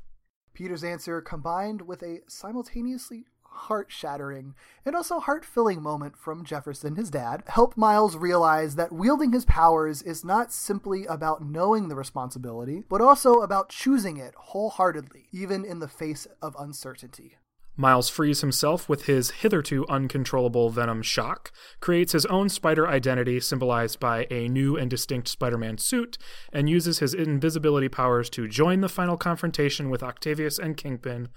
[0.54, 3.26] Peter's answer, combined with a simultaneously
[3.56, 4.54] heart shattering
[4.86, 9.46] and also heart filling moment from Jefferson, his dad, help Miles realize that wielding his
[9.46, 15.66] powers is not simply about knowing the responsibility, but also about choosing it wholeheartedly, even
[15.66, 17.38] in the face of uncertainty.
[17.78, 21.52] Miles frees himself with his hitherto uncontrollable venom shock,
[21.82, 26.18] creates his own spider identity symbolized by a new and distinct Spider Man suit,
[26.54, 31.28] and uses his invisibility powers to join the final confrontation with Octavius and Kingpin,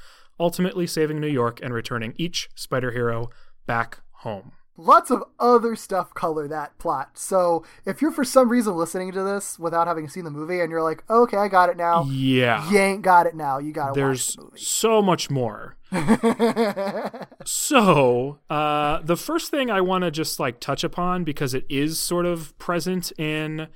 [0.40, 3.31] ultimately saving New York and returning each spider hero
[3.66, 4.52] back home.
[4.81, 7.19] Lots of other stuff color that plot.
[7.19, 10.70] So if you're for some reason listening to this without having seen the movie and
[10.70, 12.05] you're like, okay, I got it now.
[12.05, 12.70] Yeah.
[12.70, 13.59] You ain't got it now.
[13.59, 14.60] You gotta There's watch the movie.
[14.60, 15.77] so much more.
[17.44, 21.98] so, uh, the first thing I want to just like touch upon because it is
[21.98, 23.66] sort of present in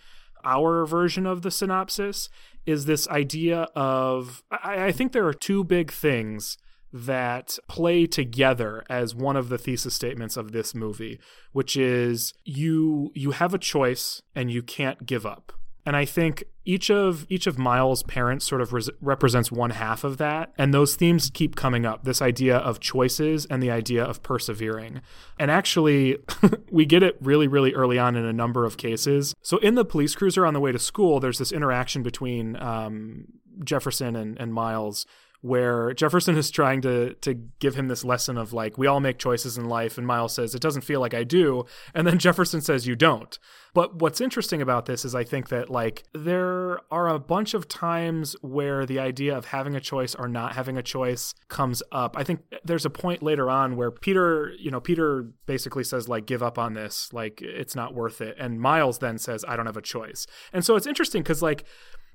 [0.44, 2.28] our version of the synopsis
[2.66, 6.58] is this idea of I, I think there are two big things
[6.92, 11.18] that play together as one of the thesis statements of this movie
[11.52, 15.52] which is you you have a choice and you can't give up
[15.84, 20.04] and I think each of each of Miles' parents sort of res- represents one half
[20.04, 22.04] of that, and those themes keep coming up.
[22.04, 25.00] This idea of choices and the idea of persevering,
[25.38, 26.18] and actually,
[26.70, 29.34] we get it really, really early on in a number of cases.
[29.42, 33.24] So in the police cruiser on the way to school, there's this interaction between um,
[33.64, 35.06] Jefferson and, and Miles
[35.42, 39.18] where Jefferson is trying to to give him this lesson of like we all make
[39.18, 41.64] choices in life and Miles says it doesn't feel like I do
[41.94, 43.38] and then Jefferson says you don't.
[43.74, 47.68] But what's interesting about this is I think that like there are a bunch of
[47.68, 52.16] times where the idea of having a choice or not having a choice comes up.
[52.16, 56.24] I think there's a point later on where Peter, you know, Peter basically says like
[56.24, 59.66] give up on this, like it's not worth it and Miles then says I don't
[59.66, 60.24] have a choice.
[60.52, 61.64] And so it's interesting cuz like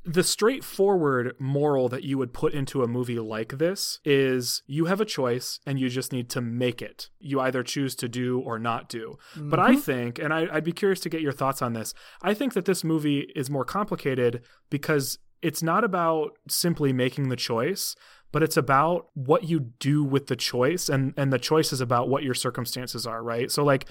[0.07, 5.01] the straightforward moral that you would put into a movie like this is you have
[5.01, 7.09] a choice and you just need to make it.
[7.19, 9.17] You either choose to do or not do.
[9.35, 9.49] Mm-hmm.
[9.49, 12.33] But I think, and I, I'd be curious to get your thoughts on this, I
[12.33, 17.93] think that this movie is more complicated because it's not about simply making the choice
[18.33, 22.09] but it's about what you do with the choice and and the choice is about
[22.09, 23.87] what your circumstances are right so like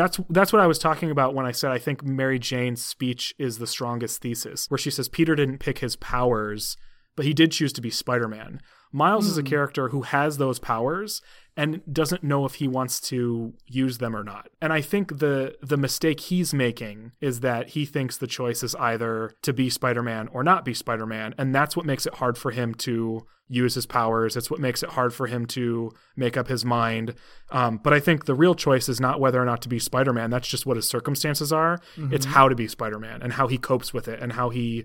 [0.00, 3.34] that's that's what I was talking about when I said I think Mary Jane's speech
[3.38, 6.76] is the strongest thesis, where she says Peter didn't pick his powers,
[7.16, 8.60] but he did choose to be Spider-Man.
[8.92, 9.30] Miles mm.
[9.30, 9.48] is a hmm.
[9.48, 11.22] character who has those powers
[11.56, 14.48] and doesn't know if he wants to use them or not.
[14.60, 18.74] And I think the the mistake he's making is that he thinks the choice is
[18.76, 22.50] either to be Spider-Man or not be Spider-Man, and that's what makes it hard for
[22.50, 24.36] him to use his powers.
[24.36, 27.14] It's what makes it hard for him to make up his mind.
[27.50, 30.12] Um, but I think the real choice is not whether or not to be Spider
[30.12, 30.30] Man.
[30.30, 31.78] That's just what his circumstances are.
[31.96, 32.14] Mm-hmm.
[32.14, 34.84] It's how to be Spider Man and how he copes with it and how he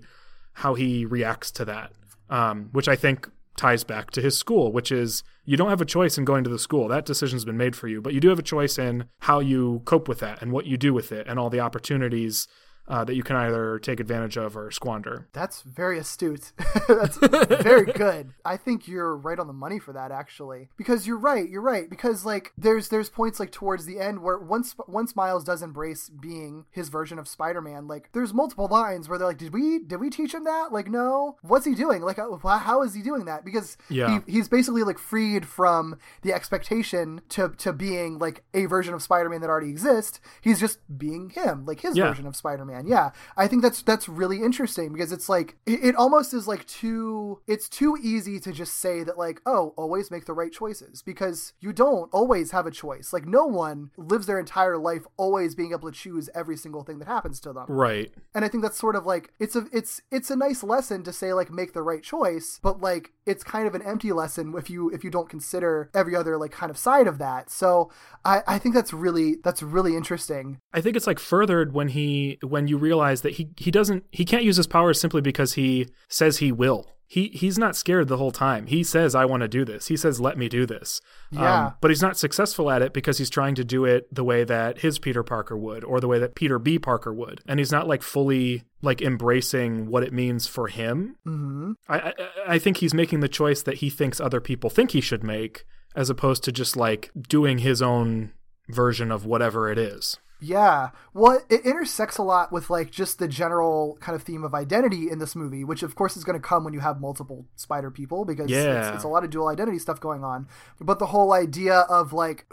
[0.54, 1.92] how he reacts to that.
[2.28, 5.86] Um, which I think ties back to his school, which is you don't have a
[5.86, 6.88] choice in going to the school.
[6.88, 9.82] That decision's been made for you, but you do have a choice in how you
[9.84, 12.48] cope with that and what you do with it and all the opportunities
[12.88, 15.28] uh, that you can either take advantage of or squander.
[15.32, 16.52] That's very astute.
[16.88, 18.32] That's very good.
[18.44, 21.48] I think you're right on the money for that, actually, because you're right.
[21.48, 25.44] You're right because like there's there's points like towards the end where once once Miles
[25.44, 29.52] does embrace being his version of Spider-Man, like there's multiple lines where they're like, did
[29.52, 30.72] we did we teach him that?
[30.72, 31.36] Like, no.
[31.42, 32.02] What's he doing?
[32.02, 33.44] Like, uh, how is he doing that?
[33.44, 34.20] Because yeah.
[34.26, 39.02] he, he's basically like freed from the expectation to to being like a version of
[39.02, 40.20] Spider-Man that already exists.
[40.40, 42.08] He's just being him, like his yeah.
[42.08, 42.75] version of Spider-Man.
[42.84, 46.66] Yeah, I think that's that's really interesting because it's like it, it almost is like
[46.66, 51.02] too it's too easy to just say that like oh always make the right choices
[51.02, 53.12] because you don't always have a choice.
[53.12, 56.98] Like no one lives their entire life always being able to choose every single thing
[56.98, 57.66] that happens to them.
[57.68, 58.12] Right.
[58.34, 61.12] And I think that's sort of like it's a it's it's a nice lesson to
[61.12, 64.70] say like make the right choice, but like it's kind of an empty lesson if
[64.70, 67.50] you if you don't consider every other like kind of side of that.
[67.50, 67.90] So
[68.24, 70.58] I I think that's really that's really interesting.
[70.72, 74.24] I think it's like furthered when he when you realize that he he doesn't he
[74.24, 76.92] can't use his powers simply because he says he will.
[77.08, 78.66] He he's not scared the whole time.
[78.66, 79.86] He says I want to do this.
[79.86, 81.00] He says let me do this.
[81.30, 81.66] Yeah.
[81.66, 84.42] Um, but he's not successful at it because he's trying to do it the way
[84.44, 87.42] that his Peter Parker would or the way that Peter B Parker would.
[87.46, 91.16] And he's not like fully like embracing what it means for him.
[91.26, 91.72] Mm-hmm.
[91.88, 92.12] I, I
[92.48, 95.64] I think he's making the choice that he thinks other people think he should make
[95.94, 98.32] as opposed to just like doing his own
[98.68, 100.18] version of whatever it is.
[100.40, 100.90] Yeah.
[101.14, 105.10] Well, it intersects a lot with like just the general kind of theme of identity
[105.10, 107.90] in this movie, which of course is going to come when you have multiple spider
[107.90, 108.88] people because yeah.
[108.88, 110.46] it's, it's, a lot of dual identity stuff going on.
[110.80, 112.46] But the whole idea of like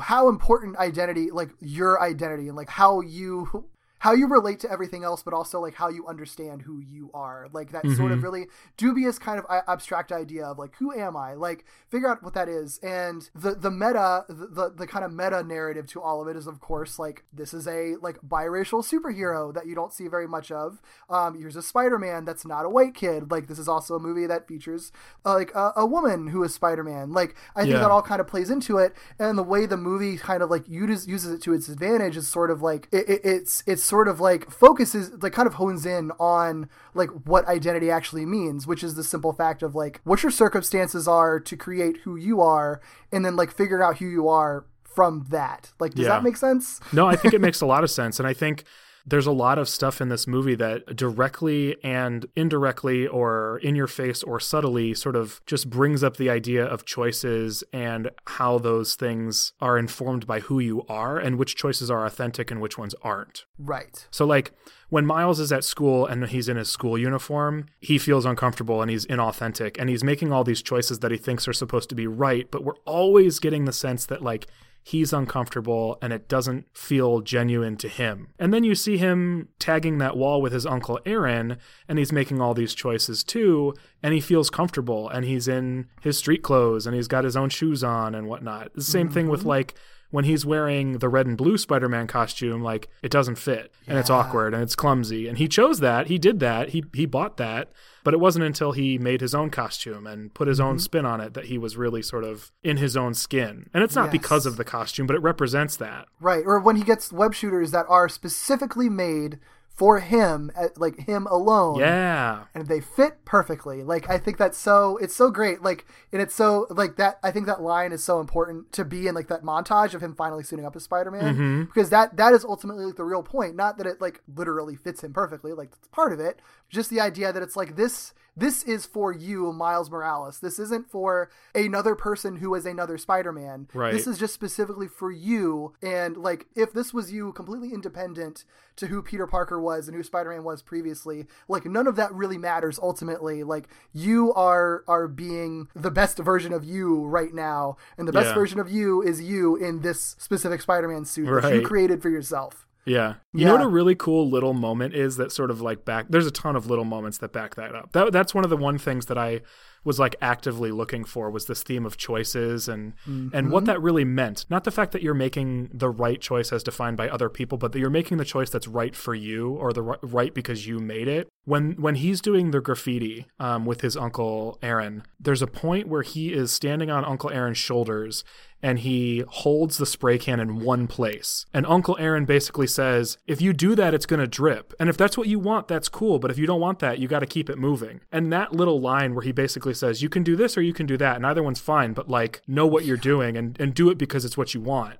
[0.00, 3.64] how important identity, like your identity and like how you
[3.98, 7.48] how you relate to everything else, but also like how you understand who you are.
[7.52, 7.96] Like that mm-hmm.
[7.96, 8.24] sort of mm-hmm.
[8.24, 8.46] really
[8.76, 11.34] dubious kind of abstract idea of like who am I?
[11.34, 12.78] Like figure out what that is.
[12.78, 16.46] And the the meta the, the, kind of meta narrative to all of it is
[16.46, 20.50] of course like this is a like biracial superhero that you don't see very much
[20.50, 20.82] of.
[21.08, 23.30] Um, here's a Spider-Man that's not a white kid.
[23.30, 24.92] Like this is also a movie that features
[25.24, 27.12] uh, like a, a, woman who is Spider-Man.
[27.12, 27.80] Like I think yeah.
[27.80, 30.68] that all kind of plays into it, and the way the movie kind of like
[30.68, 34.08] uses uses it to its advantage is sort of like it, it, it's it's sort
[34.08, 38.82] of like focuses like kind of hones in on like what identity actually means which
[38.82, 42.80] is the simple fact of like what your circumstances are to create who you are
[43.12, 45.70] and then like figure out who you are from that.
[45.78, 46.08] Like does yeah.
[46.08, 46.80] that make sense?
[46.92, 48.18] No i think it makes a lot of sense.
[48.18, 48.64] And i think
[49.06, 53.86] there's a lot of stuff in this movie that directly and indirectly or in your
[53.86, 58.94] face or subtly sort of just brings up the idea of choices and how those
[58.94, 62.94] things are informed by who you are and which choices are authentic and which ones
[63.02, 63.44] aren't.
[63.58, 64.06] Right.
[64.10, 64.52] So like
[64.88, 68.90] when Miles is at school and he's in his school uniform, he feels uncomfortable and
[68.90, 72.06] he's inauthentic and he's making all these choices that he thinks are supposed to be
[72.06, 74.46] right, but we're always getting the sense that like
[74.86, 78.28] he's uncomfortable and it doesn't feel genuine to him.
[78.38, 81.56] And then you see him tagging that wall with his uncle Aaron,
[81.88, 86.18] and he's making all these choices too, and he feels comfortable and he's in his
[86.18, 88.74] street clothes and he's got his own shoes on and whatnot.
[88.74, 89.48] The same thing with mm-hmm.
[89.48, 89.74] like
[90.10, 94.10] when he's wearing the red and blue Spider-Man costume, like it doesn't fit and it's
[94.10, 95.26] awkward and it's clumsy.
[95.26, 96.08] And he chose that.
[96.08, 96.68] He did that.
[96.68, 97.72] He he bought that.
[98.04, 100.68] But it wasn't until he made his own costume and put his Mm-hmm.
[100.68, 103.68] own spin on it that he was really sort of in his own skin.
[103.74, 104.12] And it's not Yes.
[104.12, 106.06] because of the costume, but it represents that.
[106.20, 109.38] Right, or when he gets web shooters that are specifically made
[109.74, 111.80] for him, like him alone.
[111.80, 112.44] Yeah.
[112.54, 113.82] and they fit perfectly.
[113.82, 115.62] Like I think that's so it's so great.
[115.62, 119.08] Like and it's so like that I think that line is so important to be
[119.08, 121.62] in like that montage of him finally suiting up as Spider-Man Mm-hmm.
[121.64, 123.56] because that that is ultimately like the real point.
[123.56, 126.38] Not that it like literally fits him perfectly, like that's part of it.
[126.68, 130.40] Just the idea that it's like this this is for you, Miles Morales.
[130.40, 133.68] This isn't for another person who is another Spider-Man.
[133.72, 133.92] Right.
[133.92, 135.74] This is just specifically for you.
[135.82, 138.44] And like, if this was you completely independent
[138.76, 142.38] to who Peter Parker was and who Spider-Man was previously, like none of that really
[142.38, 143.44] matters ultimately.
[143.44, 148.28] Like you are are being the best version of you right now, and the best
[148.28, 148.34] Yeah.
[148.34, 152.66] version of you is you in this specific Spider-Man suit that you created for yourself.
[152.86, 153.14] Yeah.
[153.32, 156.26] You know what a really cool little moment is that sort of like back there's
[156.26, 157.92] a ton of little moments that back that up.
[157.92, 159.40] That that's one of the one things that I
[159.84, 164.04] was like actively looking for was this theme of choices and and what that really
[164.04, 164.46] meant.
[164.48, 167.72] Not the fact that you're making the right choice as defined by other people, but
[167.72, 171.08] that you're making the choice that's right for you or the right because you made
[171.08, 171.28] it.
[171.44, 176.02] When when he's doing the graffiti um, with his uncle Aaron, there's a point where
[176.02, 178.24] he is standing on Uncle Aaron's shoulders
[178.64, 181.44] and he holds the spray can in one place.
[181.52, 184.72] And Uncle Aaron basically says, if you do that, it's going to drip.
[184.80, 186.18] And if that's what you want, that's cool.
[186.18, 188.00] But if you don't want that, you got to keep it moving.
[188.10, 190.86] And that little line where he basically says, you can do this or you can
[190.86, 191.16] do that.
[191.16, 194.24] And either one's fine, but like, know what you're doing and, and do it because
[194.24, 194.98] it's what you want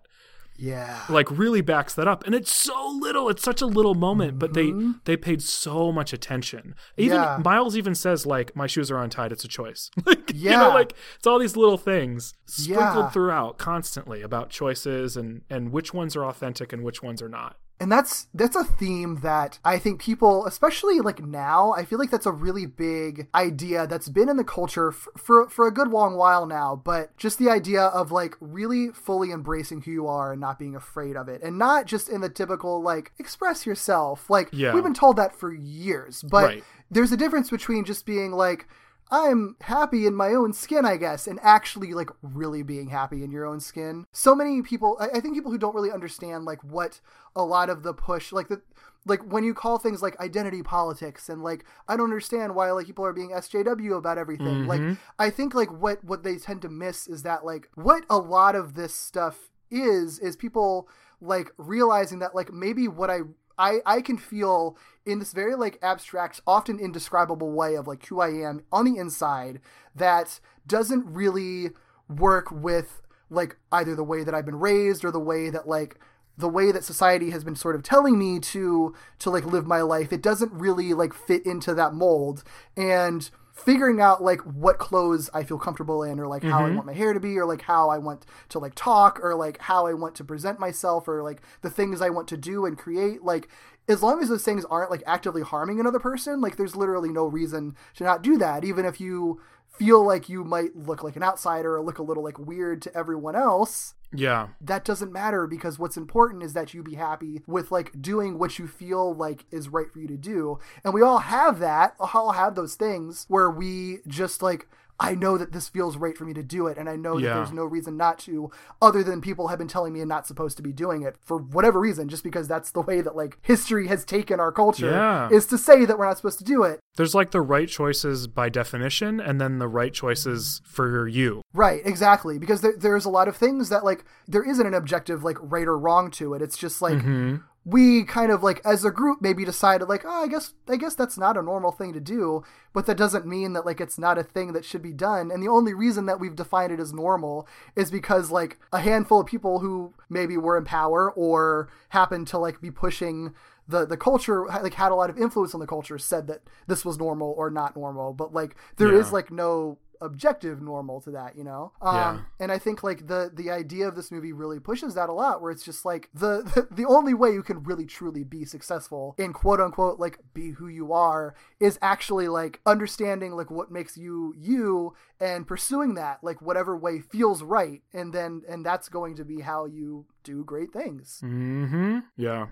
[0.57, 1.01] Yeah.
[1.09, 4.55] like really backs that up and it's so little it's such a little moment but
[4.55, 4.93] they Mm-hmm.
[5.05, 7.41] they paid so much attention even Yeah.
[7.45, 10.61] miles even says like my shoes are untied it's a choice like you Yeah.
[10.61, 13.11] know like it's all these little things sprinkled Yeah.
[13.11, 17.57] throughout constantly about choices and and which ones are authentic and which ones are not
[17.81, 22.11] and that's that's a theme that I think people, especially like now, I feel like
[22.11, 25.89] that's a really big idea that's been in the culture f- for for a good
[25.89, 26.77] long while now.
[26.77, 30.77] But just the idea of like really fully embracing who you are and not being
[30.77, 34.31] afraid of it, and not just in the typical like express yourself.
[34.31, 34.73] Like Yeah.
[34.73, 36.65] we've been told that for years, but Right.
[36.91, 38.67] there's a difference between just being like.
[39.11, 43.31] I'm happy in my own skin, I guess, and actually like really being happy in
[43.31, 44.07] your own skin.
[44.13, 47.01] So many people, I, I think people who don't really understand like what
[47.37, 48.63] a lot of the push, like the,
[49.07, 52.87] like when you call things like identity politics and like I don't understand why like
[52.87, 54.67] people are being SJW about everything.
[54.67, 54.95] Like mm-hmm.
[55.19, 58.57] I think like what what they tend to miss is that like what a lot
[58.57, 60.89] of this stuff is is people
[61.21, 63.21] like realizing that like maybe what I
[63.59, 64.77] I, I can feel
[65.07, 68.99] in this very like abstract, often indescribable way of like who I am on the
[68.99, 69.61] inside
[69.95, 71.71] that doesn't really
[72.09, 75.99] work with like either the way that I've been raised or the way that like
[76.37, 79.83] the way that society has been sort of telling me to to like live my
[79.83, 80.13] life.
[80.13, 82.43] It doesn't really like fit into that mold
[82.77, 86.75] and figuring out like what clothes I feel comfortable in or like how I mm-hmm.
[86.75, 89.59] want my hair to be or like how I want to like talk or like
[89.59, 92.77] how I want to present myself or like the things I want to do and
[92.77, 93.49] create like
[93.89, 97.25] as long as those things aren't like actively harming another person like there's literally no
[97.25, 99.41] reason to not do that even if you
[99.79, 102.97] feel like you might look like an outsider or look a little like weird to
[102.97, 103.95] everyone else.
[104.13, 104.49] Yeah.
[104.61, 108.59] That doesn't matter because what's important is that you be happy with like doing what
[108.59, 110.61] you feel like is right for you to do.
[110.85, 114.69] And we all have that, all have those things where we just like
[115.01, 117.31] I know that this feels right for me to do it and I know Yeah.
[117.31, 118.51] that there's no reason not to
[118.81, 121.37] other than people have been telling me I'm not supposed to be doing it for
[121.37, 125.29] whatever reason just because that's the way that like history has taken our culture Yeah.
[125.31, 126.79] is to say that we're not supposed to do it.
[126.97, 131.83] there's like the right choices by definition and then the right choices for you Right,
[131.85, 132.39] exactly.
[132.39, 135.67] Because there, there's a lot of things that like there isn't an objective like right
[135.67, 136.43] or wrong to it.
[136.43, 137.37] It's just like mm-hmm.
[137.65, 140.95] We kind of like as a group maybe decided like oh I guess I guess
[140.95, 142.43] that's not a normal thing to do,
[142.75, 145.31] but that doesn't mean that like it's not a thing that should be done.
[145.31, 149.21] And the only reason that we've defined it as normal is because like a handful
[149.21, 153.35] of people who maybe were in power or happened to like be pushing
[153.67, 156.85] the the culture like had a lot of influence on the culture said that this
[156.85, 159.13] was normal or not normal but like there is Yeah.
[159.15, 161.73] like no objective normal to that, you know.
[161.83, 162.19] Um, Yeah.
[162.39, 165.41] and I think like the the idea of this movie really pushes that a lot,
[165.43, 169.15] where it's just like the, the the only way you can really truly be successful
[169.19, 173.97] in quote unquote like be who you are is actually like understanding like what makes
[173.97, 179.17] you you and pursuing that like whatever way feels right, and then and that's going
[179.17, 181.21] to be how you do great things.
[181.25, 181.99] Mm-hmm.
[182.17, 182.49] Yeah.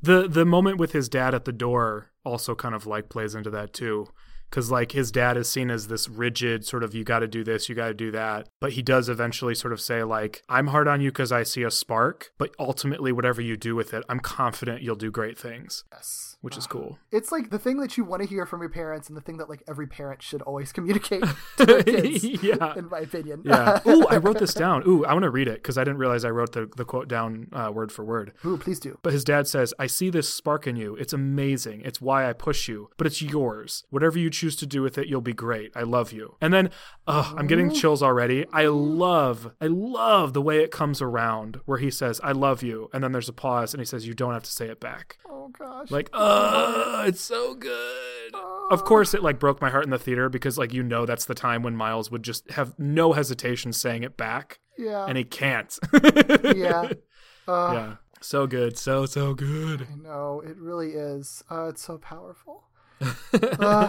[0.00, 3.50] The the moment with his dad at the door also kind of like plays into
[3.50, 4.06] that too.
[4.50, 7.42] Cause like his dad is seen as this rigid sort of you got to do
[7.42, 10.68] this, you got to do that, but he does eventually sort of say like I'm
[10.68, 14.04] hard on you because I see a spark, but ultimately whatever you do with it,
[14.08, 16.36] I'm confident you'll do great things, Yes.
[16.40, 16.98] which is cool.
[17.10, 19.38] It's like the thing that you want to hear from your parents, and the thing
[19.38, 21.24] that like every parent should always communicate
[21.56, 22.22] to their kids.
[22.24, 22.74] Yeah.
[22.76, 23.42] in my opinion.
[23.44, 23.80] Yeah.
[23.88, 24.84] Ooh, I wrote this down.
[24.86, 27.08] Ooh, I want to read it because I didn't realize I wrote the, the quote
[27.08, 28.32] down uh, word for word.
[28.46, 28.98] Ooh, please do.
[29.02, 30.94] But his dad says, I see this spark in you.
[30.94, 31.82] It's amazing.
[31.84, 33.82] It's why I push you, but it's yours.
[33.90, 35.72] Whatever you choose to do with it, you'll be great.
[35.74, 36.36] I love you.
[36.40, 36.70] And then,
[37.06, 38.46] I'm getting chills already.
[38.52, 42.88] I love, I love the way it comes around where he says, I love you.
[42.92, 45.18] And then there's a pause and he says, You don't have to say it back.
[45.28, 45.90] Oh gosh.
[45.90, 48.34] Like, uh, it's so good.
[48.70, 51.26] Of course, it like broke my heart in the theater because, like, you know, that's
[51.26, 55.04] the time when Miles would just have no hesitation saying it back, yeah.
[55.06, 55.78] and he can't.
[56.54, 56.90] yeah.
[57.46, 57.94] Uh, yeah.
[58.22, 58.78] So good.
[58.78, 59.86] So, so good.
[59.92, 61.42] I know it really is.
[61.50, 62.64] Uh, it's so powerful.
[63.00, 63.88] Uh,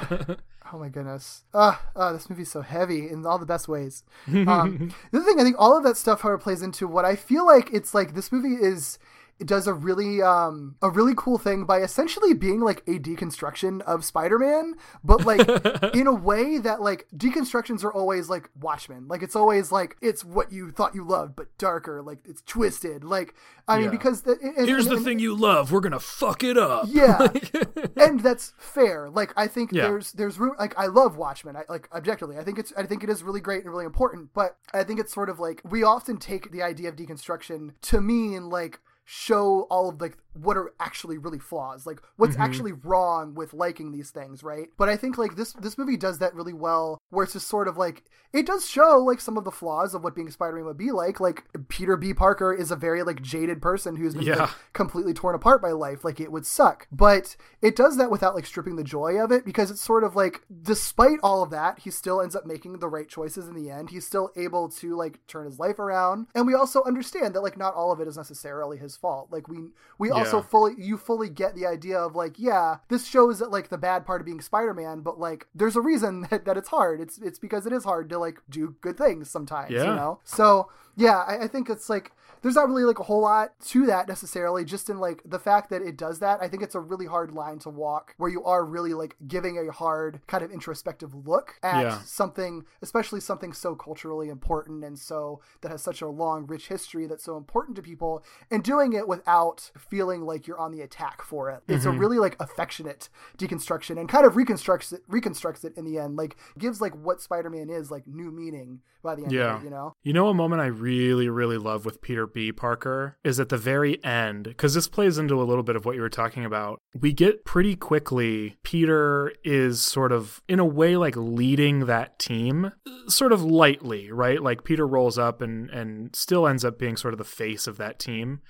[0.73, 1.43] oh my goodness.
[1.53, 4.03] Uh, uh, this movie's so heavy in all the best ways.
[4.27, 7.15] Um, the other thing, I think all of that stuff, however, plays into what I
[7.15, 8.97] feel like it's like this movie is.
[9.37, 13.81] It does a really um a really cool thing by essentially being like a deconstruction
[13.81, 15.45] of Spider-Man, but like
[15.95, 19.07] in a way that like deconstructions are always like Watchmen.
[19.09, 22.01] Like it's always like it's what you thought you loved, but darker.
[22.01, 23.03] Like it's twisted.
[23.03, 23.35] Like
[23.67, 25.71] I mean, because the, and- Here's and- the and- thing you love.
[25.71, 26.85] We're gonna fuck it up.
[26.87, 27.27] yeah
[27.97, 29.83] and that's fair like i think Yeah.
[29.87, 33.03] there's there's room like i love watchmen I, like objectively i think it's i think
[33.03, 35.83] it is really great and really important but i think it's sort of like we
[35.83, 40.73] often take the idea of deconstruction to mean like show all of like what are
[40.79, 42.41] actually really flaws like what's Mm-hmm.
[42.43, 44.67] actually wrong with liking these things right?
[44.77, 47.67] But i think like this this movie does that really well where it's just sort
[47.67, 48.03] of like
[48.33, 51.21] it does show like some of the flaws of what being spider-man would be like.
[51.21, 52.13] Like peter b.
[52.13, 56.03] Parker is a very like jaded person who's been like, completely torn apart by life.
[56.03, 56.87] Like it would suck.
[56.91, 60.17] But it does that without like stripping the joy of it because it's sort of
[60.17, 63.69] like despite all of that he still ends up making the right choices in the
[63.71, 63.91] end.
[63.91, 66.27] He's still able to like turn his life around.
[66.35, 69.29] And we also understand that like not all of it is necessarily his fault.
[69.31, 70.43] Like we we also Yeah.
[70.43, 74.05] fully you fully get the idea of like yeah this shows that like the bad
[74.05, 76.99] part of being spider-man but like there's a reason that, that it's hard.
[77.01, 80.19] It's it's because it is hard to like do good things sometimes you know?
[80.23, 82.11] So yeah I, I think it's like
[82.41, 85.69] there's not really like a whole lot to that necessarily just in like the fact
[85.71, 88.43] that it does that i think it's a really hard line to walk where you
[88.43, 91.99] are really like giving a hard kind of introspective look at Yeah.
[92.03, 97.07] something especially something so culturally important and so that has such a long rich history
[97.07, 101.21] that's so important to people and doing it without feeling like you're on the attack
[101.21, 101.99] for it it's a Mm-hmm.
[101.99, 106.35] really like affectionate deconstruction and kind of reconstructs it reconstructs it in the end like
[106.57, 109.55] gives like what spider-man is like new meaning by the end Yeah.
[109.57, 112.51] of it you know You know, a moment I really, really love with Peter B.
[112.51, 115.95] Parker is at the very end, because this plays into a little bit of what
[115.95, 116.79] you were talking about.
[116.99, 122.71] We get pretty quickly, Peter is sort of, in a way, like leading that team,
[123.07, 124.41] sort of lightly, right?
[124.41, 127.77] Like Peter rolls up and, and still ends up being sort of the face of
[127.77, 128.41] that team.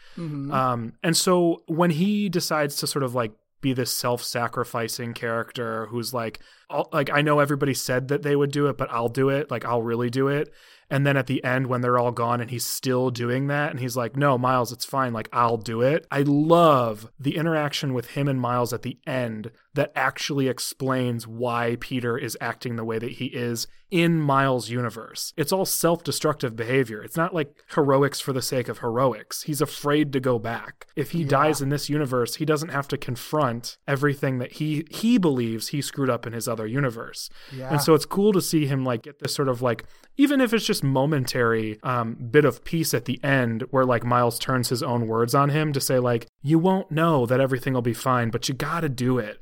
[0.51, 3.31] Um, and so when he decides to sort of like
[3.61, 6.39] be this self-sacrificing character who's like
[6.91, 9.65] like I know everybody said that they would do it but I'll do it like
[9.65, 10.53] I'll really do it
[10.89, 13.79] and then at the end when they're all gone and he's still doing that and
[13.79, 15.13] he's like no Miles it's fine.
[15.13, 16.05] Like I'll do it.
[16.11, 21.77] I love the interaction with him and Miles at the end that actually explains why
[21.79, 25.33] Peter is acting the way that he is in Miles' universe.
[25.37, 27.03] It's all self destructive behavior.
[27.03, 29.43] It's not like heroics for the sake of heroics.
[29.43, 30.87] He's afraid to go back.
[30.95, 35.17] If he dies in this universe, he doesn't have to confront everything that he he
[35.17, 37.29] believes he screwed up in his other universe.
[37.55, 37.71] Yeah.
[37.71, 39.85] And so it's cool to see him like get this sort of like
[40.17, 44.39] even if it's just momentary um, bit of peace at the end where like Miles
[44.39, 47.81] turns his own words on him to say like you won't know that everything will
[47.81, 49.41] be fine, but you got to do it.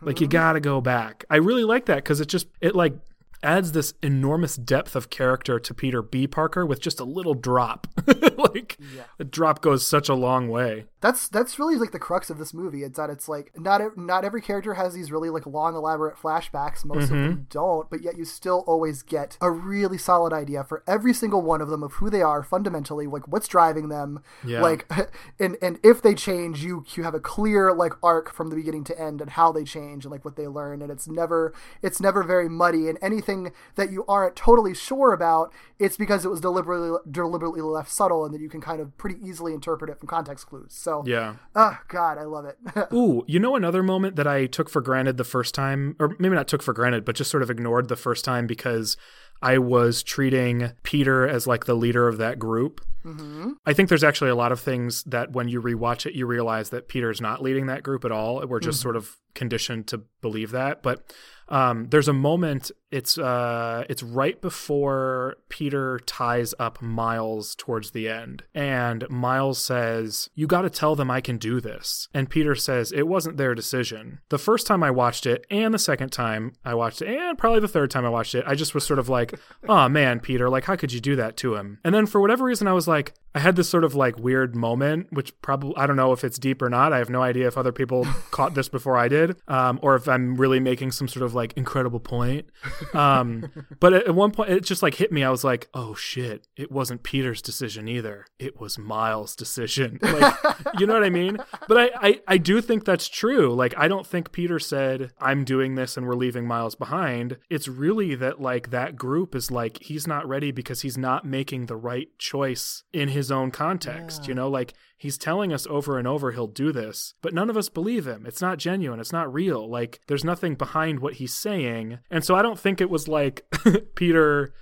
[0.00, 0.32] Like you mm-hmm.
[0.32, 1.24] got to go back.
[1.30, 2.94] I really like that cuz it just it like
[3.42, 6.26] adds this enormous depth of character to Peter B.
[6.26, 7.86] Parker with just a little drop.
[8.36, 8.76] like
[9.18, 10.86] the drop goes such a long way.
[11.00, 12.82] That's that's really like the crux of this movie.
[12.82, 16.84] It's that it's like not not every character has these really like long elaborate flashbacks.
[16.84, 17.42] Most of them mm-hmm.
[17.50, 21.60] don't, but yet you still always get a really solid idea for every single one
[21.60, 24.60] of them of who they are fundamentally, like what's driving them, Yeah.
[24.60, 24.90] like
[25.38, 28.82] and and if they change, you you have a clear like arc from the beginning
[28.84, 32.00] to end and how they change and like what they learn, and it's never it's
[32.00, 32.88] never very muddy.
[32.88, 37.92] And anything that you aren't totally sure about, it's because it was deliberately deliberately left
[37.92, 40.72] subtle, and that you can kind of pretty easily interpret it from context clues.
[40.72, 41.36] So Yeah.
[41.54, 42.58] oh god, I love it.
[42.92, 46.34] Ooh, you know another moment that I took for granted the first time, or maybe
[46.34, 48.96] not took for granted, but just sort of ignored the first time because
[49.40, 52.80] I was treating Peter as like the leader of that group.
[53.04, 53.52] Mm-hmm.
[53.64, 56.70] I think there's actually a lot of things that when you rewatch it, you realize
[56.70, 58.44] that Peter's not leading that group at all.
[58.46, 58.82] We're just hmm.
[58.82, 60.82] sort of conditioned to believe that.
[60.82, 61.12] But
[61.48, 62.70] um, there's a moment.
[62.90, 70.30] It's uh, it's right before Peter ties up Miles towards the end, and Miles says,
[70.34, 73.54] "You got to tell them I can do this." And Peter says, "It wasn't their
[73.54, 77.36] decision." The first time I watched it, and the second time I watched it, and
[77.36, 79.38] probably the third time I watched it, I just was sort of like,
[79.68, 82.44] "Oh man, Peter, like how could you do that to him?" And then for whatever
[82.44, 85.86] reason, I was like, I had this sort of like weird moment, which probably I
[85.86, 86.92] don't know if it's deep or not.
[86.92, 90.08] I have no idea if other people caught this before I did, um, or if
[90.08, 92.46] I'm really making some sort of like incredible point.
[92.92, 93.50] Um,
[93.80, 95.24] but at, at one point, it just like hit me.
[95.24, 96.46] I was like, "Oh shit!
[96.56, 98.26] It wasn't Peter's decision either.
[98.38, 100.34] It was Miles' decision." Like,
[100.80, 101.38] you know what I mean?
[101.68, 103.54] But I, I I do think that's true.
[103.54, 107.68] Like, I don't think Peter said, "I'm doing this and we're leaving Miles behind." It's
[107.68, 111.76] really that like that group is like he's not ready because he's not making the
[111.76, 114.26] right choice in his own context.
[114.26, 117.56] You know, like he's telling us over and over he'll do this, but none of
[117.56, 118.26] us believe him.
[118.26, 119.00] It's not genuine.
[119.00, 119.70] It's not real.
[119.70, 121.98] Like there's nothing behind what he's saying.
[122.10, 123.44] And so I don't think it was like
[123.94, 124.54] Peter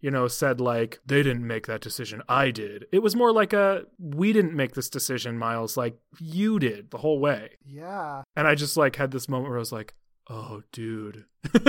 [0.00, 2.84] you know, said like they didn't make that decision, I did.
[2.92, 6.98] It was more like a we didn't make this decision, Miles, like you did the
[6.98, 7.52] whole way.
[7.64, 8.22] yeah.
[8.36, 9.94] And I just like had this moment where I was like,
[10.28, 11.24] "Oh, dude.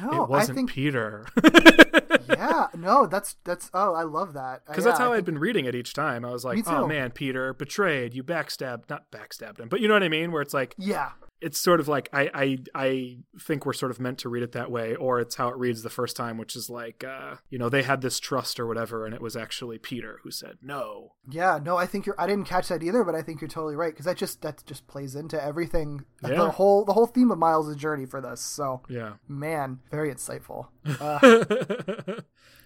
[0.00, 1.26] No, it wasn't I think Peter."
[2.28, 2.66] yeah.
[2.76, 4.62] No, that's that's oh, I love that.
[4.66, 6.24] Uh, because Yeah, that's how I I'd think- been reading it each time.
[6.26, 9.94] I was like, "Oh man, Peter betrayed you, backstabbed, not backstabbed him, but you know
[9.94, 11.12] what I mean." Where it's like, Yeah.
[11.42, 14.52] It's sort of like I I I think we're sort of meant to read it
[14.52, 17.58] that way, or it's how it reads the first time, which is like, uh, you
[17.58, 21.12] know, they had this trust or whatever, and it was actually Peter who said no.
[21.28, 22.20] Yeah, no, I think you're.
[22.20, 24.62] I didn't catch that either, but I think you're totally right because that just that
[24.66, 26.04] just plays into everything.
[26.22, 26.36] Yeah.
[26.36, 28.40] The whole the whole theme of Miles' journey for this.
[28.40, 29.14] So Yeah.
[29.28, 30.68] man, very insightful.
[31.00, 32.20] Uh,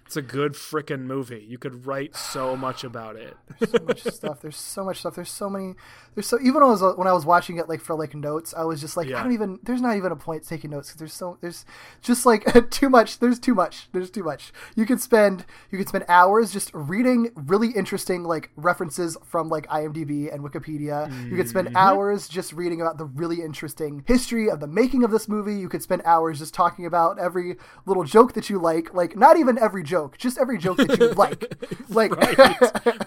[0.06, 1.44] it's a good frickin' movie.
[1.48, 3.36] You could write so much about it.
[3.58, 4.40] there's so much stuff.
[4.40, 5.16] There's so much stuff.
[5.16, 5.74] There's so many.
[6.14, 8.54] There's so even when I was when I was watching it like for like notes,
[8.56, 9.18] I was just like, Yeah.
[9.18, 9.58] I don't even.
[9.64, 11.64] There's not even a point taking notes because there's so there's
[12.00, 13.18] just like too much.
[13.18, 13.88] There's too much.
[13.92, 14.52] There's too much.
[14.76, 19.66] You could spend you could spend hours just reading really interesting like references from like
[19.66, 21.10] IMDb and Wikipedia.
[21.28, 21.76] You could spend mm-hmm.
[21.76, 25.56] hours just reading about the really interesting history of the making of this movie.
[25.56, 27.56] You could spend hours just talking about every
[27.86, 28.94] little joke that you like.
[28.94, 31.52] Like not even every joke, just every joke that you like.
[31.88, 32.10] Like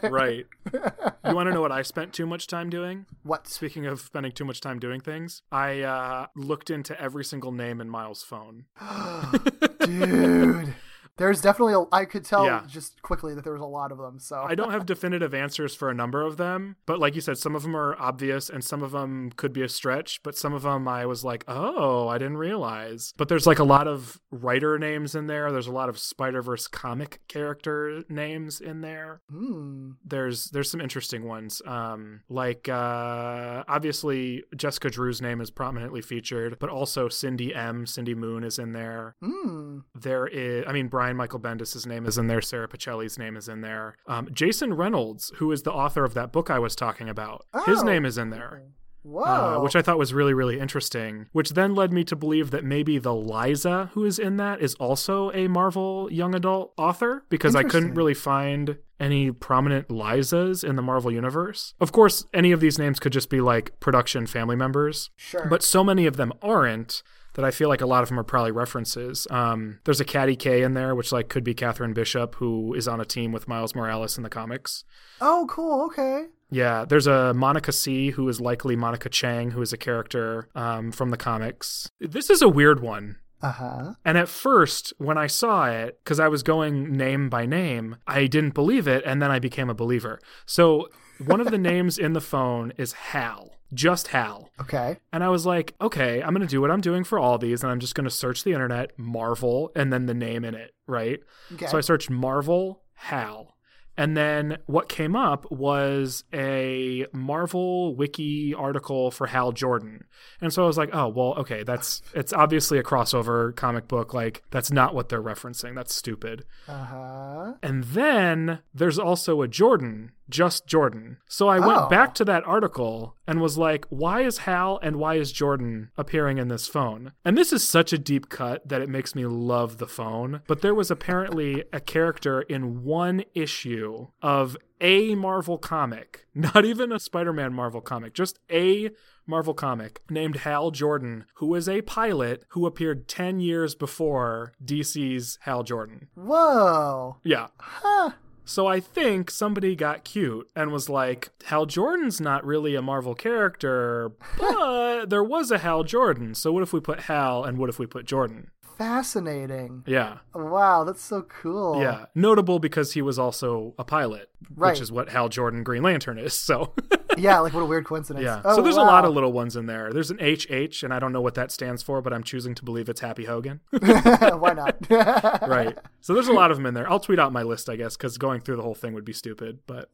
[0.03, 0.45] right.
[1.25, 3.05] You want to know what I spent too much time doing?
[3.23, 3.47] what?
[3.47, 7.81] Speaking of spending too much time doing things, I uh, looked into every single name
[7.81, 8.65] in Miles' phone.
[9.79, 10.73] dude
[11.19, 12.63] there's definitely a i could tell Yeah.
[12.67, 15.75] just quickly that there was a lot of them so I don't have definitive answers
[15.75, 18.63] for a number of them, but like you said, some of them are obvious and
[18.63, 22.07] some of them could be a stretch, but some of them I was like, oh,
[22.07, 23.13] I didn't realize.
[23.17, 25.51] But there's like a lot of writer names in there.
[25.51, 29.21] There's a lot of Spider Verse comic character names in there.
[29.29, 29.91] Hmm.
[30.05, 31.61] There's there's some interesting ones.
[31.65, 38.15] Um, like uh, obviously Jessica Drew's name is prominently featured, but also Cindy M, Cindy
[38.15, 39.15] Moon is in there.
[39.21, 39.79] Hmm.
[39.95, 42.41] There is, I mean, Brian Michael Bendis' name is in there.
[42.41, 43.95] Sara Pichelli's name is in there.
[44.07, 47.79] Um, Jason Reynolds, who is the author of that book I was talking about, his
[47.81, 47.85] Oh.
[47.85, 48.63] name is in there.
[49.01, 49.23] Whoa.
[49.23, 51.27] Uh, which I thought was really, really interesting.
[51.31, 54.75] Which then led me to believe that maybe the Liza who is in that is
[54.75, 60.75] also a Marvel young adult author because I couldn't really find any prominent Lizas in
[60.75, 61.73] the Marvel universe.
[61.79, 65.09] Of course, any of these names could just be like production family members.
[65.15, 65.47] Sure.
[65.49, 67.01] But so many of them aren't
[67.39, 69.25] that I feel like a lot of them are probably references.
[69.29, 72.85] Um, there's a Caddy K in there, which like could be Catherine Bishop, who is
[72.85, 74.83] on a team with Miles Morales in the comics.
[75.21, 75.85] oh, cool.
[75.85, 76.25] Okay.
[76.51, 80.91] Yeah, there's a Monica C, who is likely Monica Chang, who is a character um,
[80.91, 81.89] from the comics.
[82.01, 83.15] This is a weird one.
[83.41, 83.93] Uh huh.
[84.03, 88.27] And at first, when I saw it, because I was going name by name, I
[88.27, 90.19] didn't believe it, and then I became a believer.
[90.45, 90.89] So
[91.25, 94.49] one of the names in the phone is Hal, just Hal.
[94.59, 94.97] Okay.
[95.13, 97.63] And I was like, okay, I'm going to do what I'm doing for all these,
[97.63, 100.71] and I'm just going to search the internet, Marvel, and then the name in it,
[100.87, 101.19] right?
[101.53, 101.67] Okay.
[101.67, 103.55] So I searched Marvel Hal.
[103.99, 110.05] And then what came up was a Marvel wiki article for Hal Jordan.
[110.39, 114.13] And so I was like, oh, well, okay, that's it's obviously a crossover comic book.
[114.13, 115.75] Like, that's not what they're referencing.
[115.75, 116.45] That's stupid.
[116.65, 117.53] Uh huh.
[117.61, 121.17] And then there's also a Jordan, just Jordan.
[121.27, 121.67] So I Oh.
[121.67, 125.89] went back to that article and was like, why is Hal and why is Jordan
[125.97, 127.11] appearing in this phone?
[127.25, 130.41] And this is such a deep cut that it makes me love the phone.
[130.47, 136.91] But there was apparently a character in one issue of a Marvel comic, not even
[136.91, 138.91] a Spider Man Marvel comic, just a
[139.27, 145.37] Marvel comic named Hal Jordan, who is a pilot who appeared 10 years before DC's
[145.41, 146.07] Hal Jordan.
[146.15, 147.17] Whoa.
[147.23, 147.47] Yeah.
[147.59, 148.11] Huh.
[148.49, 153.13] So I think somebody got cute and was like, Hal Jordan's not really a Marvel
[153.13, 156.33] character, but there was a Hal Jordan.
[156.33, 158.49] So what if we put Hal and what if we put Jordan?
[158.79, 159.83] Fascinating.
[159.85, 160.19] Yeah.
[160.33, 161.81] Wow, that's so cool.
[161.81, 162.05] Yeah.
[162.15, 164.71] Notable because he was also a pilot, Right.
[164.71, 166.33] which is what Hal Jordan Green Lantern is.
[166.33, 166.73] So
[167.17, 168.23] Yeah, like what a weird coincidence.
[168.23, 168.41] yeah.
[168.45, 169.91] Oh, so there's a lot of little ones in there.
[169.91, 172.63] There's an HH, and I don't know what that stands for, but I'm choosing to
[172.63, 173.59] believe it's Happy Hogan.
[173.71, 174.77] Why not?
[174.89, 175.77] right.
[175.99, 176.89] So there's a lot of them in there.
[176.89, 179.13] I'll tweet out my list, I guess, because going through the whole thing would be
[179.13, 179.59] stupid.
[179.67, 179.89] But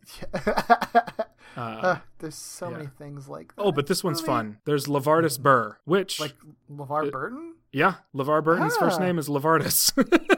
[1.57, 3.61] Uh, there's so many things like that.
[3.61, 4.27] oh, but this one's Really?
[4.27, 4.57] fun.
[4.65, 6.33] There's Levardis Burr, which Like
[6.69, 7.54] LeVar Burton?
[7.71, 9.03] Yeah, LeVar Burton's first Ah.
[9.03, 9.91] name is Levardis.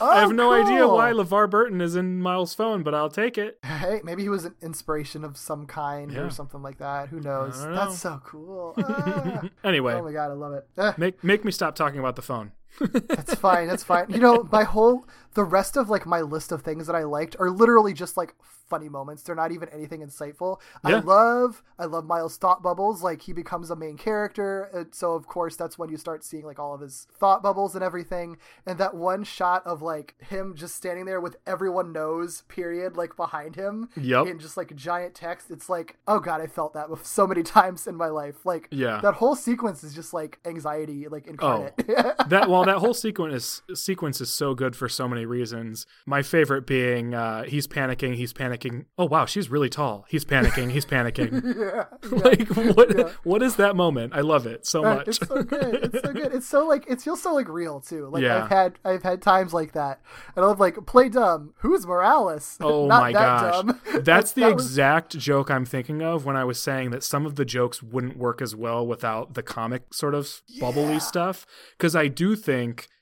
[0.00, 3.36] Oh, I have no idea why LeVar Burton is in Miles' phone, but I'll take
[3.36, 3.58] it.
[3.64, 6.20] Hey, maybe he was an inspiration of some kind Yeah.
[6.20, 7.08] or something like that.
[7.08, 7.60] Who knows?
[7.60, 8.74] don't That's so cool.
[8.78, 9.42] Ah.
[9.64, 10.68] Anyway, oh my god, I love it.
[10.78, 12.52] Ah, make make me stop talking about the phone.
[12.80, 13.66] That's fine.
[13.66, 14.06] That's fine.
[14.10, 17.36] You know, my whole the rest of like my list of things that I liked
[17.38, 18.34] are literally just like
[18.68, 19.22] funny moments.
[19.22, 20.60] They're not even anything insightful.
[20.84, 23.02] I love I love Miles' thought bubbles.
[23.02, 26.44] Like he becomes a main character, and so of course that's when you start seeing
[26.44, 28.36] like all of his thought bubbles and everything.
[28.66, 33.16] And that one shot of like him just standing there with everyone knows period like
[33.16, 33.88] behind him.
[33.96, 34.26] Yep.
[34.26, 35.50] In just like giant text.
[35.50, 38.44] It's like oh god, I felt that with so many times in my life.
[38.44, 39.00] Like Yeah.
[39.02, 41.30] that whole sequence is just like anxiety like oh.
[41.30, 41.76] incarnate.
[42.28, 45.86] that well, that whole sequence is sequence is so good for so many reasons.
[46.06, 48.84] My favorite being uh, he's panicking, he's panicking.
[48.96, 50.04] Oh wow, she's really tall.
[50.08, 51.42] He's panicking, he's panicking.
[51.68, 51.84] Yeah.
[52.10, 53.10] like what?
[53.24, 54.12] What is that moment?
[54.14, 55.08] I love it so much.
[55.08, 55.74] It's so good.
[55.92, 56.34] It's so good.
[56.34, 58.06] It's so like it feels so like real too.
[58.08, 58.44] Like Yeah.
[58.44, 60.00] I've had I've had times like that,
[60.36, 61.54] and I love like play dumb.
[61.58, 62.56] Who's Morales?
[62.68, 63.54] Oh my that gosh.
[63.64, 63.80] dumb.
[64.02, 67.24] That's the that was- exact joke I'm thinking of when I was saying that some
[67.26, 71.46] of the jokes wouldn't work as well without the comic sort of bubbly stuff.
[71.76, 72.57] Because I do think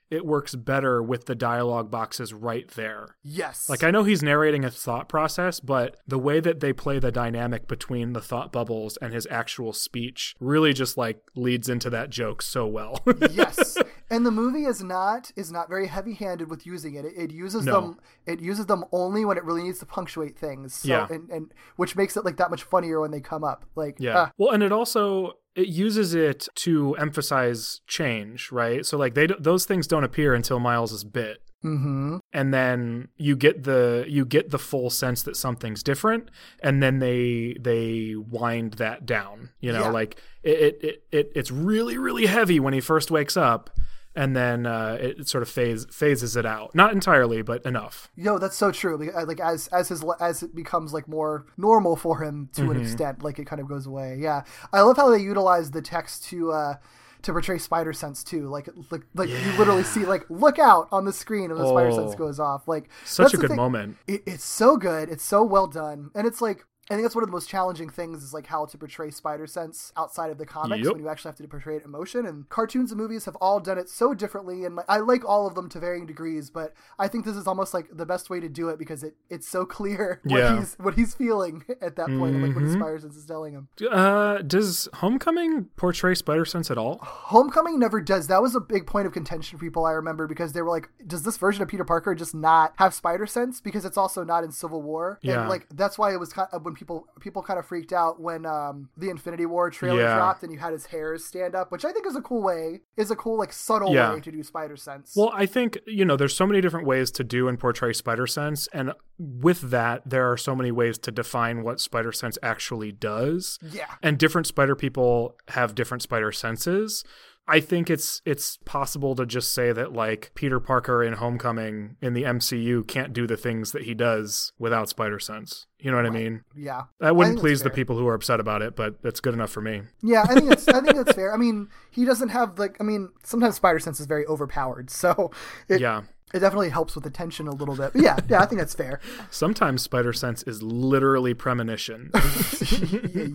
[0.08, 3.16] it works better with the dialogue boxes right there.
[3.24, 3.68] yes.
[3.68, 7.10] Like I know he's narrating a thought process, but the way that they play the
[7.10, 12.10] dynamic between the thought bubbles and his actual speech really just like leads into that
[12.10, 13.02] joke so well.
[13.32, 13.76] yes.
[14.08, 17.04] And the movie is not is not very heavy handed with using it.
[17.04, 17.72] It, it uses No.
[17.80, 20.72] them it uses them only when it really needs to punctuate things.
[20.74, 21.08] So, Yeah.
[21.10, 23.64] and, and which makes it like that much funnier when they come up.
[23.74, 24.14] Like Yeah.
[24.16, 28.84] ah, well, and it also it uses it to emphasize change, right?
[28.86, 31.38] So like they those things don't appear until Miles is bit.
[31.64, 32.20] mhm.
[32.32, 36.28] And then you get the you get the full sense that something's different,
[36.62, 39.50] and then they they wind that down.
[39.60, 39.90] You know, Yeah.
[39.90, 43.70] like it, it, it it's really really heavy when he first wakes up,
[44.16, 46.74] and then uh, it, sort of phase phases it out.
[46.74, 48.10] Not entirely, but enough.
[48.16, 48.96] Yo, that's so true.
[48.96, 52.70] Like, as as his as it becomes like more normal for him to Mm-hmm.
[52.72, 54.16] an extent, like it kind of goes away.
[54.18, 56.74] Yeah, I love how they utilize the text to uh
[57.22, 58.48] to portray spider sense too.
[58.48, 61.92] Like like like you literally see like look out on the screen and the spider
[61.92, 62.16] sense Oh.
[62.16, 62.66] goes off.
[62.68, 63.56] Like Such a good thing.
[63.56, 63.96] moment.
[64.06, 65.08] It, it's so good.
[65.08, 66.64] It's so well done, and it's like.
[66.88, 69.46] I think that's one of the most challenging things is like how to portray spider
[69.48, 70.92] sense outside of the comics Yep.
[70.94, 72.24] when you actually have to portray it emotion.
[72.26, 75.54] And cartoons and movies have all done it so differently, and I like all of
[75.56, 76.48] them to varying degrees.
[76.50, 79.16] But I think this is almost like the best way to do it because it
[79.28, 80.58] it's so clear what Yeah.
[80.58, 82.80] he's what he's feeling at that point, and like what his Mhm.
[82.80, 83.68] spider sense is telling him.
[83.90, 86.98] Uh, does Homecoming portray Spider Sense at all?
[87.02, 88.28] Homecoming never does.
[88.28, 89.84] That was a big point of contention for people.
[89.84, 92.94] I remember because they were like, "Does this version of Peter Parker just not have
[92.94, 95.40] spider sense?" Because it's also not in Civil War, Yeah.
[95.40, 98.20] and like that's why it was kind of, when people people kind of freaked out
[98.20, 100.14] when um the Infinity War trailer Yeah.
[100.16, 102.82] dropped and you had his hairs stand up, which I think is a cool way,
[102.96, 104.14] is a cool like subtle Yeah.
[104.14, 105.14] way to do spider sense.
[105.16, 108.26] Well, I think, you know, there's so many different ways to do and portray Spider
[108.26, 108.68] Sense.
[108.72, 113.58] And with that, there are so many ways to define what Spider Sense actually does.
[113.62, 117.02] yeah, And different spider people have different spider senses.
[117.48, 122.12] I think it's it's possible to just say that like Peter Parker in Homecoming in
[122.12, 125.66] the MCU can't do the things that he does without Spider Sense.
[125.78, 126.42] You know what I mean?
[126.56, 126.84] Yeah.
[127.00, 129.60] That wouldn't please the people who are upset about it, but that's good enough for
[129.60, 129.82] me.
[130.02, 131.32] Yeah, I think it's I think that's fair.
[131.32, 135.30] I mean, he doesn't have like I mean, sometimes spider sense is very overpowered, so
[135.68, 136.02] it, Yeah.
[136.34, 137.92] It definitely helps with the tension a little bit.
[137.92, 139.00] But yeah, yeah, I think that's fair.
[139.30, 142.10] Sometimes Spider Sense is literally premonition.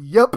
[0.04, 0.36] Yep.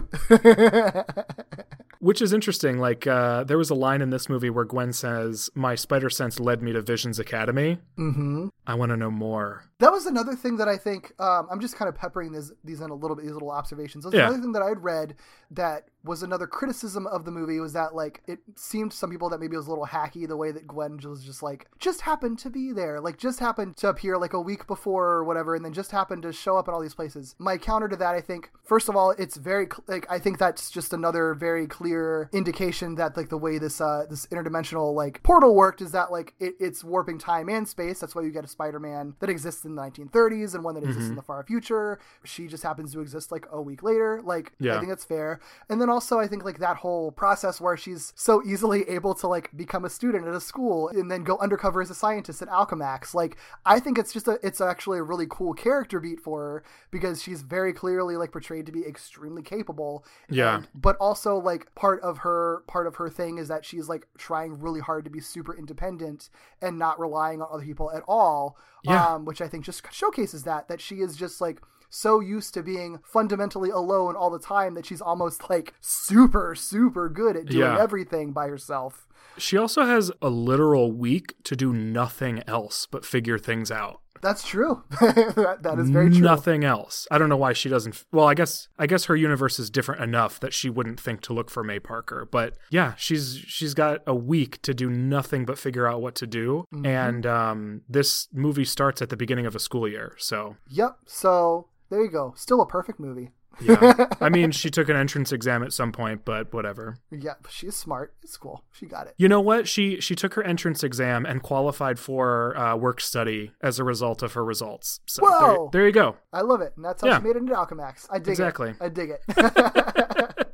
[1.98, 2.78] Which is interesting.
[2.78, 6.38] Like, uh, there was a line in this movie where Gwen says, My spider sense
[6.38, 7.78] led me to Visions Academy.
[7.96, 9.64] hmm I want to know more.
[9.84, 12.80] That was another thing that I think um, I'm just kind of peppering these these
[12.80, 14.04] in a little bit these little observations.
[14.04, 14.28] That's Yeah.
[14.28, 15.14] another thing that I had read
[15.50, 19.28] that was another criticism of the movie was that like it seemed to some people
[19.30, 22.00] that maybe it was a little hacky the way that Gwen was just like just
[22.02, 25.54] happened to be there, like just happened to appear like a week before or whatever,
[25.54, 27.34] and then just happened to show up in all these places.
[27.38, 30.70] My counter to that, I think, first of all, it's very like I think that's
[30.70, 35.54] just another very clear indication that like the way this uh this interdimensional like portal
[35.54, 38.00] worked is that like it, it's warping time and space.
[38.00, 41.02] That's why you get a Spider-Man that exists in the 1930s and one that exists
[41.02, 41.16] in mm-hmm.
[41.16, 41.98] the far future.
[42.24, 44.20] She just happens to exist like a week later.
[44.22, 44.76] Like Yeah.
[44.76, 45.40] I think that's fair.
[45.68, 49.26] And then also I think like that whole process where she's so easily able to
[49.26, 52.48] like become a student at a school and then go undercover as a scientist at
[52.48, 53.14] Alchemax.
[53.14, 56.64] Like I think it's just a it's actually a really cool character beat for her
[56.90, 60.04] because she's very clearly like portrayed to be extremely capable.
[60.28, 60.56] Yeah.
[60.56, 64.06] And- but also like part of her part of her thing is that she's like
[64.18, 66.30] trying really hard to be super independent
[66.60, 68.56] and not relying on other people at all.
[68.84, 69.04] Yeah.
[69.14, 72.62] Um, which I think just showcases that that she is just like so used to
[72.62, 77.60] being fundamentally alone all the time that she's almost like super super good at doing
[77.60, 77.80] Yeah.
[77.80, 79.06] everything by herself.
[79.38, 84.00] She also has a literal week to do nothing else but figure things out.
[84.24, 84.82] That's true.
[85.00, 86.20] that, that is very true.
[86.20, 87.06] Nothing else.
[87.10, 88.04] I don't know why she doesn't.
[88.10, 91.34] Well, I guess I guess her universe is different enough that she wouldn't think to
[91.34, 92.26] look for May Parker.
[92.30, 96.26] But yeah, she's she's got a week to do nothing but figure out what to
[96.26, 96.64] do.
[96.72, 96.86] Mm-hmm.
[96.86, 100.96] And um, this movie starts at the beginning of a school year, so Yep.
[101.04, 102.32] So there you go.
[102.34, 103.30] Still a perfect movie.
[103.60, 104.06] Yeah.
[104.20, 106.98] I mean, she took an entrance exam at some point, but whatever.
[107.10, 108.14] Yeah, she's smart.
[108.22, 108.62] It's cool.
[108.72, 109.14] She got it.
[109.16, 109.68] You know what?
[109.68, 114.22] She she took her entrance exam and qualified for uh, work study as a result
[114.22, 115.00] of her results.
[115.06, 115.68] So Whoa!
[115.72, 116.16] There, there you go.
[116.32, 117.18] I love it, and that's how Yeah.
[117.18, 118.06] she made it into Alchemax.
[118.10, 118.70] I dig Exactly.
[118.70, 118.76] it.
[118.80, 119.20] I dig it.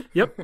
[0.12, 0.40] Yep.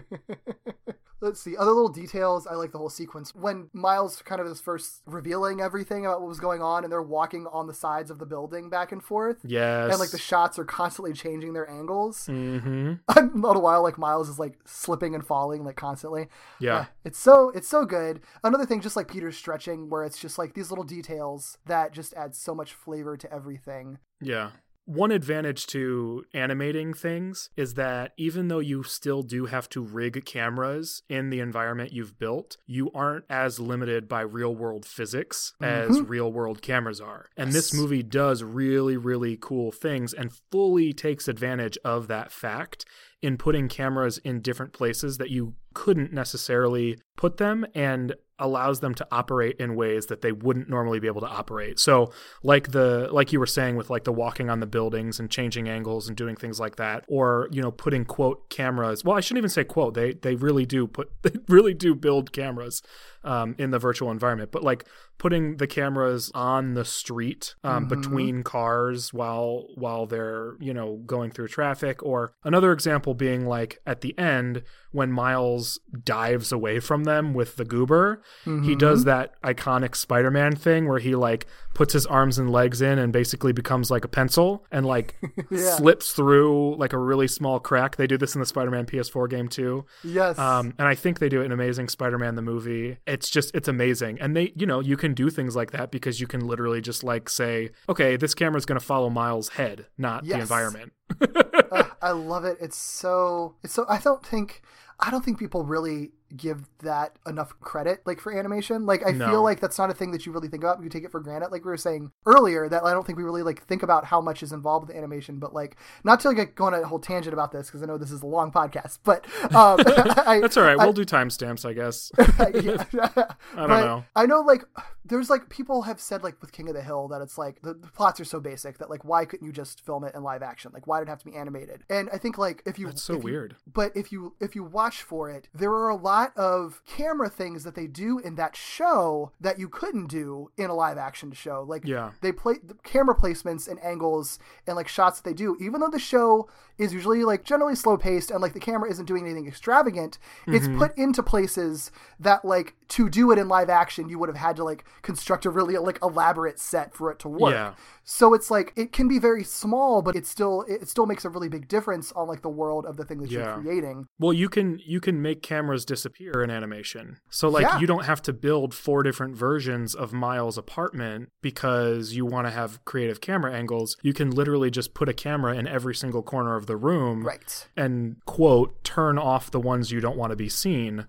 [1.20, 2.46] Let's see other little details.
[2.46, 6.28] I like the whole sequence when Miles kind of is first revealing everything about what
[6.28, 9.38] was going on, and they're walking on the sides of the building back and forth.
[9.44, 9.90] Yes.
[9.90, 12.26] And like the shots are constantly changing their angles.
[12.26, 13.40] Mm-hmm.
[13.40, 16.28] Not a while, like Miles is like slipping and falling like constantly.
[16.60, 16.76] Yeah.
[16.76, 18.20] Uh, it's so it's so good.
[18.44, 22.12] Another thing, just like Peter's stretching, where it's just like these little details that just
[22.14, 23.98] add so much flavor to everything.
[24.20, 24.50] Yeah.
[24.86, 30.24] One advantage to animating things is that even though you still do have to rig
[30.24, 35.90] cameras in the environment you've built, you aren't as limited by real world physics as
[35.90, 36.06] mm-hmm.
[36.06, 37.26] real world cameras are.
[37.36, 42.84] And this movie does really, really cool things and fully takes advantage of that fact
[43.26, 48.94] in putting cameras in different places that you couldn't necessarily put them and allows them
[48.94, 51.80] to operate in ways that they wouldn't normally be able to operate.
[51.80, 52.12] So
[52.42, 55.68] like the like you were saying with like the walking on the buildings and changing
[55.68, 59.04] angles and doing things like that or you know putting quote cameras.
[59.04, 59.94] Well, I shouldn't even say quote.
[59.94, 62.82] They they really do put they really do build cameras
[63.24, 64.86] um, in the virtual environment, but like
[65.18, 71.30] putting the cameras on the street um, between cars while while they're you know going
[71.30, 74.62] through traffic or another example being like at the end
[74.96, 80.88] when Miles dives away from them with the goober he does that iconic Spider-Man thing
[80.88, 84.64] where he like puts his arms and legs in and basically becomes like a pencil
[84.72, 85.14] and like
[85.54, 89.48] slips through like a really small crack they do this in the Spider-Man PS4 game
[89.48, 90.38] too Yes.
[90.38, 92.98] um, and I think they do it in Amazing Spider-Man the movie.
[93.06, 96.20] It's just it's amazing, and they you know you can do things like that because
[96.20, 100.24] you can literally just like say, okay, this camera's going to follow Miles' head, not
[100.24, 100.92] the environment.
[101.72, 102.58] Uh, I love it.
[102.60, 104.62] It's so it's so I don't think
[104.98, 108.86] I don't think people really give that enough credit like for animation.
[108.86, 109.28] Like I No.
[109.28, 110.82] feel like that's not a thing that you really think about.
[110.82, 111.50] You take it for granted.
[111.52, 114.20] Like we were saying earlier that I don't think we really like think about how
[114.20, 117.32] much is involved with animation, but like not to like go on a whole tangent
[117.32, 119.24] about this because I know this is a long podcast, but
[119.54, 119.78] um
[120.26, 120.78] I, That's all right.
[120.78, 122.10] I- We'll do timestamps, I guess.
[122.18, 123.12] yeah.
[123.54, 124.04] I don't But know.
[124.14, 124.64] I know, like,
[125.04, 127.74] there's like people have said like with King of the Hill that it's like the,
[127.74, 130.42] the plots are so basic that like why couldn't you just film it in live
[130.42, 130.72] action?
[130.74, 131.84] Like why did it have to be animated?
[131.88, 133.56] And I think like if you That's so if you- weird.
[133.72, 137.64] but if you if you watch for it, there are a lot of camera things
[137.64, 141.62] that they do in that show that you couldn't do in a live action show.
[141.66, 142.12] Like Yeah.
[142.20, 145.88] they play the camera placements and angles and like shots that they do, even though
[145.90, 146.48] the show
[146.78, 150.66] is usually like generally slow paced and like the camera isn't doing anything extravagant, it's
[150.66, 150.78] Mm-hmm.
[150.78, 151.90] put into places
[152.20, 155.44] that like to do it in live action you would have had to like construct
[155.46, 157.52] a really like elaborate set for it to work.
[157.52, 157.74] Yeah.
[158.08, 161.28] So it's like it can be very small, but it still it still makes a
[161.28, 163.56] really big difference on like the world of the thing that Yeah.
[163.56, 164.06] you're creating.
[164.20, 167.18] Well, you can you can make cameras disappear in animation.
[167.30, 167.80] So like Yeah.
[167.80, 172.52] you don't have to build four different versions of Miles' apartment because you want to
[172.52, 173.96] have creative camera angles.
[174.02, 177.66] You can literally just put a camera in every single corner of the room Right.
[177.76, 181.06] and quote turn off the ones you don't want to be seen.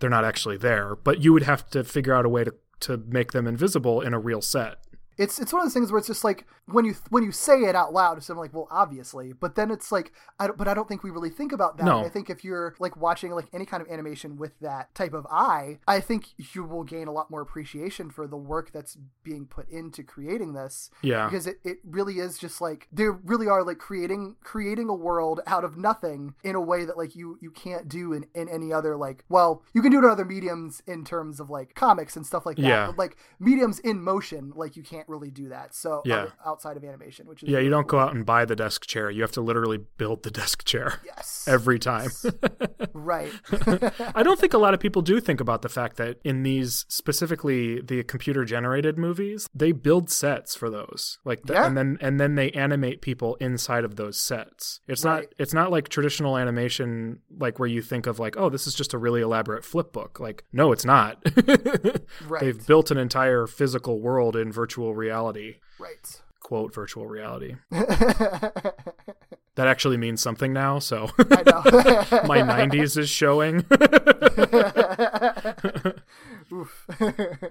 [0.00, 2.96] They're not actually there, but you would have to figure out a way to to
[2.96, 4.78] make them invisible in a real set.
[5.20, 7.60] It's it's one of those things where it's just like when you when you say
[7.64, 10.74] it out loud, it's like, well, obviously, but then it's like, I don't, but I
[10.74, 11.84] don't think we really think about that.
[11.84, 12.00] No.
[12.04, 15.26] I think if you're like watching like any kind of animation with that type of
[15.30, 19.46] eye, I think you will gain a lot more appreciation for the work that's being
[19.46, 20.90] put into creating this.
[21.02, 21.26] Yeah.
[21.28, 25.40] because it, it really is just like they really are like creating creating a world
[25.46, 28.72] out of nothing in a way that like you you can't do in, in any
[28.72, 32.16] other like well you can do it in other mediums in terms of like comics
[32.16, 32.86] and stuff like that Yeah.
[32.86, 36.20] but like mediums in motion like you can't really do that so Yeah.
[36.22, 38.86] out- outside of animation which is Yeah, you don't go out and buy the desk
[38.86, 39.10] chair.
[39.10, 42.10] You have to literally build the desk chair yes every time.
[42.94, 43.32] right
[44.14, 46.84] I don't think a lot of people do think about the fact that in these
[46.88, 51.18] specifically the computer generated movies, they build sets for those.
[51.24, 51.66] Like the, Yeah.
[51.66, 54.80] and then and then they animate people inside of those sets.
[54.88, 55.22] It's Right.
[55.22, 58.74] not it's not like traditional animation like where you think of like, oh, this is
[58.74, 60.20] just a really elaborate flip book.
[60.20, 61.22] Like, no, it's not.
[62.28, 62.40] Right.
[62.40, 65.56] They've built an entire physical world in virtual reality.
[65.78, 67.54] right Quote virtual reality.
[69.56, 71.62] That actually means something now, so I know
[72.26, 73.58] my 90s is showing.
[76.52, 76.86] Oof.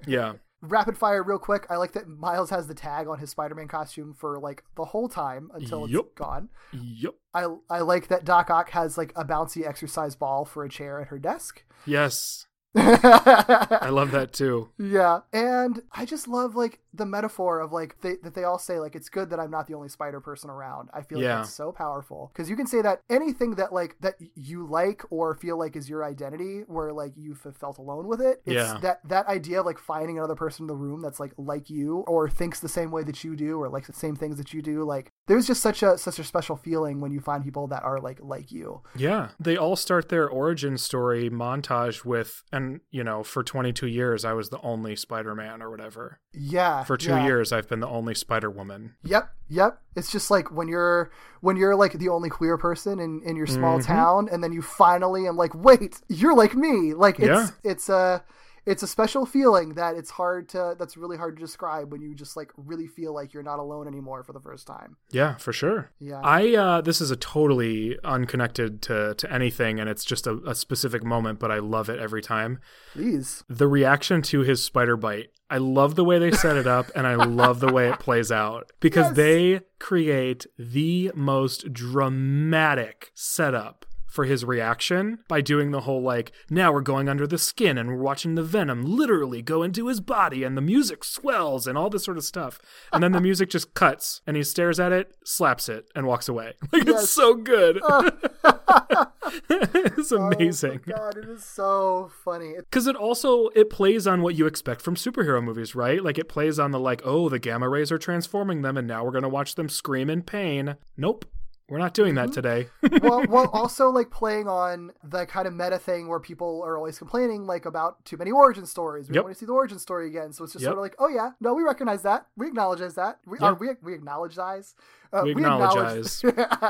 [0.08, 0.34] yeah.
[0.62, 4.14] rapid fire real quick i like that miles has the tag on his spider-man costume
[4.14, 6.16] for like the whole time until it's Yup.
[6.16, 7.14] gone Yep.
[7.34, 11.00] I I like that Doc Ock has like a bouncy exercise ball for a chair
[11.00, 11.64] at her desk.
[11.86, 12.48] Yes.
[12.76, 14.70] I love that too.
[14.78, 18.80] Yeah, and I just love like the metaphor of like they, that they all say
[18.80, 20.90] like it's good that I'm not the only spider person around.
[20.94, 21.36] I feel Yeah.
[21.36, 25.04] like that's so powerful because you can say that anything that like that you like
[25.10, 28.42] or feel like is your identity, where like you've felt alone with it.
[28.46, 28.78] It's Yeah.
[28.82, 32.00] that that idea of like finding another person in the room that's like like you
[32.08, 34.62] or thinks the same way that you do or likes the same things that you
[34.62, 34.84] do.
[34.84, 38.00] Like there's just such a such a special feeling when you find people that are
[38.00, 38.82] like like you.
[38.96, 39.30] Yeah.
[39.40, 44.34] They all start their origin story montage with, and, you know, for 22 years, I
[44.34, 46.20] was the only Spider Man or whatever.
[46.34, 46.84] Yeah.
[46.84, 47.26] For two yeah.
[47.26, 48.96] years, I've been the only Spider Woman.
[49.04, 49.82] Yep, yep.
[49.96, 51.12] It's just like when you're
[51.42, 53.88] when you're like the only queer person in in your small Mm-hmm.
[53.94, 56.94] town, and then you finally am like, wait, you're like me.
[56.94, 57.48] Like it's Yeah.
[57.64, 58.24] it's a
[58.66, 62.14] it's a special feeling that it's hard to that's really hard to describe when you
[62.16, 64.98] just like really feel like you're not alone anymore for the first time.
[65.12, 65.92] Yeah, for sure.
[66.00, 66.22] Yeah.
[66.24, 70.56] I uh this is a totally unconnected to to anything and it's just a, a
[70.56, 72.60] specific moment, but I love it every time.
[72.94, 73.44] Please.
[73.50, 75.30] The reaction to his spider bite.
[75.52, 78.32] I love the way they set it up and I love the way it plays
[78.32, 79.16] out because Yes.
[79.16, 86.72] they create the most dramatic setup for his reaction by doing the whole like now
[86.72, 90.44] we're going under the skin and we're watching the venom literally go into his body
[90.44, 92.60] and the music swells and all this sort of stuff.
[92.92, 96.28] And then the music just cuts and he stares at it slaps it and walks
[96.28, 96.54] away.
[96.72, 97.04] Like Yes.
[97.04, 97.80] it's so good.
[97.92, 99.06] Oh.
[99.50, 102.54] It's amazing Oh my God, it is so funny.
[102.58, 106.04] Because it also it plays on what you expect from superhero movies right?
[106.04, 109.04] Like it plays on the like oh the gamma rays are transforming them and now
[109.04, 110.78] we're going to watch them scream in pain.
[110.98, 111.26] Nope
[111.70, 112.68] we're not doing that today
[113.02, 116.98] well, well, also like playing on the kind of meta thing where people are always
[116.98, 119.10] complaining like about too many origin stories.
[119.10, 119.24] We Yep.
[119.24, 120.70] want to see the origin story again, so it's just Yep.
[120.70, 123.50] sort of like, oh yeah, no, we recognize that, we acknowledge that, we Yeah.
[123.50, 124.76] or we we acknowledge eyes.
[125.12, 126.22] Uh, We acknowledge-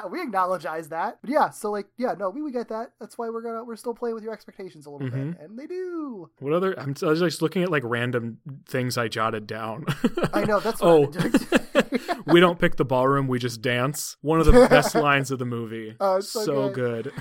[0.10, 1.18] we acknowledge that.
[1.22, 2.92] But yeah, so like, yeah, no, we, we get that.
[2.98, 5.32] That's why we're gonna we're still playing with your expectations a little Mm-hmm.
[5.32, 6.30] bit, and they do.
[6.40, 9.86] what other i'm I was just looking at like random things i jotted down
[10.34, 11.62] I know that's what oh I've been doing.
[12.26, 15.46] we don't pick the ballroom we just dance one of the best lines of the
[15.46, 17.12] movie Oh, it's so good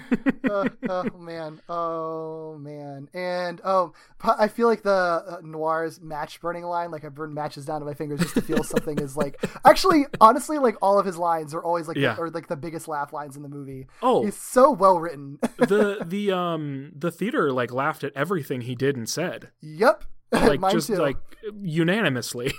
[0.50, 6.64] uh, oh man, oh man, and oh, I feel like the uh, Noir's match burning
[6.64, 9.42] line, like I burn matches down to my fingers just to feel something is like.
[9.64, 12.14] Actually, honestly, like all of his lines are always like, Yeah.
[12.14, 13.86] the, or like the biggest laugh lines in the movie.
[14.02, 14.24] Oh.
[14.24, 15.38] he's so well written.
[15.58, 20.60] the the um the theater like laughed at everything he did and said yep, like
[20.70, 20.96] just too.
[20.96, 21.16] like
[21.62, 22.52] unanimously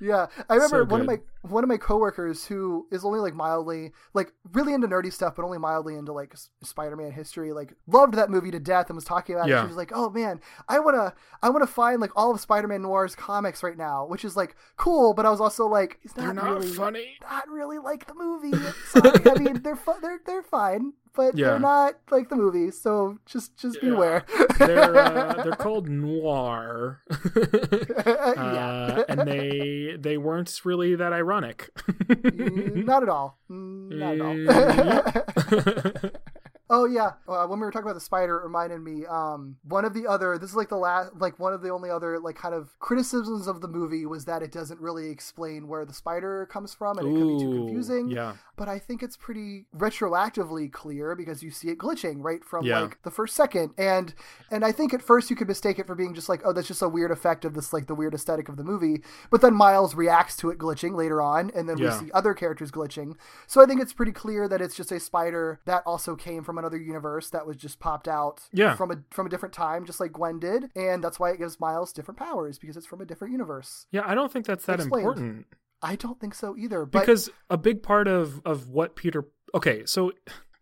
[0.00, 3.34] yeah, I remember So one of my one of my coworkers who is only like
[3.34, 7.52] mildly like really into nerdy stuff, but only mildly into like Spider-Man history.
[7.52, 9.60] Like loved that movie to death and was talking about it.
[9.60, 13.14] She was like, "Oh man, I wanna I wanna find like all of Spider-Man Noir's
[13.14, 15.14] comics right now," which is like cool.
[15.14, 17.16] But I was also like, "It's not, not really funny.
[17.22, 18.52] Not really like the movie.
[18.88, 19.20] Sorry.
[19.26, 21.50] I mean, they're fu- they're they're fine, but Yeah.
[21.50, 22.70] they're not like the movie.
[22.72, 23.90] So just just Yeah.
[23.90, 24.24] beware.
[24.58, 27.00] they're uh, they're called noir,
[27.36, 28.02] yeah.
[28.36, 31.70] uh, and they they weren't really that ironic.
[32.08, 33.38] not at all.
[33.48, 36.10] Not at all.
[36.70, 39.06] Oh yeah, uh, when we were talking about the spider, it reminded me.
[39.06, 41.88] Um, one of the other, this is like the last, like one of the only
[41.88, 45.84] other like kind of criticisms of the movie was that it doesn't really explain where
[45.86, 48.08] the spider comes from, and it could be too confusing.
[48.08, 48.34] yeah.
[48.56, 52.80] But I think it's pretty retroactively clear because you see it glitching right from Yeah.
[52.80, 54.14] like the first second, and
[54.50, 56.68] and I think at first you could mistake it for being just like, oh, that's
[56.68, 59.02] just a weird effect of this like the weird aesthetic of the movie.
[59.30, 61.98] But then Miles reacts to it glitching later on, and then Yeah.
[61.98, 63.14] we see other characters glitching.
[63.46, 66.57] So I think it's pretty clear that it's just a spider that also came from
[66.58, 68.74] another universe that was just popped out Yeah.
[68.74, 71.60] from a from a different time, just like Gwen did, and that's why it gives
[71.60, 73.86] Miles different powers because it's from a different universe.
[73.90, 75.06] Yeah, I don't think that's that Explained.
[75.06, 75.46] important
[75.82, 76.84] I don't think so either.
[76.84, 80.12] But because a big part of of what Peter Okay, so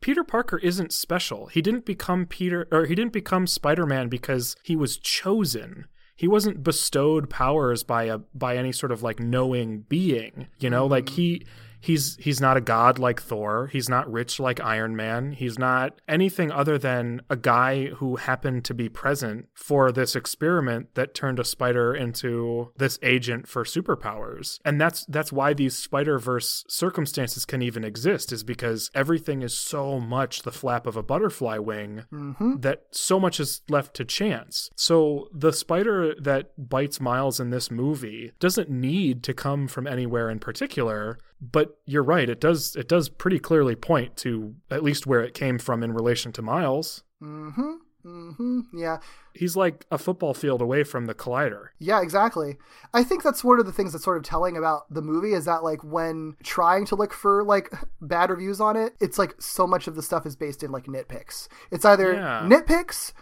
[0.01, 1.47] Peter Parker isn't special.
[1.47, 5.87] He didn't become Peter or he didn't become Spider-Man because he was chosen.
[6.15, 10.87] He wasn't bestowed powers by a by any sort of like knowing being, you know?
[10.87, 11.15] Like mm-hmm.
[11.17, 11.47] he
[11.87, 13.69] he's he's not a god like Thor.
[13.69, 15.33] He's not rich like Iron Man.
[15.33, 20.95] He's not anything other than a guy who happened to be present for this experiment
[20.95, 24.59] that turned a spider into this agent for superpowers.
[24.65, 30.01] And that's that's why these Spider-Verse circumstances can even exist is because everything is so
[30.01, 32.57] much the flap of a butterfly wing mm-hmm.
[32.61, 34.71] that so much is left to chance.
[34.75, 40.29] So the spider that bites Miles in this movie doesn't need to come from anywhere
[40.31, 45.07] in particular, but you're right, it does it does pretty clearly point to at least
[45.07, 47.03] where it came from in relation to Miles.
[47.23, 47.73] mm-hmm,
[48.05, 48.99] mm-hmm, yeah,
[49.35, 51.67] He's like a football field away from the collider.
[51.79, 52.57] Yeah, exactly.
[52.95, 55.45] I think that's one of the things that's sort of telling about the movie is
[55.45, 59.67] that like when trying to look for like bad reviews on it, it's like so
[59.67, 61.49] much of the stuff is based in like nitpicks.
[61.71, 62.47] It's either Yeah.
[62.49, 63.13] nitpicks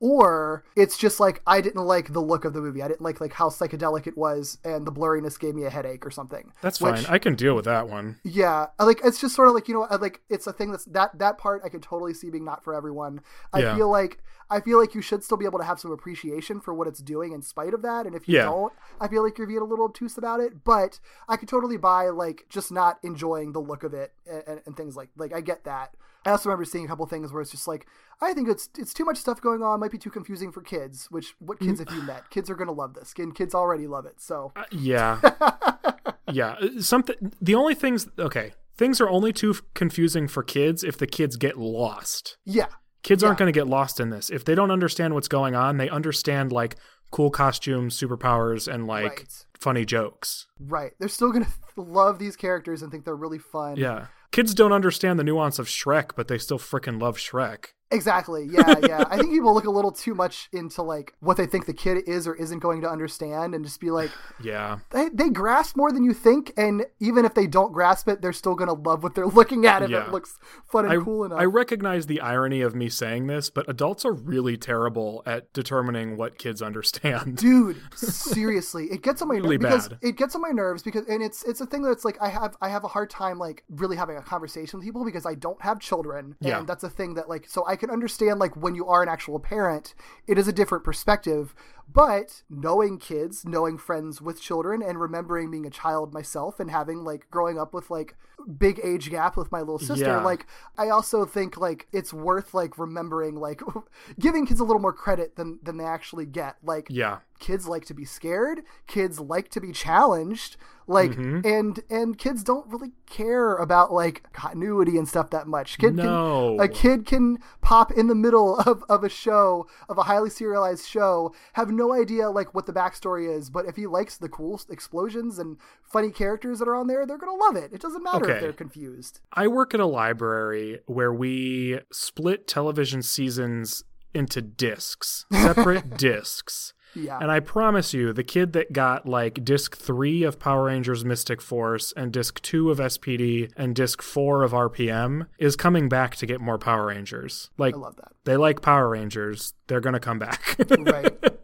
[0.00, 2.82] or it's just like I didn't like the look of the movie.
[2.82, 6.04] I didn't like like how psychedelic it was and the blurriness gave me a headache
[6.04, 6.52] or something.
[6.62, 7.06] That's Which- fine.
[7.14, 8.18] I can deal with that one.
[8.24, 11.18] yeah, like it's just sort of like you know, like it's a thing that's that
[11.18, 13.20] that part I could totally see being not for everyone.
[13.52, 13.76] I Yeah.
[13.76, 14.22] feel like
[14.52, 16.98] I feel like you should still be able to have some appreciation for what it's
[16.98, 18.04] doing in spite of that.
[18.04, 18.46] And if you Yeah.
[18.46, 20.64] don't, I feel like you're being a little obtuse about it.
[20.64, 20.98] But
[21.28, 24.76] I could totally buy like just not enjoying the look of it and, and, and
[24.76, 25.94] things like like I get that.
[26.26, 27.86] I also remember seeing a couple things where it's just like
[28.20, 31.06] I think it's it's too much stuff going on, might be too confusing for kids.
[31.10, 32.28] Which what kids have you met?
[32.30, 33.14] Kids are gonna love this.
[33.18, 34.20] And kids already love it.
[34.20, 35.20] So Uh, yeah.
[36.32, 36.56] yeah.
[36.60, 41.06] uh, Something the only things okay, things are only too confusing for kids if the
[41.06, 42.36] kids get lost.
[42.44, 42.66] yeah,
[43.02, 44.28] Kids aren't going to get lost in this.
[44.28, 46.76] If they don't understand what's going on, they understand like
[47.10, 49.44] cool costumes, superpowers, and like Right.
[49.58, 50.46] funny jokes.
[50.60, 50.92] right.
[50.98, 53.76] They're still gonna love these characters and think they're really fun.
[53.78, 54.06] Yeah.
[54.32, 57.72] Kids don't understand the nuance of Shrek, but they still freaking love Shrek.
[57.92, 58.46] Exactly.
[58.50, 59.04] Yeah, yeah.
[59.10, 62.08] I think people look a little too much into like what they think the kid
[62.08, 64.10] is or isn't going to understand and just be like
[64.42, 64.78] Yeah.
[64.90, 68.32] they, they grasp more than you think and even if they don't grasp it, they're
[68.32, 70.06] still gonna love what they're looking at if Yeah.
[70.06, 70.38] it looks
[70.70, 71.40] fun and I, cool enough.
[71.40, 76.16] I recognize the irony of me saying this, but adults are really terrible at determining
[76.16, 77.36] what kids understand.
[77.38, 79.98] Dude, seriously, it gets on my Really nerves bad.
[80.02, 82.56] it gets on my nerves because and it's it's a thing that's like I have
[82.60, 85.60] I have a hard time like really having a conversation with people because I don't
[85.62, 86.62] have children and Yeah.
[86.62, 89.40] that's a thing that like so I can understand like when you are an actual
[89.40, 89.94] parent
[90.26, 91.54] it is a different perspective
[91.92, 97.04] but knowing kids knowing friends with children and remembering being a child myself and having
[97.04, 98.16] like growing up with like
[98.58, 100.22] big age gap with my little sister Yeah.
[100.22, 100.46] like
[100.78, 103.60] I also think like it's worth like remembering like
[104.18, 107.18] giving kids a little more credit than than they actually get like Yeah.
[107.38, 110.56] kids like to be scared kids like to be challenged
[110.86, 111.46] like Mm-hmm.
[111.46, 116.56] and and kids don't really care about like continuity and stuff that much kid No.
[116.58, 120.30] can, a kid can pop in the middle of, of a show of a highly
[120.30, 124.28] serialized show have no idea like what the backstory is but if he likes the
[124.28, 128.02] cool explosions and funny characters that are on there they're gonna love it it doesn't
[128.02, 133.84] matter if they're confused I work at a library where we split television seasons
[134.14, 136.72] into discs, separate discs.
[136.94, 141.04] yeah And I promise you, the kid that got like disc three of Power Rangers
[141.04, 146.16] Mystic Force and disc two of SPD and disc four of RPM is coming back
[146.16, 147.50] to get more Power Rangers.
[147.56, 149.54] Like, i love that they like Power Rangers.
[149.68, 150.56] They're going to come back.
[150.80, 151.12] right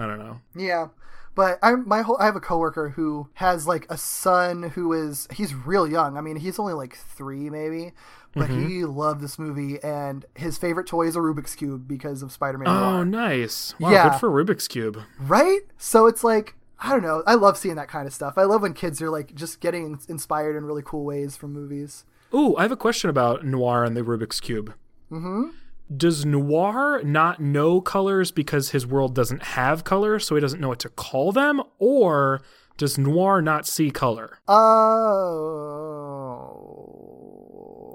[0.00, 0.40] I don't know.
[0.56, 0.88] Yeah.
[1.36, 5.28] But I'm my whole I have a coworker who has like a son who is
[5.32, 6.16] he's real young.
[6.16, 7.92] I mean, he's only like three maybe,
[8.34, 8.68] but Mm-hmm.
[8.68, 12.66] he loved this movie and his favorite toy is a Rubik's cube because of Spider-Man.
[12.68, 13.04] Oh, Noir.
[13.04, 13.74] nice.
[13.78, 14.08] Wow, Yeah.
[14.10, 14.98] good for Rubik's Cube.
[15.20, 15.60] right?
[15.78, 17.22] So it's like I don't know.
[17.26, 18.34] I love seeing that kind of stuff.
[18.38, 22.04] I love when kids are like just getting inspired in really cool ways from movies.
[22.34, 24.72] Ooh, I have a question about Noir and the Rubik's Cube.
[25.12, 25.50] Mm-hmm.
[25.94, 30.68] Does Noir not know colors because his world doesn't have colors, so he doesn't know
[30.68, 31.60] what to call them?
[31.78, 32.42] Or
[32.76, 34.38] does Noir not see color?
[34.46, 35.80] Oh.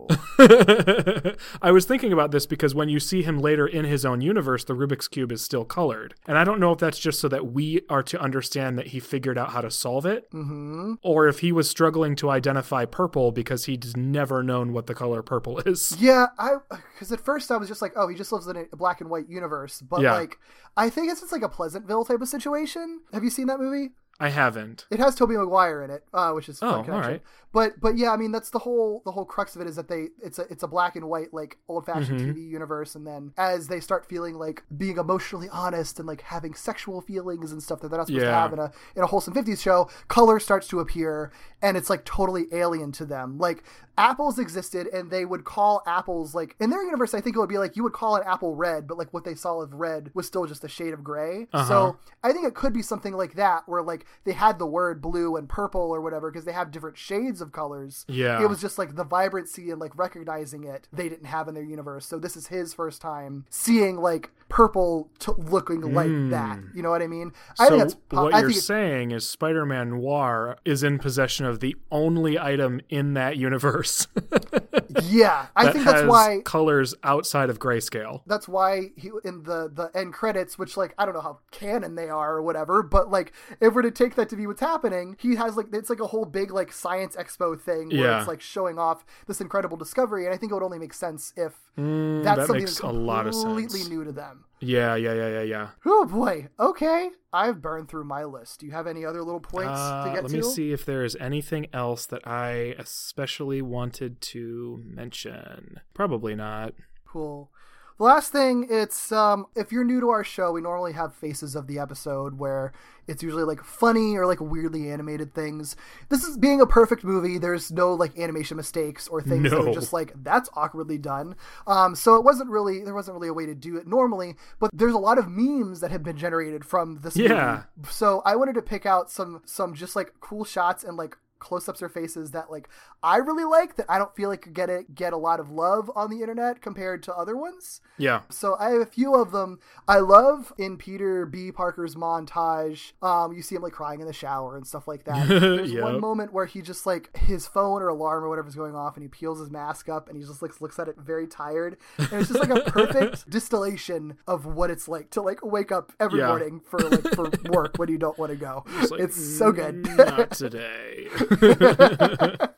[1.61, 4.63] I was thinking about this because when you see him later in his own universe,
[4.63, 6.15] the Rubik's Cube is still colored.
[6.27, 8.99] And I don't know if that's just so that we are to understand that he
[8.99, 10.93] figured out how to solve it, mm-hmm.
[11.01, 15.21] or if he was struggling to identify purple because he's never known what the color
[15.21, 15.95] purple is.
[16.05, 16.57] Yeah, I
[16.93, 19.09] because at first I was just like, oh, he just lives in a black and
[19.09, 19.81] white universe.
[19.81, 20.13] But Yeah.
[20.13, 20.37] like,
[20.77, 23.01] I think it's just like a Pleasantville type of situation.
[23.11, 23.91] Have you seen that movie?
[24.19, 24.85] I haven't.
[24.89, 26.93] It has Tobey Maguire in it, uh, which is a Oh, connection.
[26.93, 27.21] alright.
[27.51, 29.87] But but yeah, I mean that's the whole the whole crux of it is that
[29.89, 32.31] they it's a it's a black and white like old fashioned Mm-hmm.
[32.31, 36.53] TV universe, and then as they start feeling like being emotionally honest and like having
[36.53, 39.33] sexual feelings and stuff that they're not supposed to have in a in a wholesome
[39.33, 41.31] fifties show, color starts to appear,
[41.61, 43.37] and it's like totally alien to them.
[43.37, 43.63] Like
[43.97, 47.13] apples existed, and they would call apples like in their universe.
[47.13, 49.23] I think it would be like you would call an apple red, but like what
[49.23, 51.47] they saw of red was still just a shade of gray.
[51.53, 51.67] Uh-huh.
[51.67, 55.01] So I think it could be something like that, where like they had the word
[55.01, 58.05] blue and purple or whatever because they have different shades of colors.
[58.07, 58.41] Yeah.
[58.41, 61.63] It was just like the vibrancy and like recognizing it they didn't have in their
[61.63, 62.05] universe.
[62.05, 66.59] So this is his first time seeing like purple t- looking like that.
[66.73, 67.31] You know what I mean?
[67.59, 67.65] I Hmm.
[67.65, 71.59] so think that's po- what I you're saying is Spider-Man Noir is in possession of
[71.59, 73.84] the only item in that universe
[75.03, 75.47] yeah.
[75.55, 78.21] I think that's why colors outside of grayscale.
[78.25, 81.95] that's why he in the the end credits which like i don't know how canon
[81.95, 85.15] they are or whatever but like if we're to take that to be what's happening
[85.19, 88.19] he has like it's like a whole big like science expo thing where Yeah.
[88.19, 91.33] it's like showing off this incredible discovery and i think it would only make sense
[91.35, 95.13] if that's Mm, that something that's a lot of completely new to them Yeah, yeah,
[95.13, 95.67] yeah, yeah, yeah.
[95.85, 99.67] oh boy okay i've burned through my list do you have any other little points
[99.77, 102.75] Uh, to get let to Let me see if there is anything else that I
[102.79, 105.81] especially wanted to mention.
[105.93, 106.73] Probably not.
[107.05, 107.49] Cool.
[107.97, 111.55] The last thing, it's um, if you're new to our show, we normally have faces
[111.55, 112.73] of the episode where
[113.07, 115.77] it's usually like funny or like weirdly animated things.
[116.09, 117.37] This is being a perfect movie.
[117.37, 121.35] There's no like animation mistakes or things that are just like that's awkwardly done.
[121.67, 124.35] Um, so it wasn't really there wasn't really a way to do it normally.
[124.59, 127.63] But there's a lot of memes that have been generated from this Yeah.
[127.77, 127.89] movie.
[127.91, 131.15] So I wanted to pick out some some just like cool shots and like
[131.45, 132.67] close-ups or faces that like
[133.03, 135.91] I really like that I don't feel like get it get a lot of love
[135.95, 137.81] on the internet compared to other ones.
[137.97, 138.21] Yeah.
[138.29, 139.59] So I have a few of them.
[139.87, 141.51] I love in Peter B.
[141.51, 142.93] Parker's montage.
[143.01, 145.27] Um, you see him like crying in the shower and stuff like that.
[145.29, 148.95] There's one moment where he just like his phone or alarm or whatever's going off,
[148.95, 151.77] and he peels his mask up and he just like looks at it very tired.
[151.97, 155.93] And it's just like a perfect distillation of what it's like to like wake up
[155.99, 156.27] every Yeah.
[156.27, 158.63] morning for like for work when you don't want to go.
[158.79, 159.83] It's like, it's so good.
[159.83, 161.07] "Mm, Not today.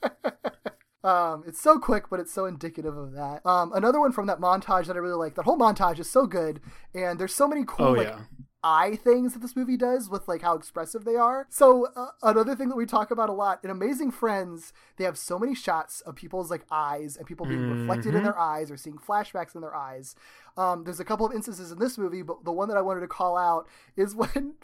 [1.03, 3.45] Um, it's so quick, but it's so indicative of that.
[3.45, 5.35] Um, another one from that montage that I really like.
[5.35, 6.59] That whole montage is so good,
[6.93, 8.19] and there's so many cool Oh, like yeah.
[8.61, 11.47] eye things that this movie does with like how expressive they are.
[11.49, 15.17] So uh, another thing that we talk about a lot in Amazing Friends, they have
[15.17, 18.17] so many shots of people's like eyes and people being reflected Mm-hmm.
[18.17, 20.13] in their eyes or seeing flashbacks in their eyes.
[20.57, 23.01] Um, there's a couple of instances in this movie, but the one that I wanted
[23.01, 24.55] to call out is when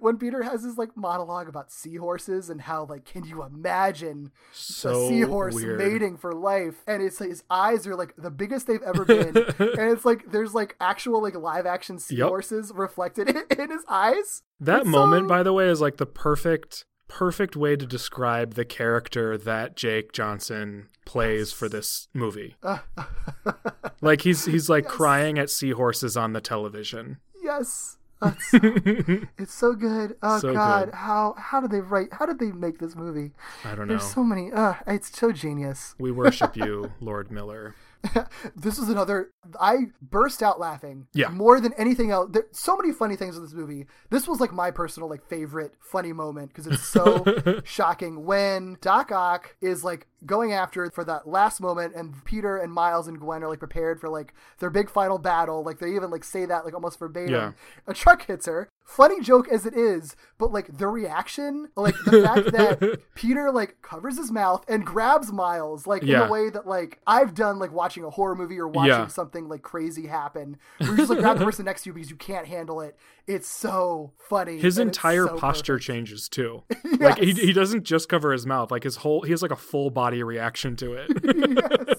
[0.00, 5.06] when Peter has his like monologue about seahorses and how like can you imagine So
[5.06, 5.78] a seahorse weird.
[5.78, 6.82] mating for life?
[6.86, 9.36] And it's like his eyes are like the biggest they've ever been.
[9.58, 14.42] And it's like there's like actual like live action seahorses reflected in, in his eyes.
[14.60, 18.54] That It's moment, so- by the way, is like the perfect perfect way to describe
[18.54, 22.56] the character that Jake Johnson plays for this movie.
[24.00, 27.18] like he's he's like crying at seahorses on the television.
[27.42, 30.94] yes That's, it's so good oh So god good.
[30.96, 33.30] how how did they write how did they make this movie
[33.64, 33.94] I don't know.
[33.96, 37.76] there's so many uh it's so genius We worship you, Lord Miller.
[38.56, 39.30] this is another
[39.60, 41.28] i burst out laughing Yeah.
[41.28, 44.52] more than anything else there's so many funny things in this movie this was like
[44.52, 50.06] my personal like favorite funny moment because it's so shocking when doc ock is like
[50.26, 54.00] going after for that last moment and peter and miles and gwen are like prepared
[54.00, 57.32] for like their big final battle like they even like say that like almost verbatim
[57.34, 57.52] Yeah.
[57.86, 62.22] a truck hits her funny joke as it is, but like the reaction, like the
[62.22, 66.26] fact that Peter like covers his mouth and grabs Miles, like in Yeah.
[66.26, 69.06] a way that like I've done like watching a horror movie or watching Yeah.
[69.08, 72.08] something like crazy happen, where you just like grab the person next to you because
[72.10, 72.96] you can't handle it.
[73.26, 74.58] It's so funny.
[74.58, 75.86] His entire so posture perfect.
[75.86, 76.62] changes too.
[76.98, 78.70] Like he, he doesn't just cover his mouth.
[78.72, 81.10] Like his whole he has like a full body reaction to it.
[81.22, 81.97] yes,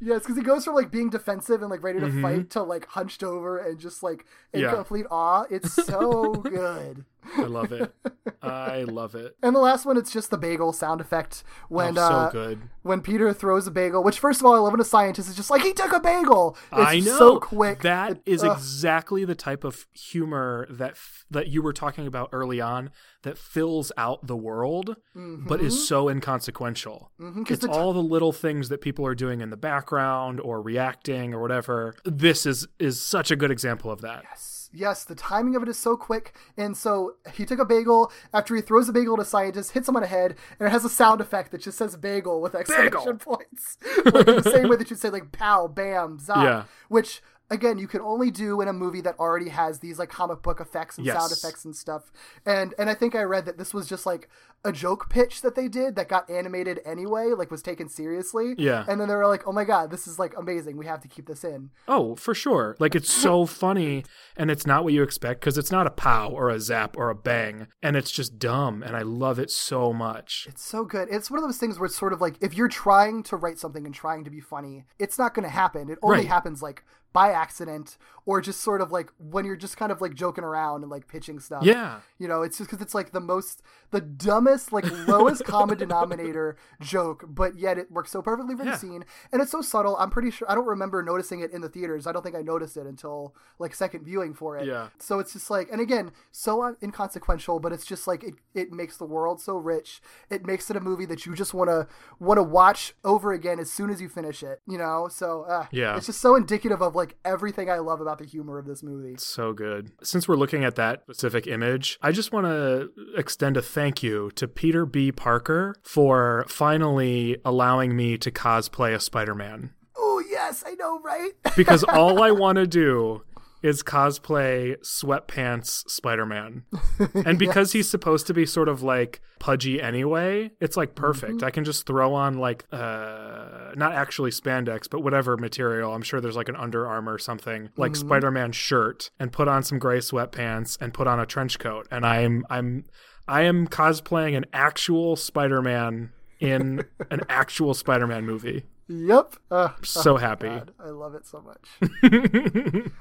[0.00, 2.22] yes, because he goes from like being defensive and like ready to Mhm.
[2.22, 4.74] fight to like hunched over and just like in Yeah.
[4.74, 5.44] complete awe.
[5.50, 7.04] It's so good.
[7.36, 7.94] I love it.
[8.42, 9.36] I love it.
[9.42, 12.60] And the last one, it's just the bagel sound effect when oh, so uh, good.
[12.82, 14.02] when Peter throws a bagel.
[14.04, 16.00] Which, first of all, I love when a scientist is just like he took a
[16.00, 16.56] bagel.
[16.72, 17.18] It's I know.
[17.18, 17.82] so quick.
[17.82, 22.28] That It- is exactly the type of humor that f- that you were talking about
[22.32, 22.90] early on
[23.22, 27.10] that fills out the world, but is so inconsequential.
[27.20, 29.56] Mhm, 'cause It's the t- all the little things that people are doing in the
[29.56, 31.94] background or reacting or whatever.
[32.04, 34.22] This is is such a good example of that.
[34.30, 36.34] Yes, the timing of it is so quick.
[36.56, 39.88] And so he took a bagel after he throws a bagel at a scientist, hits
[39.88, 42.54] him on the head, and it has a sound effect that just says bagel with
[42.54, 43.78] exclamation points.
[44.04, 46.36] like the same way that you'd say like pow, bam, zap.
[46.38, 46.64] Yeah.
[46.88, 50.42] Which again you can only do in a movie that already has these like comic
[50.42, 52.10] book effects and sound effects and stuff.
[52.44, 54.28] And and I think I read that this was just like
[54.64, 58.54] a joke pitch that they did that got animated anyway, like was taken seriously.
[58.58, 58.84] Yeah.
[58.88, 60.76] And then they were like, Oh my god, this is like amazing.
[60.76, 61.70] We have to keep this in.
[61.86, 62.74] Oh, for sure.
[62.80, 64.04] Like it's so funny
[64.36, 67.10] and it's not what you expect because it's not a pow or a zap or
[67.10, 70.46] a bang and it's just dumb and I love it so much.
[70.48, 71.08] It's so good.
[71.10, 73.58] It's one of those things where it's sort of like if you're trying to write
[73.58, 75.88] something and trying to be funny, it's not going to happen.
[75.90, 76.26] It only Right.
[76.26, 77.96] happens like by accident
[78.26, 81.06] or just sort of like when you're just kind of like joking around and like
[81.08, 81.62] pitching stuff.
[81.64, 82.00] Yeah.
[82.18, 83.62] You know, it's just because it's like the most,
[83.92, 88.72] the dumbest, like lowest common denominator joke, but yet it works so perfectly for Yeah.
[88.72, 89.04] the scene.
[89.32, 89.96] And it's so subtle.
[89.96, 92.06] I'm pretty sure, I don't remember noticing it in the theaters.
[92.06, 94.66] I don't think I noticed it until like second viewing for it.
[94.66, 94.88] Yeah.
[94.98, 98.96] So it's just like, and again, so inconsequential, but it's just like it, it makes
[98.96, 100.00] the world so rich.
[100.30, 101.86] It makes it a movie that you just want to
[102.18, 104.60] want to watch over again as soon as you finish it.
[104.66, 105.96] You know, so uh, Yeah.
[105.96, 109.16] it's just so indicative of like everything I love about the humor of this movie.
[109.18, 109.92] So good.
[110.02, 114.30] Since we're looking at that specific image, I just want to extend a thank you
[114.34, 115.12] to Peter B.
[115.12, 119.72] Parker for finally allowing me to cosplay a Spider Man.
[119.96, 121.32] Oh yes, I know, right?
[121.54, 123.22] Because all I want to do
[123.62, 126.64] is cosplay sweatpants Spider Man.
[127.26, 131.42] And because he's supposed to be sort of like pudgy anyway, it's like perfect.
[131.42, 135.94] I can just throw on like uh not actually spandex, but whatever material.
[135.94, 137.96] I'm sure there's like an Under Armour or something, like Mhm.
[137.96, 142.06] Spider-Man shirt and put on some gray sweatpants and put on a trench coat and
[142.06, 142.84] I'm I'm
[143.28, 148.64] I am cosplaying an actual Spider-Man in an actual Spider-Man movie.
[148.88, 149.34] Yep.
[149.50, 150.46] Uh, So oh, happy.
[150.48, 152.92] God, I love it so much.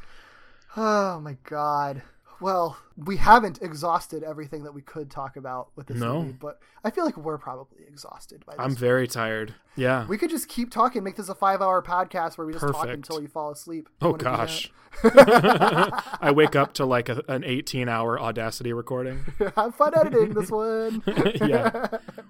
[0.77, 2.01] Oh my god.
[2.41, 6.21] Well, we haven't exhausted everything that we could talk about with this No.
[6.21, 8.59] movie, but I feel like we're probably exhausted by this.
[8.63, 9.53] I'm very tired.
[9.75, 10.07] Yeah.
[10.07, 13.21] We could just keep talking, make this a five-hour podcast where we just talk until
[13.21, 13.89] you fall asleep.
[14.01, 14.37] You Oh wanna do that?
[14.37, 14.71] gosh.
[16.21, 19.25] I wake up to like a, an 18 hour Audacity recording.
[19.57, 21.03] Have fun editing this one.
[21.35, 21.87] yeah.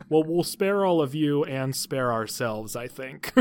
[0.10, 3.32] Well, we'll spare all of you and spare ourselves, I think.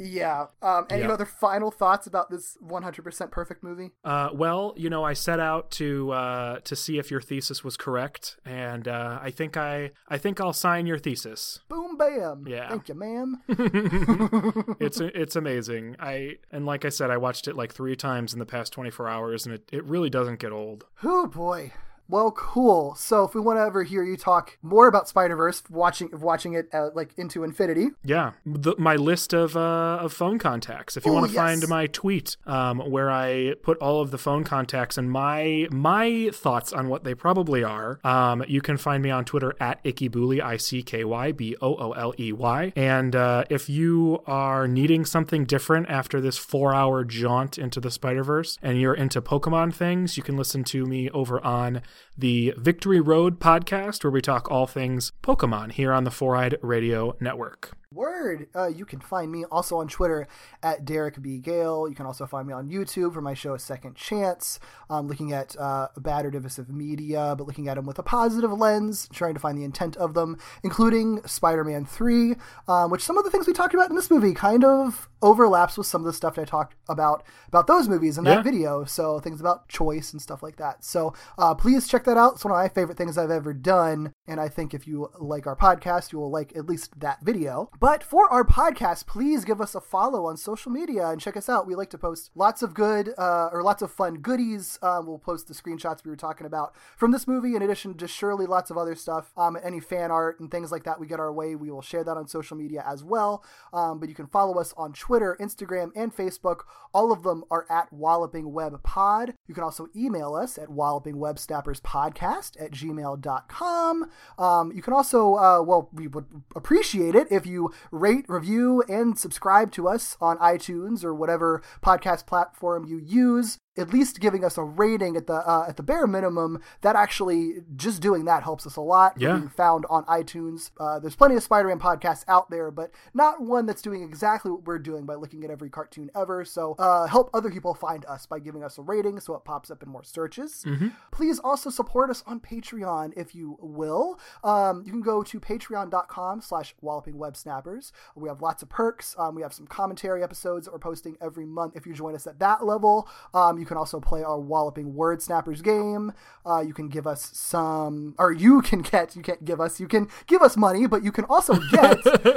[0.00, 0.46] yeah.
[0.62, 1.12] Um, any Yeah.
[1.12, 3.90] other final thoughts about this 100% perfect movie?
[4.04, 7.76] Uh, well, you know, I set out to uh, to see if your thesis was
[7.76, 11.60] correct, and uh, I think I I think I'll sign your thesis.
[11.68, 12.46] Boom, bam.
[12.46, 12.68] Yeah.
[12.68, 13.42] Thank you, ma'am.
[14.80, 15.96] it's it's amazing.
[16.00, 19.08] I and like I said, I watched it like three times in the past 24
[19.08, 20.84] hours, and it, it really doesn't get old.
[21.02, 21.72] Oh boy.
[22.08, 22.94] Well, cool.
[22.96, 26.52] So, if we want to ever hear you talk more about Spider Verse, watching watching
[26.52, 30.96] it uh, like into infinity, Yeah, the, my list of uh, of phone contacts.
[30.98, 31.42] If you Oh, want to yes.
[31.42, 36.30] find my tweet, um, where I put all of the phone contacts and my my
[36.32, 40.42] thoughts on what they probably are, um, you can find me on Twitter at Ickybooley,
[40.42, 42.72] I C K Y B O O L E Y.
[42.76, 47.90] And uh, if you are needing something different after this four hour jaunt into the
[47.90, 51.80] Spider Verse, and you're into Pokemon things, you can listen to me over on
[52.16, 56.58] the Victory Road podcast, where we talk all things Pokemon here on the Four Eyed
[56.62, 57.72] Radio Network.
[57.94, 58.48] Word.
[58.54, 60.26] Uh, you can find me also on Twitter
[60.62, 61.38] at Derek B.
[61.38, 61.88] Gale.
[61.88, 64.58] You can also find me on YouTube for my show Second Chance,
[64.90, 68.52] um, looking at uh, bad or divisive media, but looking at them with a positive
[68.52, 72.34] lens, trying to find the intent of them, including Spider Man 3,
[72.68, 75.78] um, which some of the things we talked about in this movie kind of overlaps
[75.78, 78.42] with some of the stuff that I talked about about those movies in that Yeah.
[78.42, 78.84] video.
[78.84, 80.84] So things about choice and stuff like that.
[80.84, 82.34] So uh, please check that out.
[82.34, 84.12] It's one of my favorite things I've ever done.
[84.26, 87.70] And I think if you like our podcast, you will like at least that video.
[87.78, 91.48] But for our podcast, please give us a follow on social media and check us
[91.48, 91.66] out.
[91.66, 94.78] We like to post lots of good uh, or lots of fun goodies.
[94.82, 98.08] Um, we'll post the screenshots we were talking about from this movie, in addition to
[98.08, 99.32] surely lots of other stuff.
[99.36, 102.04] Um, any fan art and things like that we get our way, we will share
[102.04, 103.44] that on social media as well.
[103.74, 106.60] Um, but you can follow us on Twitter, Instagram, and Facebook.
[106.94, 109.34] All of them are at Walloping Web Pod.
[109.46, 114.10] You can also email us at wallopingwebsnapperspodcast at gmail.com.
[114.38, 116.26] Um, you can also, uh, well, we would
[116.56, 122.26] appreciate it if you rate, review, and subscribe to us on iTunes or whatever podcast
[122.26, 126.06] platform you use at least giving us a rating at the uh, at the bare
[126.06, 129.36] minimum that actually just doing that helps us a lot Yeah.
[129.36, 130.70] being found on itunes.
[130.78, 134.64] Uh, there's plenty of spider-man podcasts out there but not one that's doing exactly what
[134.64, 136.44] we're doing by looking at every cartoon ever.
[136.44, 139.70] So uh, help other people find us by giving us a rating so it pops
[139.70, 140.64] up in more searches.
[141.10, 144.18] Please also support us on patreon if you will.
[144.42, 149.14] Um, you can go to patreon.com slash walloping web snappers we have lots of perks.
[149.18, 152.26] Um, we have some commentary episodes that we're posting every month if you join us
[152.26, 153.08] at that level.
[153.32, 156.12] Um, you can also play our walloping word snappers game.
[156.44, 159.88] Uh, you can give us some or you can get you can't give us you
[159.88, 161.96] can give us money but you can also get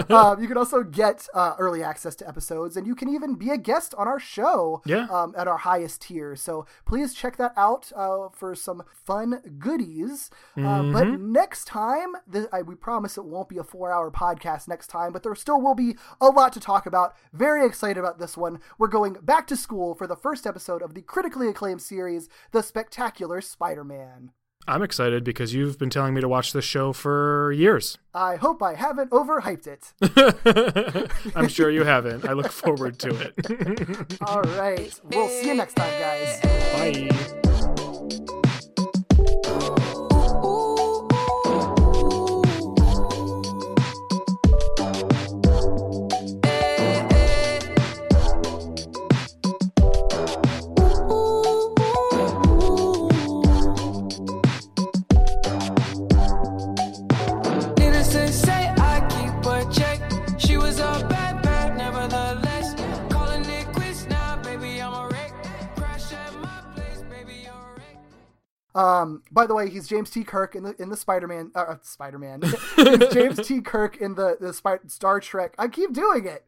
[0.09, 3.49] um, you can also get uh, early access to episodes and you can even be
[3.49, 5.07] a guest on our show Yeah.
[5.11, 6.35] um, at our highest tier.
[6.38, 10.30] So please check that out uh, for some fun goodies.
[10.57, 14.67] Uh, but next time th- I, we promise it won't be a four hour podcast
[14.69, 17.14] next time but there still will be a lot to talk about.
[17.33, 18.59] Very excited about this one.
[18.77, 22.61] We're going back to school for the first episode of the critically acclaimed series the
[22.61, 24.29] spectacular spider-man
[24.67, 27.97] I'm excited because you've been telling me to watch this show for years.
[28.13, 32.23] i hope i haven't overhyped it I'm sure you haven't.
[32.29, 34.17] I look forward to it.
[34.27, 37.41] all right we'll see you next time guys Bye.
[68.77, 70.23] Um, by the way, he's James T.
[70.23, 71.51] Kirk in the in the Spider-Man.
[71.56, 72.43] Uh, uh, Spider-Man.
[73.11, 73.59] James T.
[73.61, 75.56] Kirk in the the Spy- Star Trek.
[75.57, 76.45] I keep doing it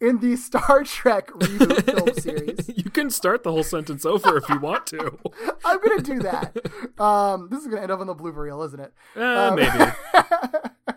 [0.00, 2.70] in the Star Trek reboot film series.
[2.74, 5.18] You can start the whole sentence over if you want to.
[5.64, 6.56] I'm gonna do that.
[6.98, 8.92] Um, this is gonna end up on the blooper reel, isn't it?
[9.14, 10.94] Uh, maybe.